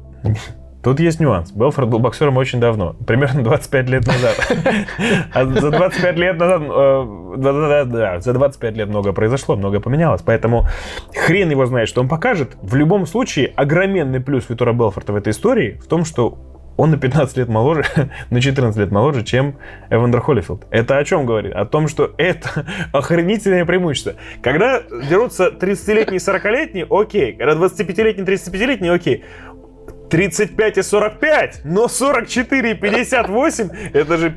[0.82, 1.50] Тут есть нюанс.
[1.50, 4.36] Белфорд был боксером очень давно, примерно 25 лет назад.
[5.34, 9.80] А за 25 лет назад, э, да, да, да, за 25 лет многое произошло, многое
[9.80, 10.22] поменялось.
[10.22, 10.66] Поэтому
[11.14, 12.56] хрен его знает, что он покажет.
[12.62, 16.38] В любом случае, огроменный плюс Витора Белфорта в этой истории в том, что
[16.78, 17.84] он на 15 лет моложе,
[18.30, 19.56] на 14 лет моложе, чем
[19.90, 20.64] Эвандер Холлифилд.
[20.70, 21.52] Это о чем говорит?
[21.52, 24.14] О том, что это охренительное преимущество.
[24.40, 27.32] Когда дерутся 30-летние и 40-летние, окей.
[27.34, 29.24] Когда 25-летние 35-летние, окей.
[30.08, 34.36] 35 и 45, но 44 и 58, это же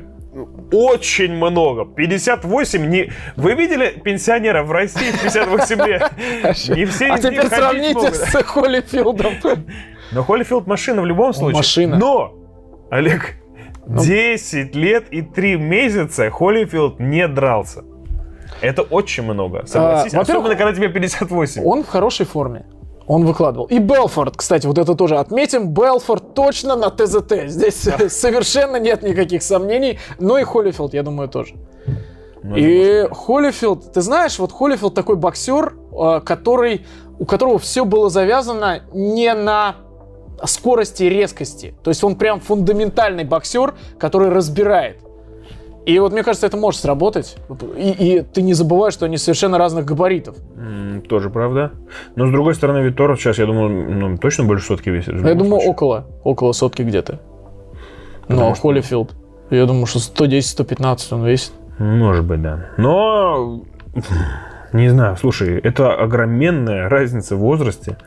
[0.72, 1.84] очень много.
[1.84, 3.12] 58 не...
[3.36, 6.10] Вы видели пенсионера в России в 58 лет?
[6.76, 9.34] Не все а теперь сравните с Холлифилдом.
[10.12, 11.56] Но Холлифилд машина в любом случае.
[11.56, 11.96] Машина.
[11.96, 12.34] Но,
[12.90, 13.34] Олег,
[13.86, 17.84] ну, 10 лет и 3 месяца Холлифилд не дрался.
[18.60, 20.14] Это очень много, согласись.
[20.14, 21.64] А, Особенно, когда тебе 58.
[21.64, 22.66] Он в хорошей форме.
[23.06, 23.66] Он выкладывал.
[23.66, 25.68] И Белфорд, кстати, вот это тоже отметим.
[25.68, 27.48] Белфорд точно на ТЗТ.
[27.48, 28.08] Здесь да.
[28.08, 29.98] совершенно нет никаких сомнений.
[30.20, 31.54] Но и Холлифилд, я думаю, тоже.
[32.44, 36.86] Ну, и Холлифилд, ты знаешь, вот Холлифилд такой боксер, а, который,
[37.18, 39.76] у которого все было завязано не на
[40.44, 41.74] скорости и резкости.
[41.82, 44.98] То есть он прям фундаментальный боксер, который разбирает.
[45.84, 47.36] И вот мне кажется, это может сработать.
[47.76, 50.36] И, и ты не забываешь, что они совершенно разных габаритов.
[50.56, 51.72] Mm, тоже правда.
[52.14, 55.14] Но с другой стороны, Виторов сейчас, я думаю, ну, точно больше сотки весит.
[55.14, 55.70] Я думаю, случае.
[55.70, 56.06] около.
[56.22, 57.20] Около сотки где-то.
[58.28, 58.62] Но что...
[58.62, 59.10] Холлифилд.
[59.50, 61.52] Я думаю, что 110-115 он весит.
[61.78, 62.66] Может быть, да.
[62.76, 63.64] Но
[64.72, 67.98] не знаю, слушай, это огроменная разница в возрасте.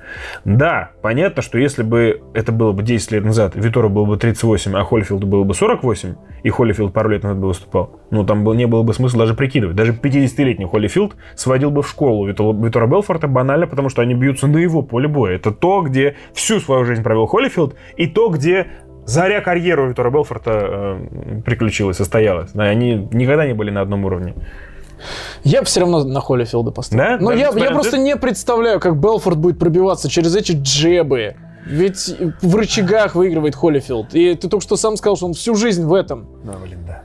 [0.45, 4.76] Да, понятно, что если бы это было бы 10 лет назад, Витора было бы 38,
[4.76, 8.66] а Холлифилд было бы 48, и Холлифилд пару лет назад бы выступал, ну, там не
[8.66, 9.76] было бы смысла даже прикидывать.
[9.76, 14.57] Даже 50-летний Холлифилд сводил бы в школу Витора Белфорта банально, потому что они бьются на
[14.57, 15.36] его поле боя.
[15.36, 18.68] Это то, где всю свою жизнь провел Холлифилд, и то, где
[19.05, 22.51] заря карьеры Витора Белфорта э, приключилась, состоялась.
[22.55, 24.34] Они никогда не были на одном уровне.
[25.43, 27.17] Я все равно на Холлифилда поставил.
[27.17, 27.23] Да?
[27.23, 31.35] Но я, я просто не представляю, как Белфорд будет пробиваться через эти джебы.
[31.65, 34.13] Ведь в рычагах выигрывает Холлифилд.
[34.13, 36.27] И ты только что сам сказал, что он всю жизнь в этом.
[36.43, 37.03] Ну, блин, да.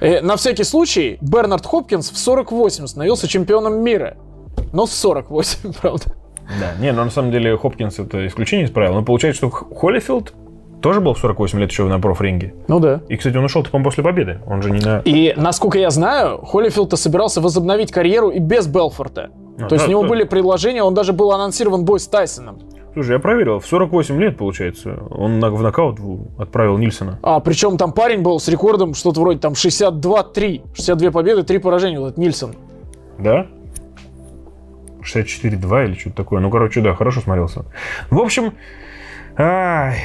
[0.00, 4.16] И э, на всякий случай, Бернард Хопкинс в 48 становился чемпионом мира.
[4.72, 6.04] Но в 48, правда.
[6.60, 8.94] Да, не, но на самом деле Хопкинс это исключение из правил.
[8.94, 10.32] Но получается, что Холлифилд
[10.80, 12.54] тоже был в 48 лет еще на профринге.
[12.68, 13.00] Ну да.
[13.08, 14.40] И, кстати, он ушел, по после победы.
[14.46, 15.00] Он же не на...
[15.00, 19.30] И, насколько я знаю, Холлифилд собирался возобновить карьеру и без Белфорта.
[19.58, 20.08] А, То да, есть у него да.
[20.08, 22.58] были предложения, он даже был анонсирован бой с Тайсоном.
[22.92, 25.98] Слушай, я проверил, в 48 лет, получается, он в нокаут
[26.38, 27.20] отправил Нильсона.
[27.22, 30.62] А, причем там парень был с рекордом, что-то вроде там 62-3.
[30.74, 32.54] 62 победы, 3 поражения, вот этот Нильсон.
[33.18, 33.46] Да?
[35.02, 36.40] 64-2 или что-то такое.
[36.40, 37.64] Ну, короче, да, хорошо смотрелся.
[38.10, 38.54] В общем,
[39.36, 39.96] Ай,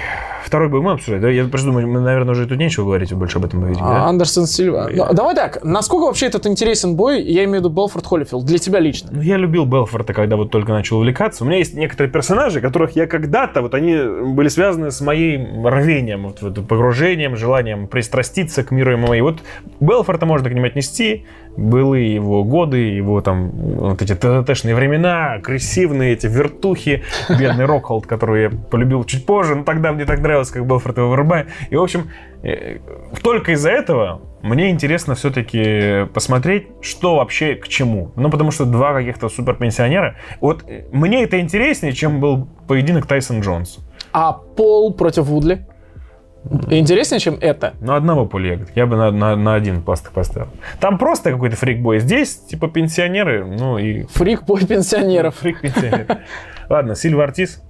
[0.45, 1.29] второй бой мы обсуждать, да?
[1.29, 4.05] Я просто думаю, мы, наверное, уже тут нечего говорить больше об этом мы видим, да?
[4.05, 4.89] Андерсон Сильва.
[4.91, 8.57] Ну, давай так, насколько вообще этот интересен бой, я имею в виду Белфорд Холлифилд, для
[8.57, 9.09] тебя лично?
[9.11, 11.43] Ну, я любил Белфорда, когда вот только начал увлекаться.
[11.43, 13.95] У меня есть некоторые персонажи, которых я когда-то, вот они
[14.33, 19.17] были связаны с моим рвением, вот, вот погружением, желанием пристраститься к миру ММА.
[19.17, 19.39] И вот
[19.79, 21.25] Белфорда можно к ним отнести,
[21.57, 28.43] былые его годы, его там вот эти ТТшные времена, агрессивные эти вертухи, бедный Рокхолд, который
[28.43, 31.47] я полюбил чуть позже, но тогда мне так нравилось, как Белфорд его вырубает.
[31.69, 32.11] И, в общем,
[32.43, 32.79] э,
[33.23, 38.11] только из-за этого мне интересно все-таки посмотреть, что вообще к чему.
[38.15, 40.15] Ну, потому что два каких-то суперпенсионера.
[40.41, 43.79] Вот э, мне это интереснее, чем был поединок Тайсон Джонс.
[44.11, 45.65] А Пол против Вудли?
[46.69, 47.73] Интереснее, чем это.
[47.81, 50.49] Ну, одного пуля я бы на, на, на один пластик поставил.
[50.79, 51.99] Там просто какой-то фрикбой.
[51.99, 54.03] Здесь, типа, пенсионеры, ну и...
[54.03, 55.35] Фрикбой пенсионеров.
[55.37, 56.17] Фрик пенсионеров.
[56.69, 57.63] Ладно, Сильва Артис.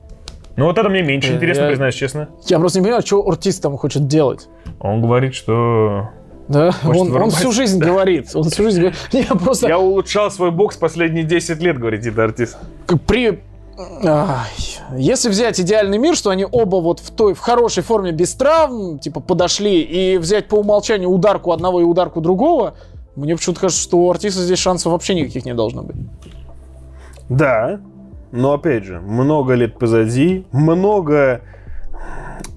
[0.58, 2.30] Ну, вот это мне меньше э, интересно, признаюсь честно.
[2.48, 4.48] Я просто не понимаю, что Артис там хочет делать.
[4.80, 6.10] Он говорит, что
[6.48, 7.88] да, он, он всю жизнь да.
[7.88, 8.30] говорит.
[8.36, 8.98] Он всю жизнь говорит.
[9.12, 9.68] Я, просто...
[9.68, 12.58] я улучшал свой бокс последние 10 лет, говорит это артист.
[13.08, 13.42] При
[14.96, 19.00] если взять идеальный мир, что они оба вот в той, в хорошей форме без травм,
[19.00, 22.76] типа, подошли, и взять по умолчанию ударку одного и ударку другого,
[23.18, 25.98] мне почему-то кажется, что у артиста здесь шансов вообще никаких не должно быть.
[27.28, 27.82] Да,
[28.36, 31.42] но опять же, много лет позади, много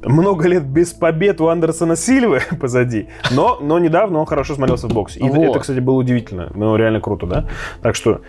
[0.04, 4.92] много лет без побед у Андерсона Сильвы позади, но, но недавно он хорошо смотрелся в
[4.92, 5.20] боксе.
[5.20, 5.50] И вот.
[5.50, 6.50] это, кстати, было удивительно.
[6.54, 7.48] Ну, реально круто, да?
[7.82, 8.20] Так что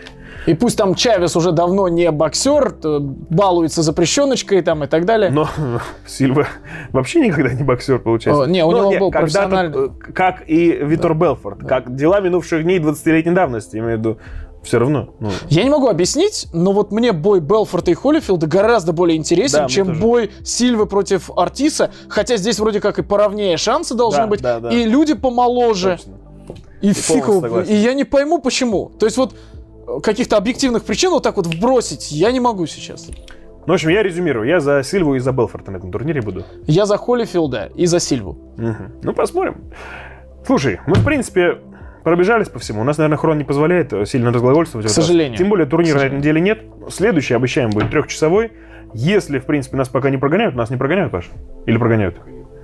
[0.45, 5.29] и пусть там Чавес уже давно не боксер, балуется запрещеночкой там и так далее.
[5.29, 5.49] Но
[6.07, 6.47] Сильва
[6.91, 8.43] вообще никогда не боксер, получается.
[8.43, 9.87] О, не, у Но, него не, был профессиональный...
[9.87, 11.67] Э, как и Витор Белфорд, да.
[11.67, 14.17] как дела минувших дней 20-летней давности, имею в виду
[14.63, 15.13] все равно.
[15.19, 15.31] Ну.
[15.49, 19.67] Я не могу объяснить, но вот мне бой Белфорта и Холлифилда гораздо более интересен, да,
[19.67, 20.01] чем тоже.
[20.01, 21.91] бой Сильвы против Артиса.
[22.07, 24.69] Хотя здесь вроде как и поровнее шансы должны да, быть, да, да.
[24.69, 25.97] и люди помоложе.
[25.97, 26.13] Точно.
[26.81, 27.25] И, и фиг
[27.67, 28.91] И я не пойму, почему.
[28.99, 29.35] То есть вот
[30.03, 33.07] каких-то объективных причин вот так вот вбросить я не могу сейчас.
[33.65, 34.47] Ну, в общем, я резюмирую.
[34.47, 36.45] Я за Сильву и за Белфорта на этом турнире буду.
[36.65, 38.31] Я за Холлифилда и за Сильву.
[38.57, 39.01] Угу.
[39.03, 39.71] Ну, посмотрим.
[40.45, 41.59] Слушай, мы, в принципе,
[42.09, 42.81] пробежались по всему.
[42.81, 44.87] У нас, наверное, хрон не позволяет сильно разглагольствовать.
[44.87, 45.37] К сожалению.
[45.37, 46.63] Тем более турнира на этой неделе нет.
[46.89, 48.51] Следующий, обещаем, будет трехчасовой.
[48.95, 51.29] Если, в принципе, нас пока не прогоняют, нас не прогоняют, Паш?
[51.67, 52.15] Или прогоняют?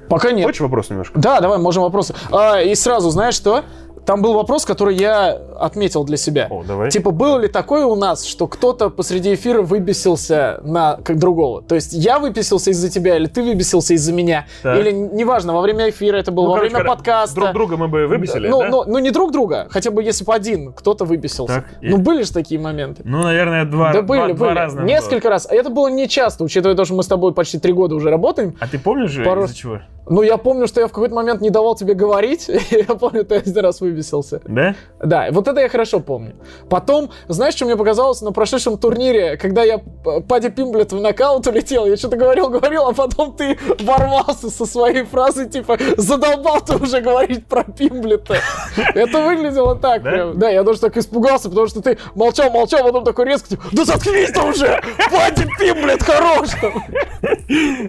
[0.10, 0.46] Пока нет.
[0.46, 1.20] Хочешь вопрос немножко?
[1.20, 2.16] Да, давай, можем вопросы.
[2.32, 3.64] А, и сразу, знаешь что?
[4.06, 6.48] Там был вопрос, который я отметил для себя.
[6.50, 6.92] О, давай.
[6.92, 11.64] Типа, было ли такое у нас, что кто-то посреди эфира выбесился на как другого?
[11.64, 14.46] То есть я выбесился из-за тебя, или ты выбесился из-за меня?
[14.62, 14.80] Так.
[14.80, 17.36] Или, неважно, во время эфира это было, ну, во короче, время подкаста.
[17.36, 18.70] Друг друга мы бы выбесили, ну, да?
[18.70, 21.56] ну, ну, не друг друга, хотя бы если бы один кто-то выбесился.
[21.56, 23.02] Так, ну, были же такие моменты.
[23.04, 24.58] Ну, наверное, два, да были, два, были.
[24.58, 24.82] раза.
[24.82, 25.32] Несколько было.
[25.32, 25.48] раз.
[25.50, 28.12] А это было не часто, учитывая то, что мы с тобой почти три года уже
[28.12, 28.56] работаем.
[28.60, 29.46] А ты помнишь, Пару...
[29.46, 29.80] из-за чего?
[30.08, 32.48] Ну, я помню, что я в какой-то момент не давал тебе говорить.
[32.70, 34.42] я помню, ты один раз выбесился вывесился.
[34.46, 34.76] Да?
[35.04, 36.36] Да, вот это я хорошо помню.
[36.70, 39.80] Потом, знаешь, что мне показалось на прошедшем турнире, когда я
[40.28, 45.04] Пади Пимблет в нокаут улетел, я что-то говорил, говорил, а потом ты ворвался со своей
[45.04, 48.38] фразой, типа, задолбал ты уже говорить про Пимблета.
[48.94, 50.38] Это выглядело так прям.
[50.38, 53.86] Да, я даже так испугался, потому что ты молчал, молчал, потом такой резко, типа, да
[53.86, 54.82] заткнись ты уже!
[55.12, 56.50] Пади Пимблет хорош!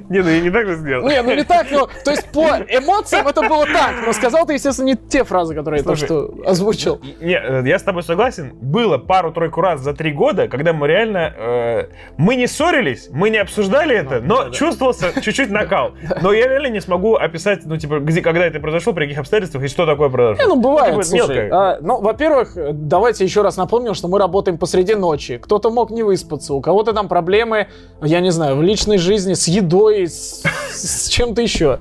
[0.08, 1.08] Не, ну я не так же сделал.
[1.08, 4.54] Не, ну не так, но, то есть по эмоциям это было так, но сказал ты,
[4.54, 7.00] естественно, не те фразы, которые я только что озвучил.
[7.20, 8.52] Не, э, я с тобой согласен.
[8.60, 11.34] Было пару-тройку раз за три года, когда мы реально...
[11.36, 11.84] Э,
[12.16, 15.20] мы не ссорились, мы не обсуждали это, но да, чувствовался да.
[15.20, 15.92] чуть-чуть накал.
[16.22, 19.64] Но я реально не смогу описать, ну, типа, где, когда это произошло, при каких обстоятельствах
[19.64, 20.44] и что такое произошло.
[20.44, 24.18] Не, ну, бывает, ну, типа, слушай, а, ну, во-первых, давайте еще раз напомним, что мы
[24.18, 25.38] работаем посреди ночи.
[25.38, 27.68] Кто-то мог не выспаться, у кого-то там проблемы,
[28.02, 30.42] я не знаю, в личной жизни с едой, с,
[30.72, 31.78] с чем-то еще.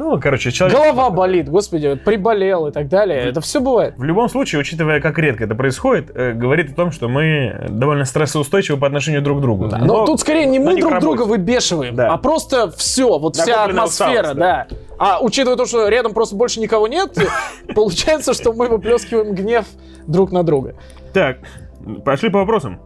[0.00, 0.78] Ну, короче, человек...
[0.78, 3.18] Голова болит, господи, приболел и так далее.
[3.18, 3.92] Это все бывает.
[3.98, 8.06] В любом случае, учитывая, как редко это происходит, э, говорит о том, что мы довольно
[8.06, 9.68] стрессоустойчивы по отношению друг к другу.
[9.68, 9.76] Да.
[9.76, 12.08] Но, но тут скорее не мы друг друга выбешиваем, да.
[12.08, 14.66] а просто все, вот да, вся атмосфера, усталость, да.
[14.68, 14.76] да.
[14.98, 17.14] А учитывая то, что рядом просто больше никого нет,
[17.74, 19.66] получается, что мы выплескиваем гнев
[20.06, 20.76] друг на друга.
[21.12, 21.40] Так,
[22.06, 22.80] пошли по вопросам.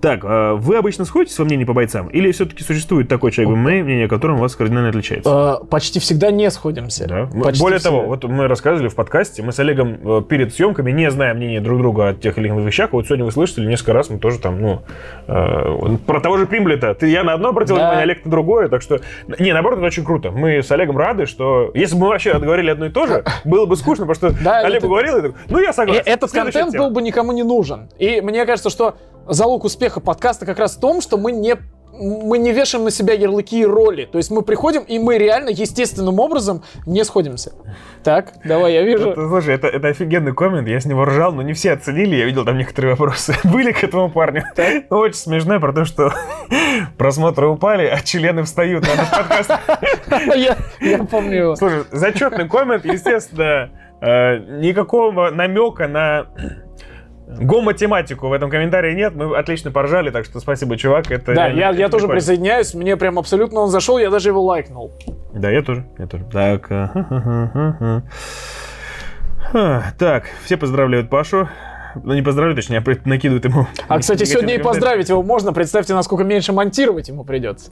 [0.00, 2.08] Так, а вы обычно сходитесь во мнении по бойцам?
[2.08, 3.82] Или все-таки существует такой человек, okay.
[3.82, 5.30] мнение которым у вас кардинально отличается?
[5.30, 7.06] Uh, почти всегда не сходимся.
[7.08, 7.28] Да?
[7.42, 7.96] Почти Более всегда.
[7.96, 11.60] того, вот мы рассказывали в подкасте, мы с Олегом э, перед съемками, не зная мнения
[11.60, 14.38] друг друга о тех или иных вещах, вот сегодня вы слышали, несколько раз мы тоже
[14.38, 14.82] там, ну,
[15.26, 16.94] э, про того же Примблета.
[16.94, 17.82] Ты, я на одно обратил да.
[17.82, 19.00] внимание, Олег на другое, так что...
[19.38, 20.30] Не, наоборот, это очень круто.
[20.30, 21.70] Мы с Олегом рады, что...
[21.74, 24.60] Если бы мы вообще отговорили одно и то же, было бы скучно, потому что да,
[24.60, 24.88] Олег это...
[24.88, 26.02] говорил, и так, ну, я согласен.
[26.04, 27.88] Этот контент был бы никому не нужен.
[27.98, 28.96] И мне кажется, что
[29.28, 31.56] залог успеха подкаста как раз в том, что мы не
[31.98, 34.04] мы не вешаем на себя ярлыки и роли.
[34.04, 37.52] То есть мы приходим, и мы реально естественным образом не сходимся.
[38.04, 39.10] Так, давай, я вижу.
[39.10, 42.24] Это, слушай, это, это офигенный коммент, я с него ржал, но не все оценили, я
[42.24, 43.34] видел там некоторые вопросы.
[43.44, 44.44] Были к этому парню.
[44.54, 44.84] Так?
[44.90, 46.12] Ну, очень смешно про то, что
[46.98, 48.86] просмотры упали, а члены встают.
[50.34, 50.56] Я
[51.10, 51.56] помню его.
[51.56, 56.26] Слушай, зачетный коммент, естественно, э, никакого намека на
[57.26, 61.10] Го-математику в этом комментарии нет, мы отлично поржали, так что спасибо, чувак.
[61.10, 64.92] Это да, я, я тоже присоединяюсь, мне прям абсолютно он зашел, я даже его лайкнул.
[65.32, 66.24] Да, я тоже, я тоже.
[66.32, 66.68] Так,
[69.98, 71.48] так, все поздравляют Пашу.
[72.02, 73.66] Ну, не поздравляют, точнее, а накидывают ему.
[73.88, 75.52] А, кстати, сегодня и поздравить его можно.
[75.52, 77.70] Представьте, насколько меньше монтировать ему придется.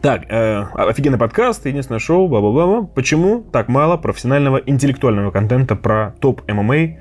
[0.00, 2.88] Так, э, офигенный подкаст, единственное шоу, бла-бла-бла.
[2.94, 6.96] Почему так мало профессионального интеллектуального контента про топ ММА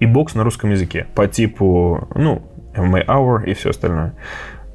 [0.00, 2.42] и бокс на русском языке по типу, ну,
[2.74, 4.14] MMA Hour и все остальное.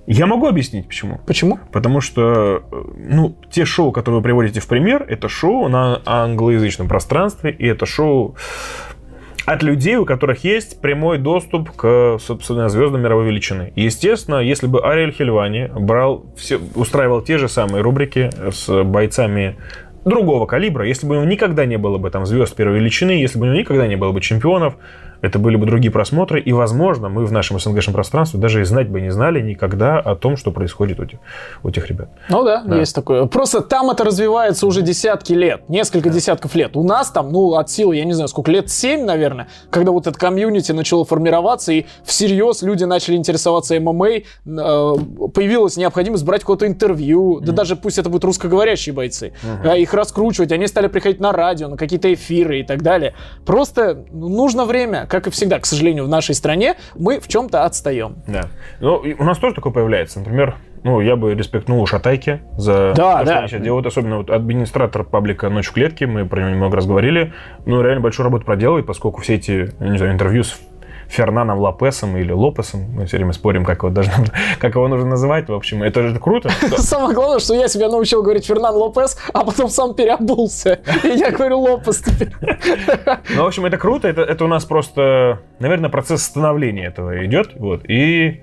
[0.08, 1.20] Я могу объяснить, почему.
[1.26, 1.60] Почему?
[1.72, 2.64] Потому что,
[2.96, 7.88] ну, те шоу, которые вы приводите в пример, это шоу на англоязычном пространстве, и это
[7.88, 8.36] шоу
[9.48, 13.74] от людей, у которых есть прямой доступ к, собственно, звездам мировой величины.
[13.76, 19.58] Естественно, если бы Ариэль Хельвани брал все, устраивал те же самые рубрики с бойцами
[20.04, 23.40] другого калибра, если бы у него никогда не было бы там звезд первой величины, если
[23.40, 24.76] бы у него никогда не было бы чемпионов,
[25.22, 28.90] это были бы другие просмотры, и, возможно, мы в нашем СНГшном пространстве даже и знать
[28.90, 31.20] бы не знали никогда о том, что происходит у этих,
[31.64, 32.10] у этих ребят.
[32.30, 33.26] Ну да, да, есть такое.
[33.26, 36.16] Просто там это развивается уже десятки лет, несколько да.
[36.16, 36.76] десятков лет.
[36.76, 40.08] У нас там, ну, от силы, я не знаю, сколько, лет семь, наверное, когда вот
[40.08, 46.68] это комьюнити начало формироваться, и всерьез люди начали интересоваться ММА, э, появилась необходимость брать какое-то
[46.68, 47.46] интервью, mm.
[47.46, 49.80] да даже пусть это будут русскоговорящие бойцы, mm-hmm.
[49.80, 53.14] их раскручивать, они стали приходить на радио, на какие-то эфиры и так далее.
[53.46, 58.18] Просто нужно время, как и всегда, к сожалению, в нашей стране, мы в чем-то отстаем.
[58.28, 58.46] Да.
[58.80, 60.20] Ну, у нас тоже такое появляется.
[60.20, 63.26] Например, ну, я бы респектнул Шатайки за да, то, да.
[63.26, 63.88] что они сейчас делают.
[63.88, 67.34] Особенно вот администратор паблика «Ночь в клетке», мы про него немного раз говорили.
[67.66, 70.60] Ну, реально большую работу проделывает, поскольку все эти, не знаю, интервью с
[71.08, 72.82] Фернаном Лопесом или Лопесом.
[72.94, 74.14] Мы все время спорим, как его, должно,
[74.60, 75.50] как его нужно называть.
[75.50, 76.50] В общем, это же круто.
[76.78, 80.80] Самое главное, что я себя научил говорить Фернан Лопес, а потом сам переобулся.
[81.04, 82.34] И я говорю Лопес теперь.
[83.36, 84.08] Ну, в общем, это круто.
[84.08, 87.52] Это, это у нас просто, наверное, процесс становления этого идет.
[87.56, 87.82] Вот.
[87.90, 88.42] И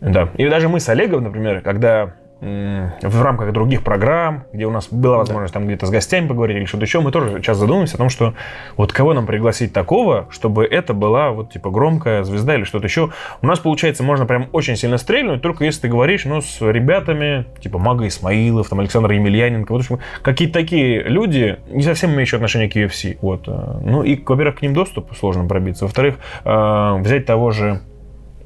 [0.00, 0.30] да.
[0.36, 5.18] И даже мы с Олегом, например, когда в рамках других программ, где у нас была
[5.18, 8.08] возможность там где-то с гостями поговорить или что-то еще, мы тоже сейчас задумываемся о том,
[8.08, 8.34] что
[8.76, 13.10] вот кого нам пригласить такого, чтобы это была вот типа громкая звезда или что-то еще.
[13.42, 17.44] У нас, получается, можно прям очень сильно стрельнуть, только если ты говоришь, ну, с ребятами,
[17.60, 22.76] типа Мага Исмаилов, там Александр Емельяненко, вот, какие-то такие люди, не совсем имеющие отношение к
[22.76, 23.18] UFC.
[23.20, 23.48] Вот.
[23.48, 25.84] Э, ну, и, во-первых, к ним доступ сложно пробиться.
[25.84, 27.80] Во-вторых, э, взять того же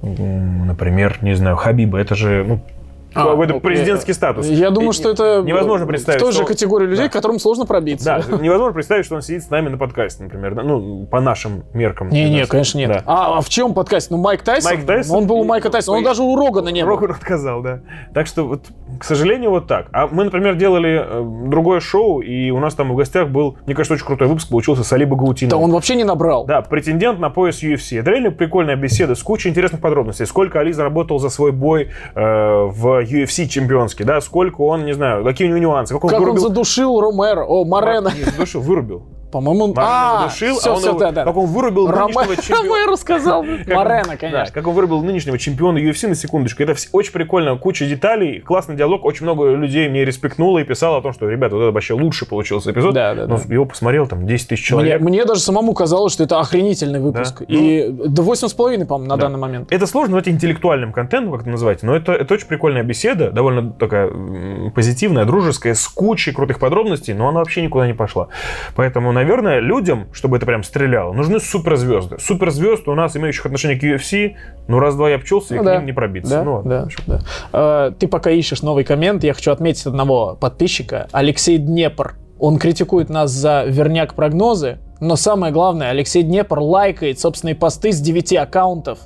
[0.05, 2.61] например, не знаю, Хабиба, это же ну,
[3.15, 4.19] А, какой-то президентский это...
[4.19, 4.47] статус.
[4.47, 6.21] Я думаю, что это невозможно представить.
[6.21, 7.11] В той же категории людей, да.
[7.11, 8.05] которым сложно пробиться.
[8.05, 10.55] Да, невозможно представить, что он сидит с нами на подкасте, например.
[10.55, 12.11] Ну, по нашим меркам.
[12.11, 12.91] Не, не, конечно, нет.
[12.91, 13.03] Да.
[13.07, 14.11] А, а в чем подкаст?
[14.11, 14.73] Ну, Майк Тайсон.
[14.73, 15.17] Майк Тайсон.
[15.17, 15.99] Он был у Майка Тайсона.
[15.99, 16.91] Он даже у Рогана не был.
[16.91, 17.81] Роган отказал, да.
[18.13, 18.67] Так что, вот,
[18.99, 19.89] к сожалению, вот так.
[19.93, 23.75] А мы, например, делали э, другое шоу, и у нас там в гостях был, мне
[23.75, 25.51] кажется, очень крутой выпуск получился с Али Багаутиновым.
[25.51, 26.45] Да он вообще не набрал.
[26.47, 28.01] Да, претендент на пояс UFC.
[28.01, 30.27] Это реально прикольная беседа с кучей интересных подробностей.
[30.27, 35.25] Сколько Али заработал за свой бой э, в UFC чемпионский, да, сколько он, не знаю,
[35.25, 35.95] какие у него нюансы.
[35.95, 36.43] Как, он, как вырубил...
[36.43, 38.13] он задушил Ромеро, о, Морено.
[38.15, 39.03] Не задушил, вырубил.
[39.35, 39.75] По-моему, он...
[39.79, 41.25] А, душил, все, а он все, его, да, да.
[41.25, 42.15] как он вырубил Роме...
[42.15, 42.69] нынешнего чемпиона.
[42.69, 43.43] Ромеро сказал.
[43.43, 44.45] Морено, конечно.
[44.45, 46.63] Да, как он вырубил нынешнего чемпиона UFC на секундочку.
[46.63, 49.05] Это очень прикольно, куча деталей, классный диалог.
[49.05, 52.27] Очень много людей мне респектнуло и писало о том, что, ребята, вот это вообще лучше
[52.27, 52.95] получился эпизод.
[52.95, 53.53] Да, да, Но да.
[53.53, 55.01] его посмотрел там 10 тысяч человек.
[55.01, 57.41] Мне, мне даже самому казалось, что это охренительный выпуск.
[57.41, 57.47] Да?
[57.49, 59.23] И ну, до 8,5, по-моему, на да.
[59.23, 59.73] данный момент.
[59.73, 63.73] Это сложно назвать интеллектуальным контентом, как это называть, но это, это очень прикольная беседа, довольно
[63.73, 64.11] такая
[64.75, 68.29] позитивная, дружеская, с кучей крутых подробностей, но она вообще никуда не пошла.
[68.77, 72.19] Поэтому, наверное, людям чтобы это прям стреляло, нужны суперзвезды.
[72.19, 74.37] Суперзвезд у нас, имеющих отношение к UFC,
[74.69, 75.75] ну, раз-два я обчелся, ну, и да.
[75.75, 76.31] к ним не пробиться.
[76.31, 77.21] Да, ну, да, да.
[77.53, 82.15] А, ты пока ищешь новый коммент, я хочу отметить одного подписчика, Алексей Днепр.
[82.39, 88.37] Он критикует нас за верняк-прогнозы, но самое главное, Алексей Днепр лайкает собственные посты с 9
[88.37, 88.99] аккаунтов.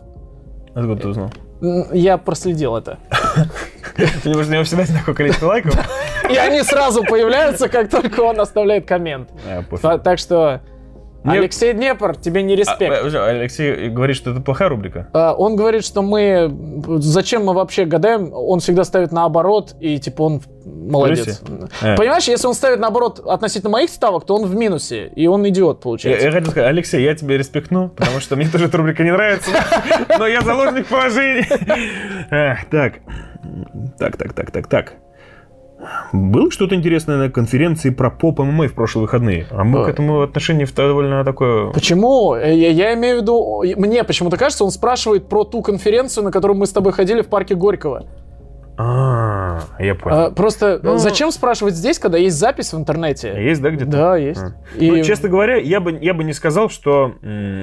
[0.74, 1.30] Откуда ты узнал?
[1.60, 2.98] Я проследил это.
[3.96, 5.74] Потому что у него всегда такое количество лайков.
[6.30, 9.30] И они сразу появляются, как только он оставляет коммент.
[9.80, 10.60] Так что
[11.24, 11.38] мне...
[11.38, 13.14] Алексей Днепр, тебе не респект.
[13.14, 15.08] А, Алексей говорит, что это плохая рубрика.
[15.12, 16.50] А, он говорит, что мы...
[16.98, 18.30] Зачем мы вообще гадаем?
[18.32, 21.42] Он всегда ставит наоборот, и типа он молодец.
[21.82, 21.96] А.
[21.96, 25.80] Понимаешь, если он ставит наоборот относительно моих ставок, то он в минусе, и он идиот,
[25.80, 26.24] получается.
[26.24, 29.12] Я, я хотел сказать, Алексей, я тебе респектну, потому что мне тоже эта рубрика не
[29.12, 29.50] нравится,
[30.18, 31.46] но я заложник положения.
[32.70, 33.00] Так,
[33.98, 34.94] так, так, так, так, так.
[36.12, 39.46] Было что-то интересное на конференции про поп ММА в прошлые выходные?
[39.50, 39.84] А мы да.
[39.84, 41.70] к этому отношение довольно такое...
[41.72, 42.34] Почему?
[42.34, 43.62] Я, я имею в виду...
[43.76, 47.28] Мне почему-то кажется, он спрашивает про ту конференцию, на которую мы с тобой ходили в
[47.28, 48.06] парке Горького.
[48.80, 50.16] А, я понял.
[50.16, 53.34] А, просто ну, зачем спрашивать здесь, когда есть запись в интернете?
[53.36, 53.90] Есть, да, где-то?
[53.90, 54.40] Да, есть.
[54.40, 54.54] А.
[54.76, 54.88] И...
[54.88, 57.14] Ну, честно говоря, я бы, я бы не сказал, что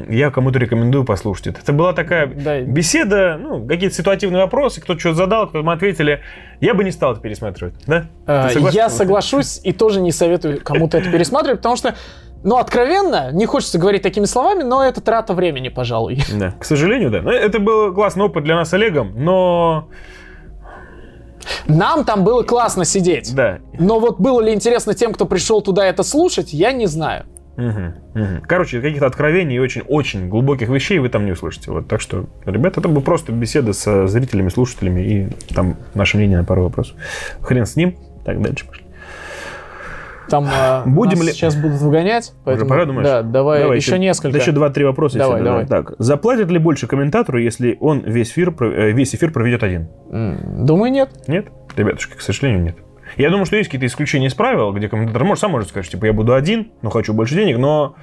[0.09, 1.61] я кому-то рекомендую послушать это.
[1.61, 2.59] Это была такая да.
[2.59, 6.19] беседа, ну, какие-то ситуативные вопросы, кто-то что-то задал, кто-то мы ответили.
[6.59, 8.07] Я бы не стал это пересматривать, да?
[8.27, 11.95] А, я соглашусь и тоже не советую кому-то это пересматривать, потому что
[12.43, 16.19] ну, откровенно, не хочется говорить такими словами, но это трата времени, пожалуй.
[16.33, 17.19] Да, к сожалению, да.
[17.31, 19.87] Это был классный опыт для нас с Олегом, но
[21.67, 23.33] нам там было классно сидеть.
[23.35, 23.59] Да.
[23.77, 27.25] Но вот было ли интересно тем, кто пришел туда это слушать, я не знаю.
[27.57, 28.41] Угу, угу.
[28.47, 31.71] Короче, каких-то откровений и очень-очень глубоких вещей вы там не услышите.
[31.71, 36.37] Вот, так что, ребята, это был просто беседа со зрителями, слушателями и там наше мнение
[36.37, 36.97] на пару вопросов.
[37.41, 37.95] Хрен с ним.
[38.25, 38.84] Так, дальше пошли.
[40.29, 41.31] Там э, Будем ли...
[41.31, 42.65] сейчас будут выгонять, поэтому...
[42.65, 43.07] Уже пора, думаешь?
[43.07, 44.31] Да, давай, давай еще, еще несколько.
[44.31, 45.17] Да еще два-три вопроса.
[45.17, 45.65] Давай, давай.
[45.65, 49.87] Так, заплатят ли больше комментатору, если он весь эфир, э, весь эфир проведет один?
[50.09, 51.09] Думаю, нет.
[51.27, 51.47] Нет?
[51.75, 52.75] Ребятушки, к сожалению, нет.
[53.17, 56.05] Я думаю, что есть какие-то исключения из правил, где комментатор может, сам может сказать, типа,
[56.05, 57.95] я буду один, но хочу больше денег, но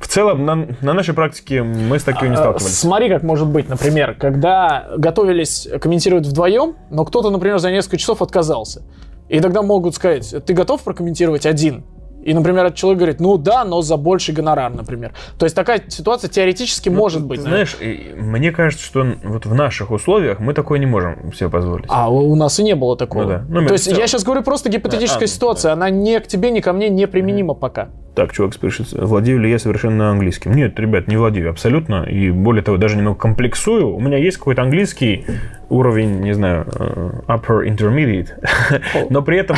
[0.00, 2.78] в целом, на, на нашей практике мы с таким не а, сталкивались.
[2.78, 8.22] Смотри, как может быть, например, когда готовились комментировать вдвоем, но кто-то, например, за несколько часов
[8.22, 8.82] отказался.
[9.28, 11.84] И тогда могут сказать, ты готов прокомментировать один?
[12.26, 15.12] И, например, этот человек говорит, ну да, но за больший гонорар, например.
[15.38, 17.40] То есть такая ситуация теоретически ну, может быть.
[17.40, 17.86] Знаешь, да?
[18.20, 21.86] мне кажется, что вот в наших условиях мы такое не можем себе позволить.
[21.88, 23.22] А у нас и не было такого.
[23.22, 23.44] Ну, да.
[23.48, 25.72] ну, То есть я сейчас говорю просто гипотетическая а, ситуация, да.
[25.74, 27.88] она не к тебе, ни ко мне не применима mm пока.
[28.16, 30.52] Так, чувак спрашивает, владею ли я совершенно английским?
[30.52, 32.04] Нет, ребят, не владею абсолютно.
[32.04, 33.94] И более того, даже немного комплексую.
[33.94, 35.26] У меня есть какой-то английский
[35.68, 38.30] уровень, не знаю, э, upper intermediate.
[39.10, 39.56] Но при этом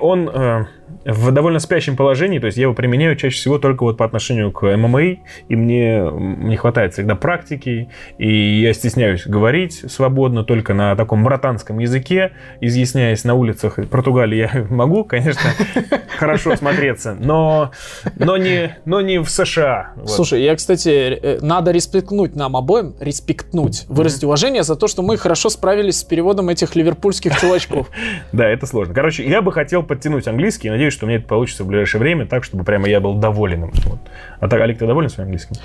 [0.00, 0.64] он э,
[1.04, 4.52] в довольно спящем положении, то есть я его применяю чаще всего только вот по отношению
[4.52, 5.02] к ММА,
[5.48, 11.78] и мне не хватает всегда практики, и я стесняюсь говорить свободно только на таком братанском
[11.78, 15.50] языке, изъясняясь на улицах Португалии я могу, конечно,
[16.18, 17.72] хорошо смотреться, но,
[18.16, 19.92] но, не, но не в США.
[19.96, 20.10] Вот.
[20.10, 25.16] Слушай, я, кстати, э, надо респектнуть нам обоим, респектнуть, выразить уважение за то, что мы
[25.16, 27.88] хорошо справились с переводом этих ливерпульских чувачков.
[28.32, 28.94] Да, это сложно.
[28.94, 32.26] Короче, я бы хотел подтянуть английский, надеюсь, что у меня это получится в ближайшее время,
[32.26, 33.70] так, чтобы прямо я был доволен.
[33.84, 33.98] Вот.
[34.40, 35.56] А так, Олег, ты доволен своим английским?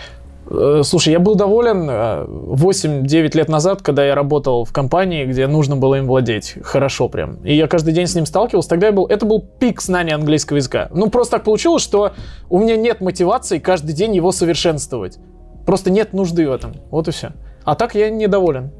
[0.49, 5.47] Э, слушай, я был доволен 8-9 э, лет назад, когда я работал в компании, где
[5.47, 6.55] нужно было им владеть.
[6.63, 7.35] Хорошо прям.
[7.43, 8.69] И я каждый день с ним сталкивался.
[8.69, 10.89] Тогда я был, это был пик знания английского языка.
[10.91, 12.13] Ну, просто так получилось, что
[12.49, 15.19] у меня нет мотивации каждый день его совершенствовать.
[15.65, 16.73] Просто нет нужды в этом.
[16.89, 17.33] Вот и все.
[17.63, 18.71] А так я недоволен.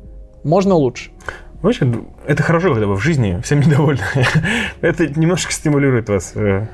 [0.44, 1.12] Можно лучше.
[1.62, 1.92] Вообще,
[2.26, 4.02] это хорошо, когда вы в жизни всем недовольны.
[4.82, 6.68] это немножко стимулирует вас э,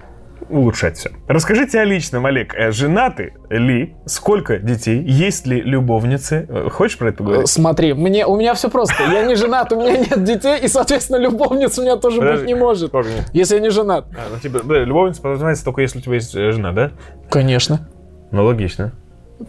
[0.49, 1.09] улучшать все.
[1.27, 2.53] Расскажите о личном, Олег.
[2.55, 3.95] Э, женаты ли?
[4.05, 5.01] Сколько детей?
[5.01, 6.45] Есть ли любовницы?
[6.47, 7.47] Э, хочешь про это поговорить?
[7.49, 8.95] Смотри, мне, у меня все просто.
[9.11, 12.47] Я не женат, у меня нет детей, и, соответственно, любовниц у меня тоже Подожди, быть
[12.47, 12.93] не может.
[13.33, 14.05] Если я не женат.
[14.15, 16.91] А, ну, типа, да, любовница подразумевается только если у тебя есть жена, да?
[17.29, 17.89] Конечно.
[18.31, 18.91] Ну, логично.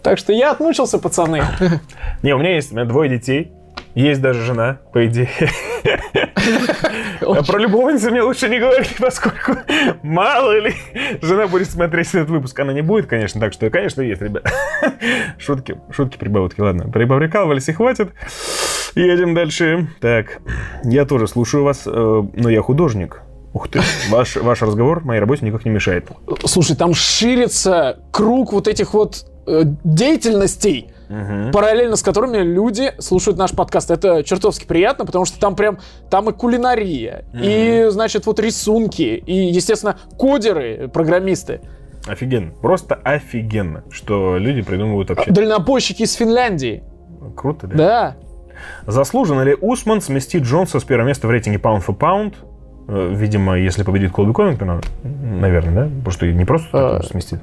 [0.01, 1.41] Так что я отмучился, пацаны.
[2.23, 3.51] Не, у меня есть у меня двое детей.
[3.97, 5.27] Есть даже жена, по идее.
[7.19, 9.53] А про любовницу мне лучше не говорить, поскольку
[10.03, 10.75] мало ли
[11.23, 12.59] жена будет смотреть этот выпуск.
[12.59, 14.43] Она не будет, конечно, так что, конечно, есть, ребят.
[15.39, 16.91] Шутки, шутки, прибаутки, ладно.
[16.91, 18.11] Прибаврикалывались и хватит.
[18.93, 19.87] Едем дальше.
[19.99, 20.41] Так,
[20.83, 23.23] я тоже слушаю вас, э, но я художник.
[23.53, 26.07] Ух ты, ваш, ваш разговор моей работе никак не мешает.
[26.45, 31.51] Слушай, там ширится круг вот этих вот э, деятельностей, угу.
[31.51, 33.91] параллельно с которыми люди слушают наш подкаст.
[33.91, 35.79] Это чертовски приятно, потому что там прям,
[36.09, 37.41] там и кулинария, угу.
[37.43, 41.61] и, значит, вот рисунки, и, естественно, кодеры, программисты.
[42.07, 42.51] Офигенно.
[42.61, 45.31] Просто офигенно, что люди придумывают вообще.
[45.31, 46.83] Дальнобойщики из Финляндии.
[47.35, 47.75] Круто, да?
[47.75, 48.15] Да.
[48.85, 52.35] Заслуженно ли Усман сместит Джонса с первого места в рейтинге Pound for Pound?
[52.87, 55.83] Э, видимо, если победит Колби Ковингтона, наверное, да?
[55.83, 57.39] Потому что не просто а, сместит.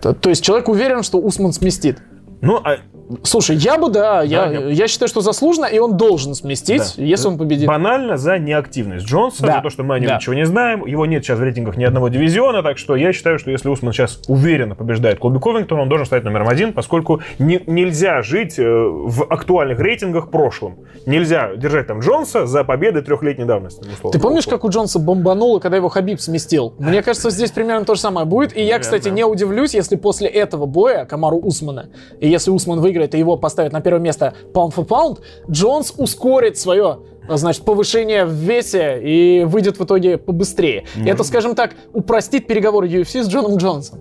[0.00, 2.02] То, то есть человек уверен, что Усман сместит?
[2.42, 2.76] Ну, а
[3.22, 4.68] Слушай, я бы, да, да я, я...
[4.68, 7.02] я считаю, что заслуженно, и он должен сместить, да.
[7.02, 7.66] если он победит.
[7.66, 9.56] Банально за неактивность Джонса, да.
[9.56, 10.16] за то, что мы о нем да.
[10.16, 10.86] ничего не знаем.
[10.86, 13.92] Его нет сейчас в рейтингах ни одного дивизиона, так что я считаю, что если Усман
[13.92, 18.64] сейчас уверенно побеждает Колби Ковингтон, он должен стать номером один, поскольку не, нельзя жить э,
[18.64, 20.80] в актуальных рейтингах прошлым.
[21.06, 23.80] Нельзя держать там Джонса за победы трехлетней давности.
[23.80, 24.12] Условно.
[24.12, 26.74] Ты помнишь, как у Джонса бомбануло, когда его Хабиб сместил?
[26.78, 28.56] Мне кажется, здесь примерно то же самое будет.
[28.56, 32.91] И я, кстати, не удивлюсь, если после этого боя Камару Усмана, и если Усман выиграет,
[33.14, 35.20] и его поставят на первое место pound for pound,
[35.50, 36.98] Джонс ускорит свое
[37.28, 40.84] значит, повышение в весе и выйдет в итоге побыстрее.
[40.96, 41.10] Mm-hmm.
[41.10, 44.00] Это, скажем так, упростит переговоры UFC с Джоном Джонсом.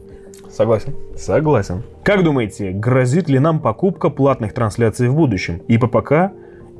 [0.49, 0.95] Согласен.
[1.15, 1.83] Согласен.
[2.03, 5.61] Как думаете, грозит ли нам покупка платных трансляций в будущем?
[5.67, 6.33] И по пока,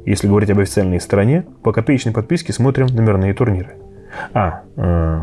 [0.06, 3.78] если говорить об официальной стороне, по копеечной подписке смотрим номерные турниры.
[4.34, 5.22] А, э,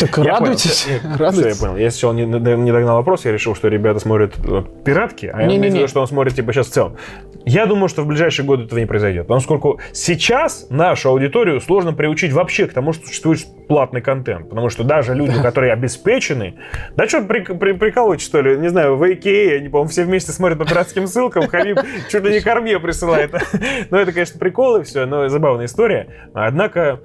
[0.00, 0.86] так я радуйтесь.
[1.02, 1.16] Понял.
[1.18, 1.38] радуйтесь.
[1.38, 1.76] Все, я понял.
[1.76, 5.56] Я сначала не, не догнал вопрос, я решил, что ребята смотрят э, пиратки, а не,
[5.56, 5.86] я не, не.
[5.86, 6.96] что он смотрит типа сейчас в целом.
[7.44, 9.26] Я думаю, что в ближайшие годы этого не произойдет.
[9.26, 14.48] Поскольку сейчас нашу аудиторию сложно приучить вообще к тому, что существует платный контент.
[14.48, 16.54] Потому что даже люди, которые обеспечены,
[16.96, 20.32] да что при, при, прикалывать, что ли, не знаю, в IKEA, они, по-моему, все вместе
[20.32, 21.78] смотрят по пиратским ссылкам, Хабиб
[22.10, 23.32] чуть ли не корме присылает.
[23.90, 26.08] Но это, конечно, приколы все, но забавная история.
[26.34, 27.00] Однако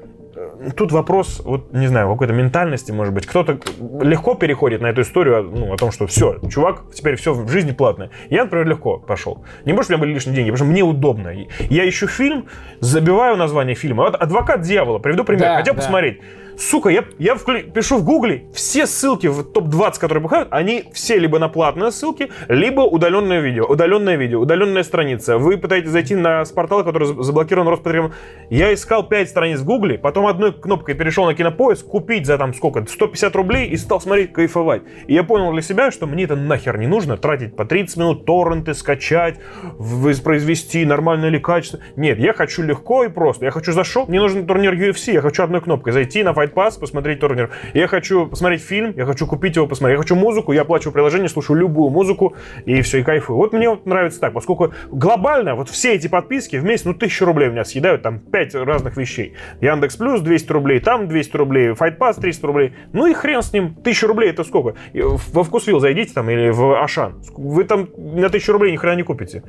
[0.76, 3.26] тут вопрос, вот, не знаю, какой-то ментальности, может быть.
[3.26, 3.60] Кто-то
[4.02, 7.72] легко переходит на эту историю, ну, о том, что все, чувак, теперь все в жизни
[7.72, 8.10] платное.
[8.30, 9.44] Я, например, легко пошел.
[9.66, 11.32] Не что у меня были лишние деньги, потому что мне удобно.
[11.70, 12.48] Я ищу фильм,
[12.80, 14.04] забиваю название фильма.
[14.04, 15.82] Вот «Адвокат дьявола», приведу пример, да, хотел да.
[15.82, 16.22] посмотреть.
[16.58, 17.72] Сука, я, я вклю...
[17.72, 22.32] пишу в гугле, все ссылки в топ-20, которые выходят, они все либо на платные ссылки,
[22.48, 25.38] либо удаленное видео, удаленное видео, удаленная страница.
[25.38, 28.14] Вы пытаетесь зайти на портал, который заблокирован Роспотребом.
[28.50, 32.56] Я искал 5 страниц в гугле, потом одной кнопкой перешел на кинопоиск, купить за там
[32.56, 34.82] сколько, 150 рублей и стал смотреть, кайфовать.
[35.06, 38.26] И я понял для себя, что мне это нахер не нужно, тратить по 30 минут
[38.26, 39.40] торренты, скачать,
[39.78, 41.80] воспроизвести, нормальное ли качество.
[41.96, 43.46] Нет, я хочу легко и просто.
[43.46, 46.80] Я хочу зашел, мне нужен турнир UFC, я хочу одной кнопкой зайти на Fight Pass,
[46.80, 47.50] посмотреть турнир.
[47.74, 49.98] Я хочу посмотреть фильм, я хочу купить его, посмотреть.
[49.98, 53.38] Я хочу музыку, я оплачиваю приложение, слушаю любую музыку, и все, и кайфую.
[53.38, 57.26] Вот мне вот нравится так, поскольку глобально вот все эти подписки в месяц, ну, тысячу
[57.26, 59.36] рублей у меня съедают, там, пять разных вещей.
[59.62, 62.74] Яндекс Плюс 200 рублей, там 200 рублей, Fight Pass 300 рублей.
[62.94, 64.78] Ну и хрен с ним, тысячу рублей это сколько?
[64.94, 67.22] Во Вкусвилл зайдите там или в Ашан.
[67.36, 69.44] Вы там на тысячу рублей ни хрена не купите.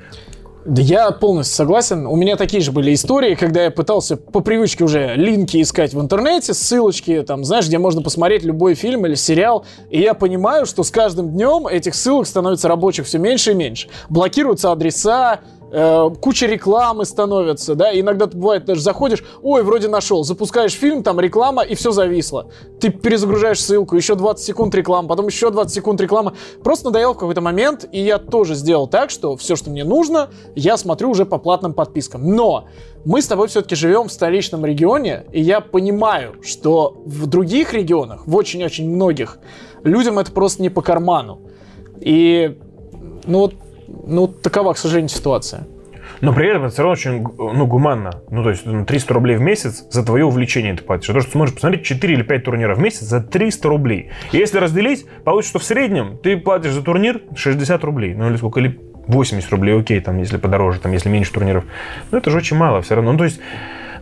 [0.68, 2.06] Да я полностью согласен.
[2.06, 6.00] У меня такие же были истории, когда я пытался по привычке уже линки искать в
[6.00, 9.64] интернете, ссылочки, там, знаешь, где можно посмотреть любой фильм или сериал.
[9.88, 13.88] И я понимаю, что с каждым днем этих ссылок становится рабочих все меньше и меньше.
[14.10, 15.40] Блокируются адреса,
[15.70, 21.20] э, куча рекламы становится, да, иногда бывает даже заходишь, ой, вроде нашел, запускаешь фильм, там
[21.20, 22.48] реклама, и все зависло.
[22.80, 26.34] Ты перезагружаешь ссылку, еще 20 секунд реклама, потом еще 20 секунд реклама.
[26.62, 30.28] Просто надоел в какой-то момент, и я тоже сделал так, что все, что мне нужно,
[30.54, 32.34] я смотрю уже по платным подпискам.
[32.34, 32.66] Но
[33.04, 38.26] мы с тобой все-таки живем в столичном регионе, и я понимаю, что в других регионах,
[38.26, 39.38] в очень-очень многих,
[39.84, 41.40] людям это просто не по карману.
[42.00, 42.58] И,
[43.26, 43.54] ну вот,
[44.06, 45.66] ну, такова, к сожалению, ситуация.
[46.20, 48.22] Но при этом это все равно очень ну, гуманно.
[48.30, 51.06] Ну, то есть 300 рублей в месяц за твое увлечение ты платишь.
[51.06, 54.10] То, что ты сможешь посмотреть 4 или 5 турниров в месяц за 300 рублей.
[54.32, 58.14] И если разделить, получится, что в среднем ты платишь за турнир 60 рублей.
[58.14, 58.60] Ну, или сколько?
[58.60, 61.64] Или 80 рублей, окей, там, если подороже, там, если меньше турниров.
[62.10, 63.12] Но это же очень мало все равно.
[63.12, 63.40] Ну, то есть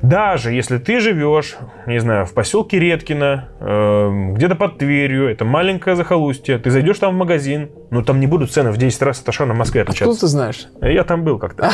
[0.02, 1.56] даже если ты живешь,
[1.86, 7.14] не знаю, в поселке Редкино, э, где-то под Тверью, это маленькое захолустье, ты зайдешь там
[7.14, 10.04] в магазин, но там не будут цены в 10 раз от Ашана в Москве отличаться.
[10.04, 10.66] Откуда ты знаешь?
[10.80, 11.66] Я там был как-то.
[11.66, 11.70] А,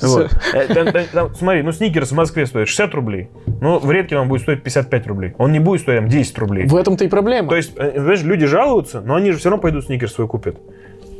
[0.06, 0.30] вот.
[0.54, 3.30] Э, смотри, ну сникерс в Москве стоит 60 рублей,
[3.60, 5.34] ну в Редкино он будет стоить 55 рублей.
[5.38, 6.66] Он не будет стоить там 10 рублей.
[6.66, 7.48] В этом-то и проблема.
[7.48, 10.58] То есть, э, знаешь, люди жалуются, но они же все равно пойдут сникерс свой купят.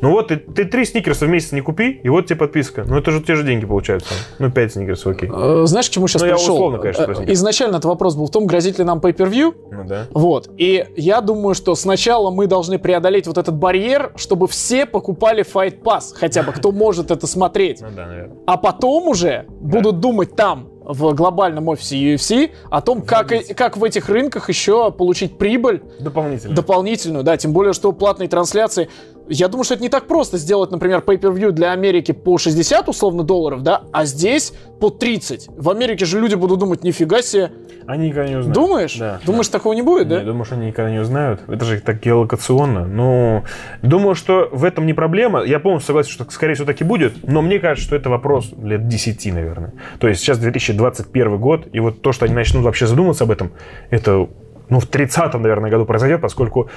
[0.02, 2.82] Ну вот, ты, ты три сникерса в месяц не купи, и вот тебе подписка.
[2.84, 4.12] Ну это же те же деньги получаются.
[4.40, 5.30] Ну, пять сникерсов, окей.
[5.32, 6.46] Э, знаешь, к чему сейчас ну, пришел?
[6.46, 9.54] Я условно, конечно, э, Изначально этот вопрос был в том, грозит ли нам pay-per-view.
[9.70, 10.08] Ну да.
[10.10, 10.50] Вот.
[10.58, 15.82] И я думаю, что сначала мы должны преодолеть вот этот барьер, чтобы все покупали Fight
[15.82, 16.14] Pass.
[16.16, 17.80] Хотя бы, кто может это смотреть.
[17.80, 18.36] Ну да, наверное.
[18.44, 23.84] А потом уже будут думать там, в глобальном офисе UFC о том, как, как в
[23.84, 25.82] этих рынках еще получить прибыль.
[26.00, 26.56] Дополнительную.
[26.56, 27.36] Дополнительную, да.
[27.36, 28.88] Тем более, что платные трансляции
[29.28, 33.22] я думаю, что это не так просто сделать, например, pay-per-view для Америки по 60 условно
[33.22, 35.48] долларов, да, а здесь по 30.
[35.56, 37.52] В Америке же люди будут думать, нифига себе.
[37.86, 38.54] Они никогда не узнают.
[38.54, 38.96] Думаешь?
[38.96, 39.20] Да.
[39.24, 39.58] Думаешь, да.
[39.58, 40.18] такого не будет, да?
[40.18, 41.40] Я думаю, что они никогда не узнают.
[41.48, 42.86] Это же так геолокационно.
[42.86, 43.44] Но
[43.82, 45.42] думаю, что в этом не проблема.
[45.42, 47.14] Я полностью согласен, что, скорее всего, так и будет.
[47.22, 49.72] Но мне кажется, что это вопрос лет 10, наверное.
[49.98, 53.52] То есть сейчас 2021 год, и вот то, что они начнут вообще задуматься об этом,
[53.90, 54.28] это
[54.68, 56.70] ну, в 30-м, наверное, году произойдет, поскольку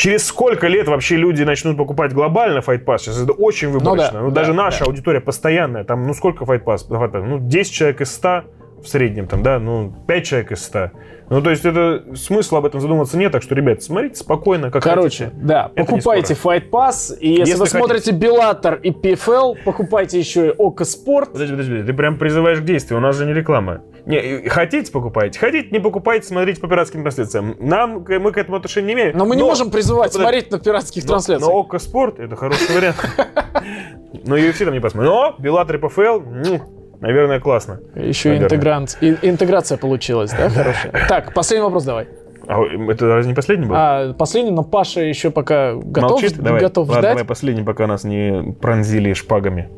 [0.00, 3.00] Через сколько лет вообще люди начнут покупать глобально Fight Pass?
[3.00, 4.12] Сейчас это очень выборочно.
[4.12, 4.84] Ну, да, ну даже да, наша да.
[4.86, 5.84] аудитория постоянная.
[5.84, 6.86] Там, ну сколько Fight Pass?
[6.88, 8.44] Ну 10 человек из 100
[8.82, 10.90] в среднем, там, да, ну 5 человек из 100.
[11.28, 14.82] Ну, то есть, это смысла об этом задуматься нет, так что, ребят, смотрите спокойно, как
[14.82, 15.44] Короче, хотите.
[15.44, 17.78] да, это покупайте Fight Pass, и если, если вы хотите...
[17.78, 21.32] смотрите Bellator и PFL, покупайте еще и Око Спорт.
[21.32, 23.82] Подожди, подожди, ты прям призываешь к действию, у нас же не реклама.
[24.06, 27.56] Не, хотите покупайте, хотите не покупайте, смотрите по пиратским трансляциям.
[27.58, 29.16] Нам, мы к этому отношения не имеем.
[29.16, 29.42] Но мы но...
[29.42, 31.50] не можем призывать но, смотреть на пиратских но, трансляциях.
[31.50, 32.96] Но Око Спорт, это хороший вариант.
[34.24, 35.10] Но UFC там не посмотрим.
[35.10, 36.60] Но Bellator и PFL,
[37.00, 37.80] Наверное, классно.
[37.94, 41.06] Еще интегрант, интеграция получилась, да, хорошая?
[41.08, 42.08] Так, последний вопрос давай.
[42.46, 43.74] А это разве не последний был?
[43.76, 46.38] А, последний, но Паша еще пока готов, Молчит?
[46.38, 46.60] Давай.
[46.60, 47.12] готов Ладно, ждать.
[47.12, 49.70] давай последний, пока нас не пронзили шпагами.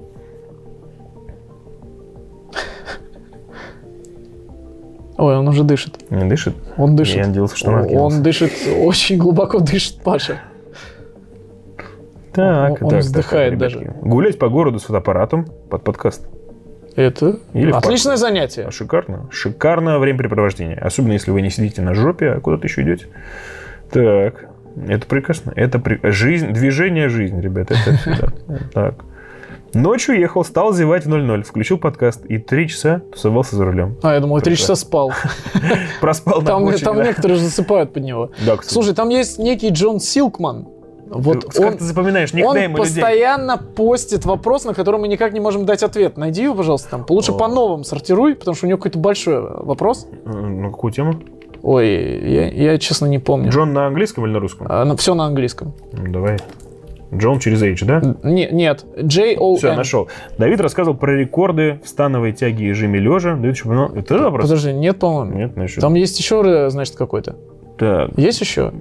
[5.23, 6.11] Ой, он уже дышит.
[6.11, 6.53] Не дышит?
[6.77, 7.19] Он дышит.
[7.19, 8.51] Я надеялся, что он Он дышит,
[8.81, 10.41] очень глубоко дышит, Паша.
[12.33, 13.95] Так, он, так, вздыхает так, даже.
[14.01, 16.27] Гулять по городу с фотоаппаратом под подкаст.
[16.97, 18.69] Это Или отличное занятие.
[18.73, 19.29] Шикарно.
[19.31, 20.79] Шикарное времяпрепровождение.
[20.79, 23.07] Особенно, если вы не сидите на жопе, а куда-то еще идете.
[23.93, 24.47] Так.
[24.89, 25.53] Это прекрасно.
[25.55, 26.01] Это при...
[26.11, 27.71] жизнь, движение жизнь, ребят.
[27.71, 28.33] Это всегда.
[28.75, 28.97] Так.
[29.75, 33.97] Ночью ехал, стал зевать в 0-0, включил подкаст и три часа тусовался за рулем.
[34.03, 35.13] А, я думал, три часа спал.
[36.01, 38.31] Проспал Там, там некоторые засыпают под него.
[38.45, 40.69] Да, Слушай, там есть некий Джон Силкман.
[41.07, 43.75] Вот ты, он, как ты запоминаешь никнеймы Он постоянно людей.
[43.75, 46.17] постит вопрос, на который мы никак не можем дать ответ.
[46.17, 47.07] Найди его, пожалуйста, там.
[47.09, 50.07] Лучше по новым сортируй, потому что у него какой-то большой вопрос.
[50.25, 51.21] На какую тему?
[51.63, 53.51] Ой, я, я честно не помню.
[53.51, 54.67] Джон на английском или на русском?
[54.69, 55.75] А, на, все на английском.
[55.93, 56.39] Ну, давай.
[57.15, 58.01] Джон через H, да?
[58.23, 59.57] Не, нет, J-O-N.
[59.59, 60.09] Все, нашел.
[60.39, 63.37] Давид рассказывал про рекорды в становой тяге и жиме лежа.
[63.37, 63.91] Давид еще упомянул.
[63.95, 64.45] Это вопрос?
[64.45, 65.37] Подожди, нет, по-моему.
[65.37, 65.81] Нет, значит.
[65.81, 67.37] Там есть еще, значит, какой-то.
[67.79, 68.11] Так.
[68.17, 68.73] Есть еще?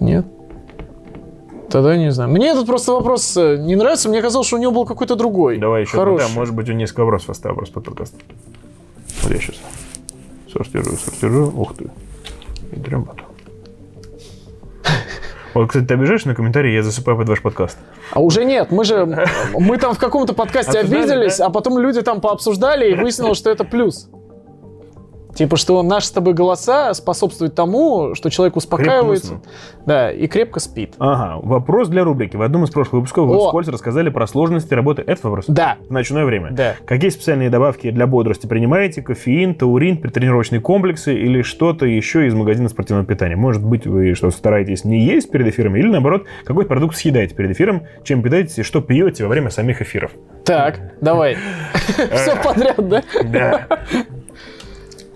[0.00, 0.26] Нет?
[1.70, 2.30] Тогда не знаю.
[2.30, 4.10] Мне этот просто вопрос э, не нравится.
[4.10, 5.56] Мне казалось, что у него был какой-то другой.
[5.56, 5.96] Давай еще.
[5.96, 6.28] Хороший.
[6.28, 8.14] Да, может быть, у несколько вопросов осталось просто под подкаст.
[9.22, 9.56] Вот я сейчас
[10.52, 11.58] сортирую, сортирую.
[11.58, 11.86] Ух ты.
[12.72, 13.24] И дремату.
[15.54, 17.78] Вот, кстати, ты обижаешь на комментарии, я засыпаю под ваш подкаст.
[18.10, 19.06] А уже нет, мы же,
[19.58, 23.64] мы там в каком-то подкасте обиделись, а потом люди там пообсуждали и выяснилось, что это
[23.64, 24.08] плюс.
[25.34, 29.40] Типа, что наши с тобой голоса способствуют тому, что человек успокаивается.
[29.86, 30.94] Да, и крепко спит.
[30.98, 32.36] Ага, вопрос для рубрики.
[32.36, 35.02] В одном из прошлых выпусков вы вскользь рассказали про сложности работы.
[35.06, 35.46] Это вопрос?
[35.48, 35.76] Да.
[35.88, 36.50] В ночное время?
[36.52, 36.76] Да.
[36.86, 39.02] Какие специальные добавки для бодрости принимаете?
[39.02, 43.36] Кофеин, таурин, предтренировочные комплексы или что-то еще из магазина спортивного питания?
[43.36, 47.52] Может быть, вы что стараетесь не есть перед эфиром или, наоборот, какой-то продукт съедаете перед
[47.52, 50.12] эфиром, чем питаетесь и что пьете во время самих эфиров?
[50.44, 51.36] Так, давай.
[52.14, 53.02] Все подряд, да?
[53.24, 53.66] Да.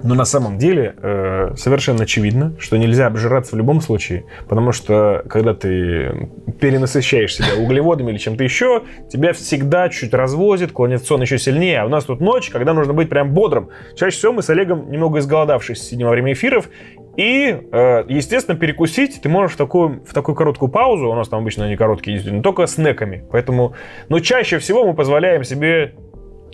[0.07, 5.25] Но на самом деле э, совершенно очевидно, что нельзя обжираться в любом случае, потому что
[5.29, 6.31] когда ты
[6.61, 11.81] перенасыщаешь себя углеводами или чем-то еще, тебя всегда чуть развозит, клонит сон еще сильнее.
[11.81, 13.71] А у нас тут ночь, когда нужно быть прям бодрым.
[13.97, 16.69] Чаще всего мы с Олегом немного изголодавшись сидим во время эфиров,
[17.17, 21.41] и, э, естественно, перекусить ты можешь в такую, в такую короткую паузу, у нас там
[21.41, 23.25] обычно они короткие, действительно, только снеками.
[23.33, 23.75] Поэтому,
[24.09, 25.95] но чаще всего мы позволяем себе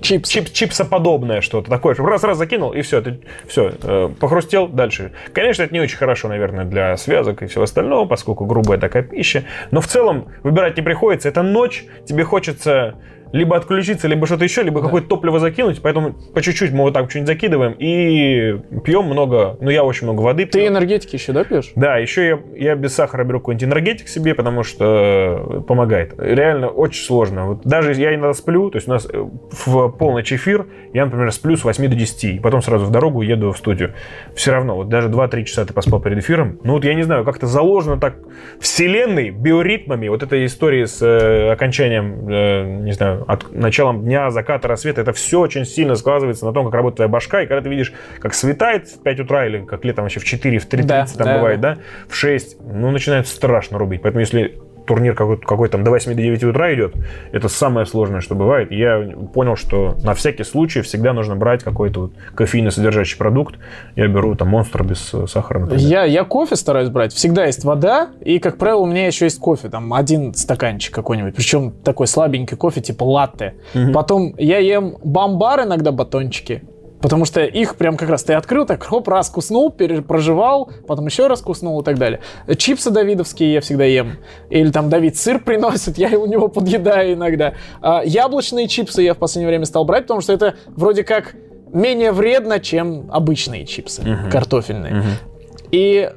[0.02, 0.28] чипс.
[0.28, 5.12] Чип, чипсоподобное что-то такое, чтобы раз-раз закинул, и все, ты все, э, похрустел дальше.
[5.32, 9.44] Конечно, это не очень хорошо, наверное, для связок и всего остального, поскольку грубая такая пища.
[9.70, 11.28] Но в целом выбирать не приходится.
[11.28, 12.96] Это ночь, тебе хочется
[13.32, 14.86] либо отключиться, либо что-то еще, либо да.
[14.86, 15.80] какое-то топливо закинуть.
[15.82, 19.56] Поэтому по чуть-чуть мы вот так что-нибудь закидываем и пьем много.
[19.60, 20.52] Ну, я очень много воды пью.
[20.52, 21.72] Ты энергетики еще, да, пьешь?
[21.74, 26.14] Да, еще я, я без сахара беру какой-нибудь энергетик себе, потому что помогает.
[26.18, 27.46] Реально очень сложно.
[27.46, 29.28] Вот даже я иногда сплю, то есть у нас э,
[29.66, 33.22] в полночь эфир, я, например, сплю с 8 до 10, и потом сразу в дорогу
[33.22, 33.94] еду в студию.
[34.34, 36.58] Все равно, вот даже 2-3 часа ты поспал перед эфиром.
[36.64, 38.16] Ну, вот я не знаю, как-то заложено так
[38.60, 44.68] вселенной, биоритмами, вот эта история с э, окончанием, э, не знаю, от началом дня, заката,
[44.68, 47.42] рассвета, это все очень сильно складывается на том, как работает твоя башка.
[47.42, 50.58] И когда ты видишь, как светает в 5 утра или как летом вообще в 4,
[50.58, 51.78] в 3.30 да, там да, бывает, да,
[52.08, 54.02] в 6, ну, начинает страшно рубить.
[54.02, 56.94] Поэтому если турнир какой, какой там до 8 до 9 утра идет,
[57.32, 58.70] это самое сложное, что бывает.
[58.70, 59.00] я
[59.32, 63.56] понял, что на всякий случай всегда нужно брать какой-то вот кофеино содержащий продукт.
[63.96, 65.84] Я беру там монстр без э, сахара, например.
[65.84, 67.12] Я, я кофе стараюсь брать.
[67.12, 69.68] Всегда есть вода, и, как правило, у меня еще есть кофе.
[69.68, 71.34] Там один стаканчик какой-нибудь.
[71.34, 73.54] Причем такой слабенький кофе, типа латте.
[73.74, 73.92] Угу.
[73.92, 76.62] Потом я ем бомбар иногда, батончики.
[77.02, 81.26] Потому что их прям как раз ты открыл, так хоп, раз куснул, проживал, потом еще
[81.26, 82.20] раз куснул и так далее.
[82.56, 84.18] Чипсы давидовские я всегда ем.
[84.50, 87.54] Или там Давид сыр приносит, я у него подъедаю иногда.
[87.80, 91.34] А, яблочные чипсы я в последнее время стал брать, потому что это вроде как
[91.72, 94.30] менее вредно, чем обычные чипсы uh-huh.
[94.30, 94.92] картофельные.
[94.92, 95.68] Uh-huh.
[95.72, 96.10] И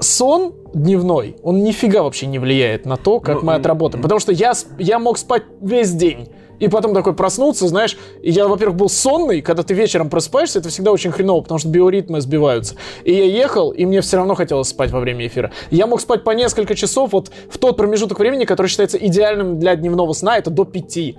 [0.00, 4.02] сон дневной, он нифига вообще не влияет на то, как ну, мы отработаем.
[4.02, 6.28] Потому что я, я мог спать весь день.
[6.60, 10.68] И потом такой проснулся, знаешь, и я, во-первых, был сонный, когда ты вечером просыпаешься, это
[10.68, 12.76] всегда очень хреново, потому что биоритмы сбиваются.
[13.04, 15.50] И я ехал, и мне все равно хотелось спать во время эфира.
[15.70, 19.74] Я мог спать по несколько часов вот в тот промежуток времени, который считается идеальным для
[19.74, 21.18] дневного сна, это до пяти.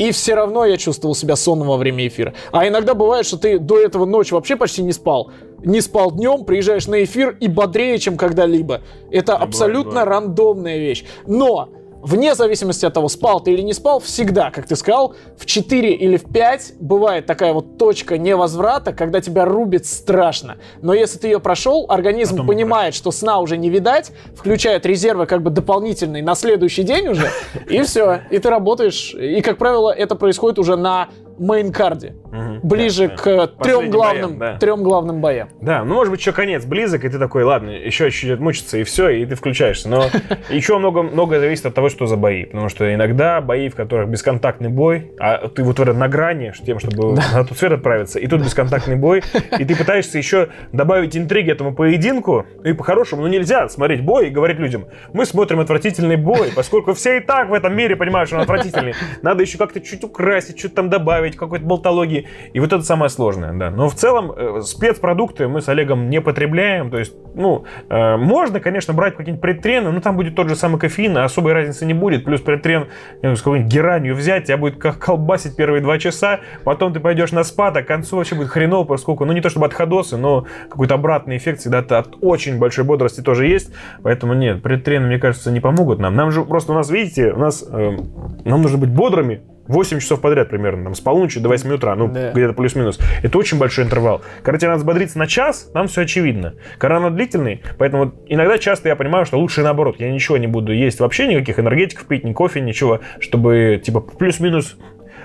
[0.00, 2.32] И все равно я чувствовал себя сонным во время эфира.
[2.52, 5.30] А иногда бывает, что ты до этого ночи вообще почти не спал.
[5.62, 8.80] Не спал днем, приезжаешь на эфир и бодрее, чем когда-либо.
[9.10, 10.08] Это бывает, абсолютно бывает.
[10.08, 11.04] рандомная вещь.
[11.26, 11.68] Но
[12.02, 15.92] вне зависимости от того, спал ты или не спал, всегда, как ты сказал, в 4
[15.92, 20.56] или в 5 бывает такая вот точка невозврата, когда тебя рубит страшно.
[20.82, 25.26] Но если ты ее прошел, организм Потом понимает, что сна уже не видать, включает резервы
[25.26, 27.30] как бы дополнительные на следующий день уже,
[27.68, 29.14] и все, и ты работаешь.
[29.14, 31.08] И, как правило, это происходит уже на
[31.40, 32.14] мейнкарде.
[32.24, 33.46] Угу, ближе да, к да.
[33.46, 34.58] трем главным, боям, да.
[34.58, 35.48] трем главным боям.
[35.60, 38.84] Да, ну может быть еще конец близок, и ты такой, ладно, еще чуть-чуть отмучиться, и
[38.84, 39.88] все, и ты включаешься.
[39.88, 40.04] Но
[40.50, 42.44] еще много, много зависит от того, что за бои.
[42.44, 47.16] Потому что иногда бои, в которых бесконтактный бой, а ты вот на грани, тем, чтобы
[47.16, 47.22] да.
[47.34, 49.22] на тот свет отправиться, и тут бесконтактный бой,
[49.58, 54.30] и ты пытаешься еще добавить интриги этому поединку, и по-хорошему, ну нельзя смотреть бой и
[54.30, 58.36] говорить людям, мы смотрим отвратительный бой, поскольку все и так в этом мире понимают, что
[58.36, 58.94] он отвратительный.
[59.22, 62.28] Надо еще как-то чуть украсить, что-то там добавить, какой-то болтологии.
[62.52, 63.70] И вот это самое сложное, да.
[63.70, 66.90] Но в целом э, спецпродукты мы с Олегом не потребляем.
[66.90, 70.78] То есть, ну, э, можно, конечно, брать какие-нибудь предтрены, но там будет тот же самый
[70.78, 72.24] кофеин, а особой разницы не будет.
[72.24, 72.88] Плюс предтрен
[73.22, 77.44] с какой-нибудь геранью взять, тебя будет как колбасить первые два часа, потом ты пойдешь на
[77.44, 80.46] спад, а к концу вообще будет хреново, поскольку, ну, не то чтобы от ходосы, но
[80.68, 83.72] какой-то обратный эффект всегда от очень большой бодрости тоже есть.
[84.02, 86.14] Поэтому нет, предтрены, мне кажется, не помогут нам.
[86.14, 87.96] Нам же просто у нас, видите, у нас э,
[88.44, 92.08] нам нужно быть бодрыми, 8 часов подряд примерно, там, с полуночи до 8 утра, ну,
[92.08, 92.32] да.
[92.32, 92.98] где-то плюс-минус.
[93.22, 94.20] Это очень большой интервал.
[94.42, 96.54] Когда тебе надо взбодриться на час, там все очевидно.
[96.78, 99.96] Когда она длительный, поэтому вот иногда часто я понимаю, что лучше наоборот.
[100.00, 104.76] Я ничего не буду есть вообще, никаких энергетиков пить, ни кофе, ничего, чтобы, типа, плюс-минус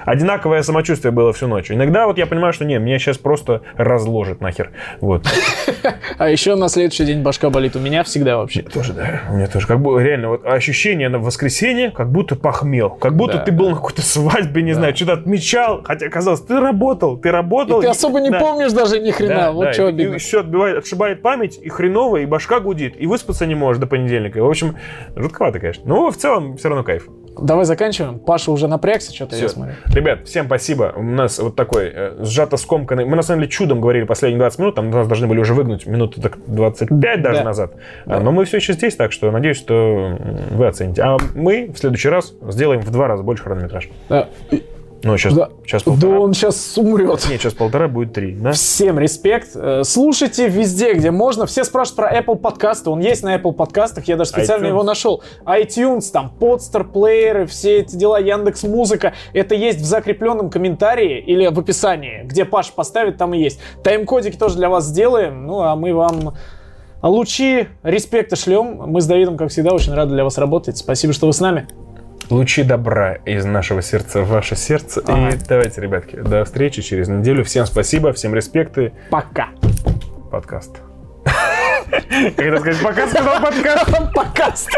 [0.05, 1.71] одинаковое самочувствие было всю ночь.
[1.71, 4.71] Иногда вот я понимаю, что нет, меня сейчас просто разложит нахер.
[5.01, 5.25] Вот.
[6.17, 7.75] А еще на следующий день башка болит.
[7.75, 8.63] У меня всегда вообще.
[8.63, 9.21] Тоже, да.
[9.29, 9.67] У меня тоже.
[9.67, 12.91] Как бы реально вот ощущение на воскресенье, как будто похмел.
[12.91, 15.81] Как будто ты был на какой-то свадьбе, не знаю, что-то отмечал.
[15.83, 17.81] Хотя казалось, ты работал, ты работал.
[17.81, 19.51] ты особо не помнишь даже ни хрена.
[19.51, 20.17] Вот что обидно.
[20.17, 24.41] Все отбивает, отшибает память, и хреново, и башка гудит, и выспаться не можешь до понедельника.
[24.41, 24.75] В общем,
[25.15, 25.83] жутковато, конечно.
[25.85, 27.07] Но в целом все равно кайф.
[27.41, 28.19] Давай заканчиваем.
[28.19, 29.73] Паша уже напрягся, что-то я смотрю.
[29.87, 30.93] Ребят, всем спасибо.
[30.95, 33.05] У нас вот такой э, сжато скомканный.
[33.05, 35.85] Мы на самом деле чудом говорили последние 20 минут, там нас должны были уже выгнуть
[35.85, 37.43] минуты так 25 даже да.
[37.43, 37.73] назад.
[38.05, 38.19] Да.
[38.19, 40.17] Но мы все еще здесь, так что надеюсь, что
[40.51, 41.01] вы оцените.
[41.03, 43.89] А мы в следующий раз сделаем в два раза больше хронометраж.
[44.09, 44.29] Да.
[45.05, 45.49] Ну, сейчас, да.
[45.63, 46.13] сейчас полтора.
[46.13, 47.27] Да он сейчас умрет.
[47.29, 48.53] Нет, сейчас полтора будет три, да?
[48.53, 49.49] Всем респект.
[49.53, 51.45] Э, слушайте везде, где можно.
[51.45, 52.89] Все спрашивают про Apple подкасты.
[52.89, 54.07] Он есть на Apple подкастах.
[54.07, 54.69] Я даже специально iTunes.
[54.69, 55.21] его нашел.
[55.45, 59.13] iTunes, там, подстер, плееры, все эти дела, Яндекс Музыка.
[59.31, 63.59] Это есть в закрепленном комментарии или в описании, где Паш поставит, там и есть.
[63.83, 65.45] Тайм-кодики тоже для вас сделаем.
[65.45, 66.33] Ну, а мы вам
[67.03, 68.81] лучи респекта шлем.
[68.87, 70.77] Мы с Давидом, как всегда, очень рады для вас работать.
[70.77, 71.67] Спасибо, что вы с нами.
[72.29, 75.01] Лучи добра из нашего сердца в ваше сердце.
[75.07, 75.29] Ага.
[75.29, 77.43] И давайте, ребятки, до встречи через неделю.
[77.43, 78.93] Всем спасибо, всем респекты.
[79.09, 79.49] Пока.
[80.31, 80.77] Подкаст.
[82.09, 82.81] Это сказать?
[82.81, 84.13] Пока сказал подкаст.
[84.15, 84.69] Подкаст.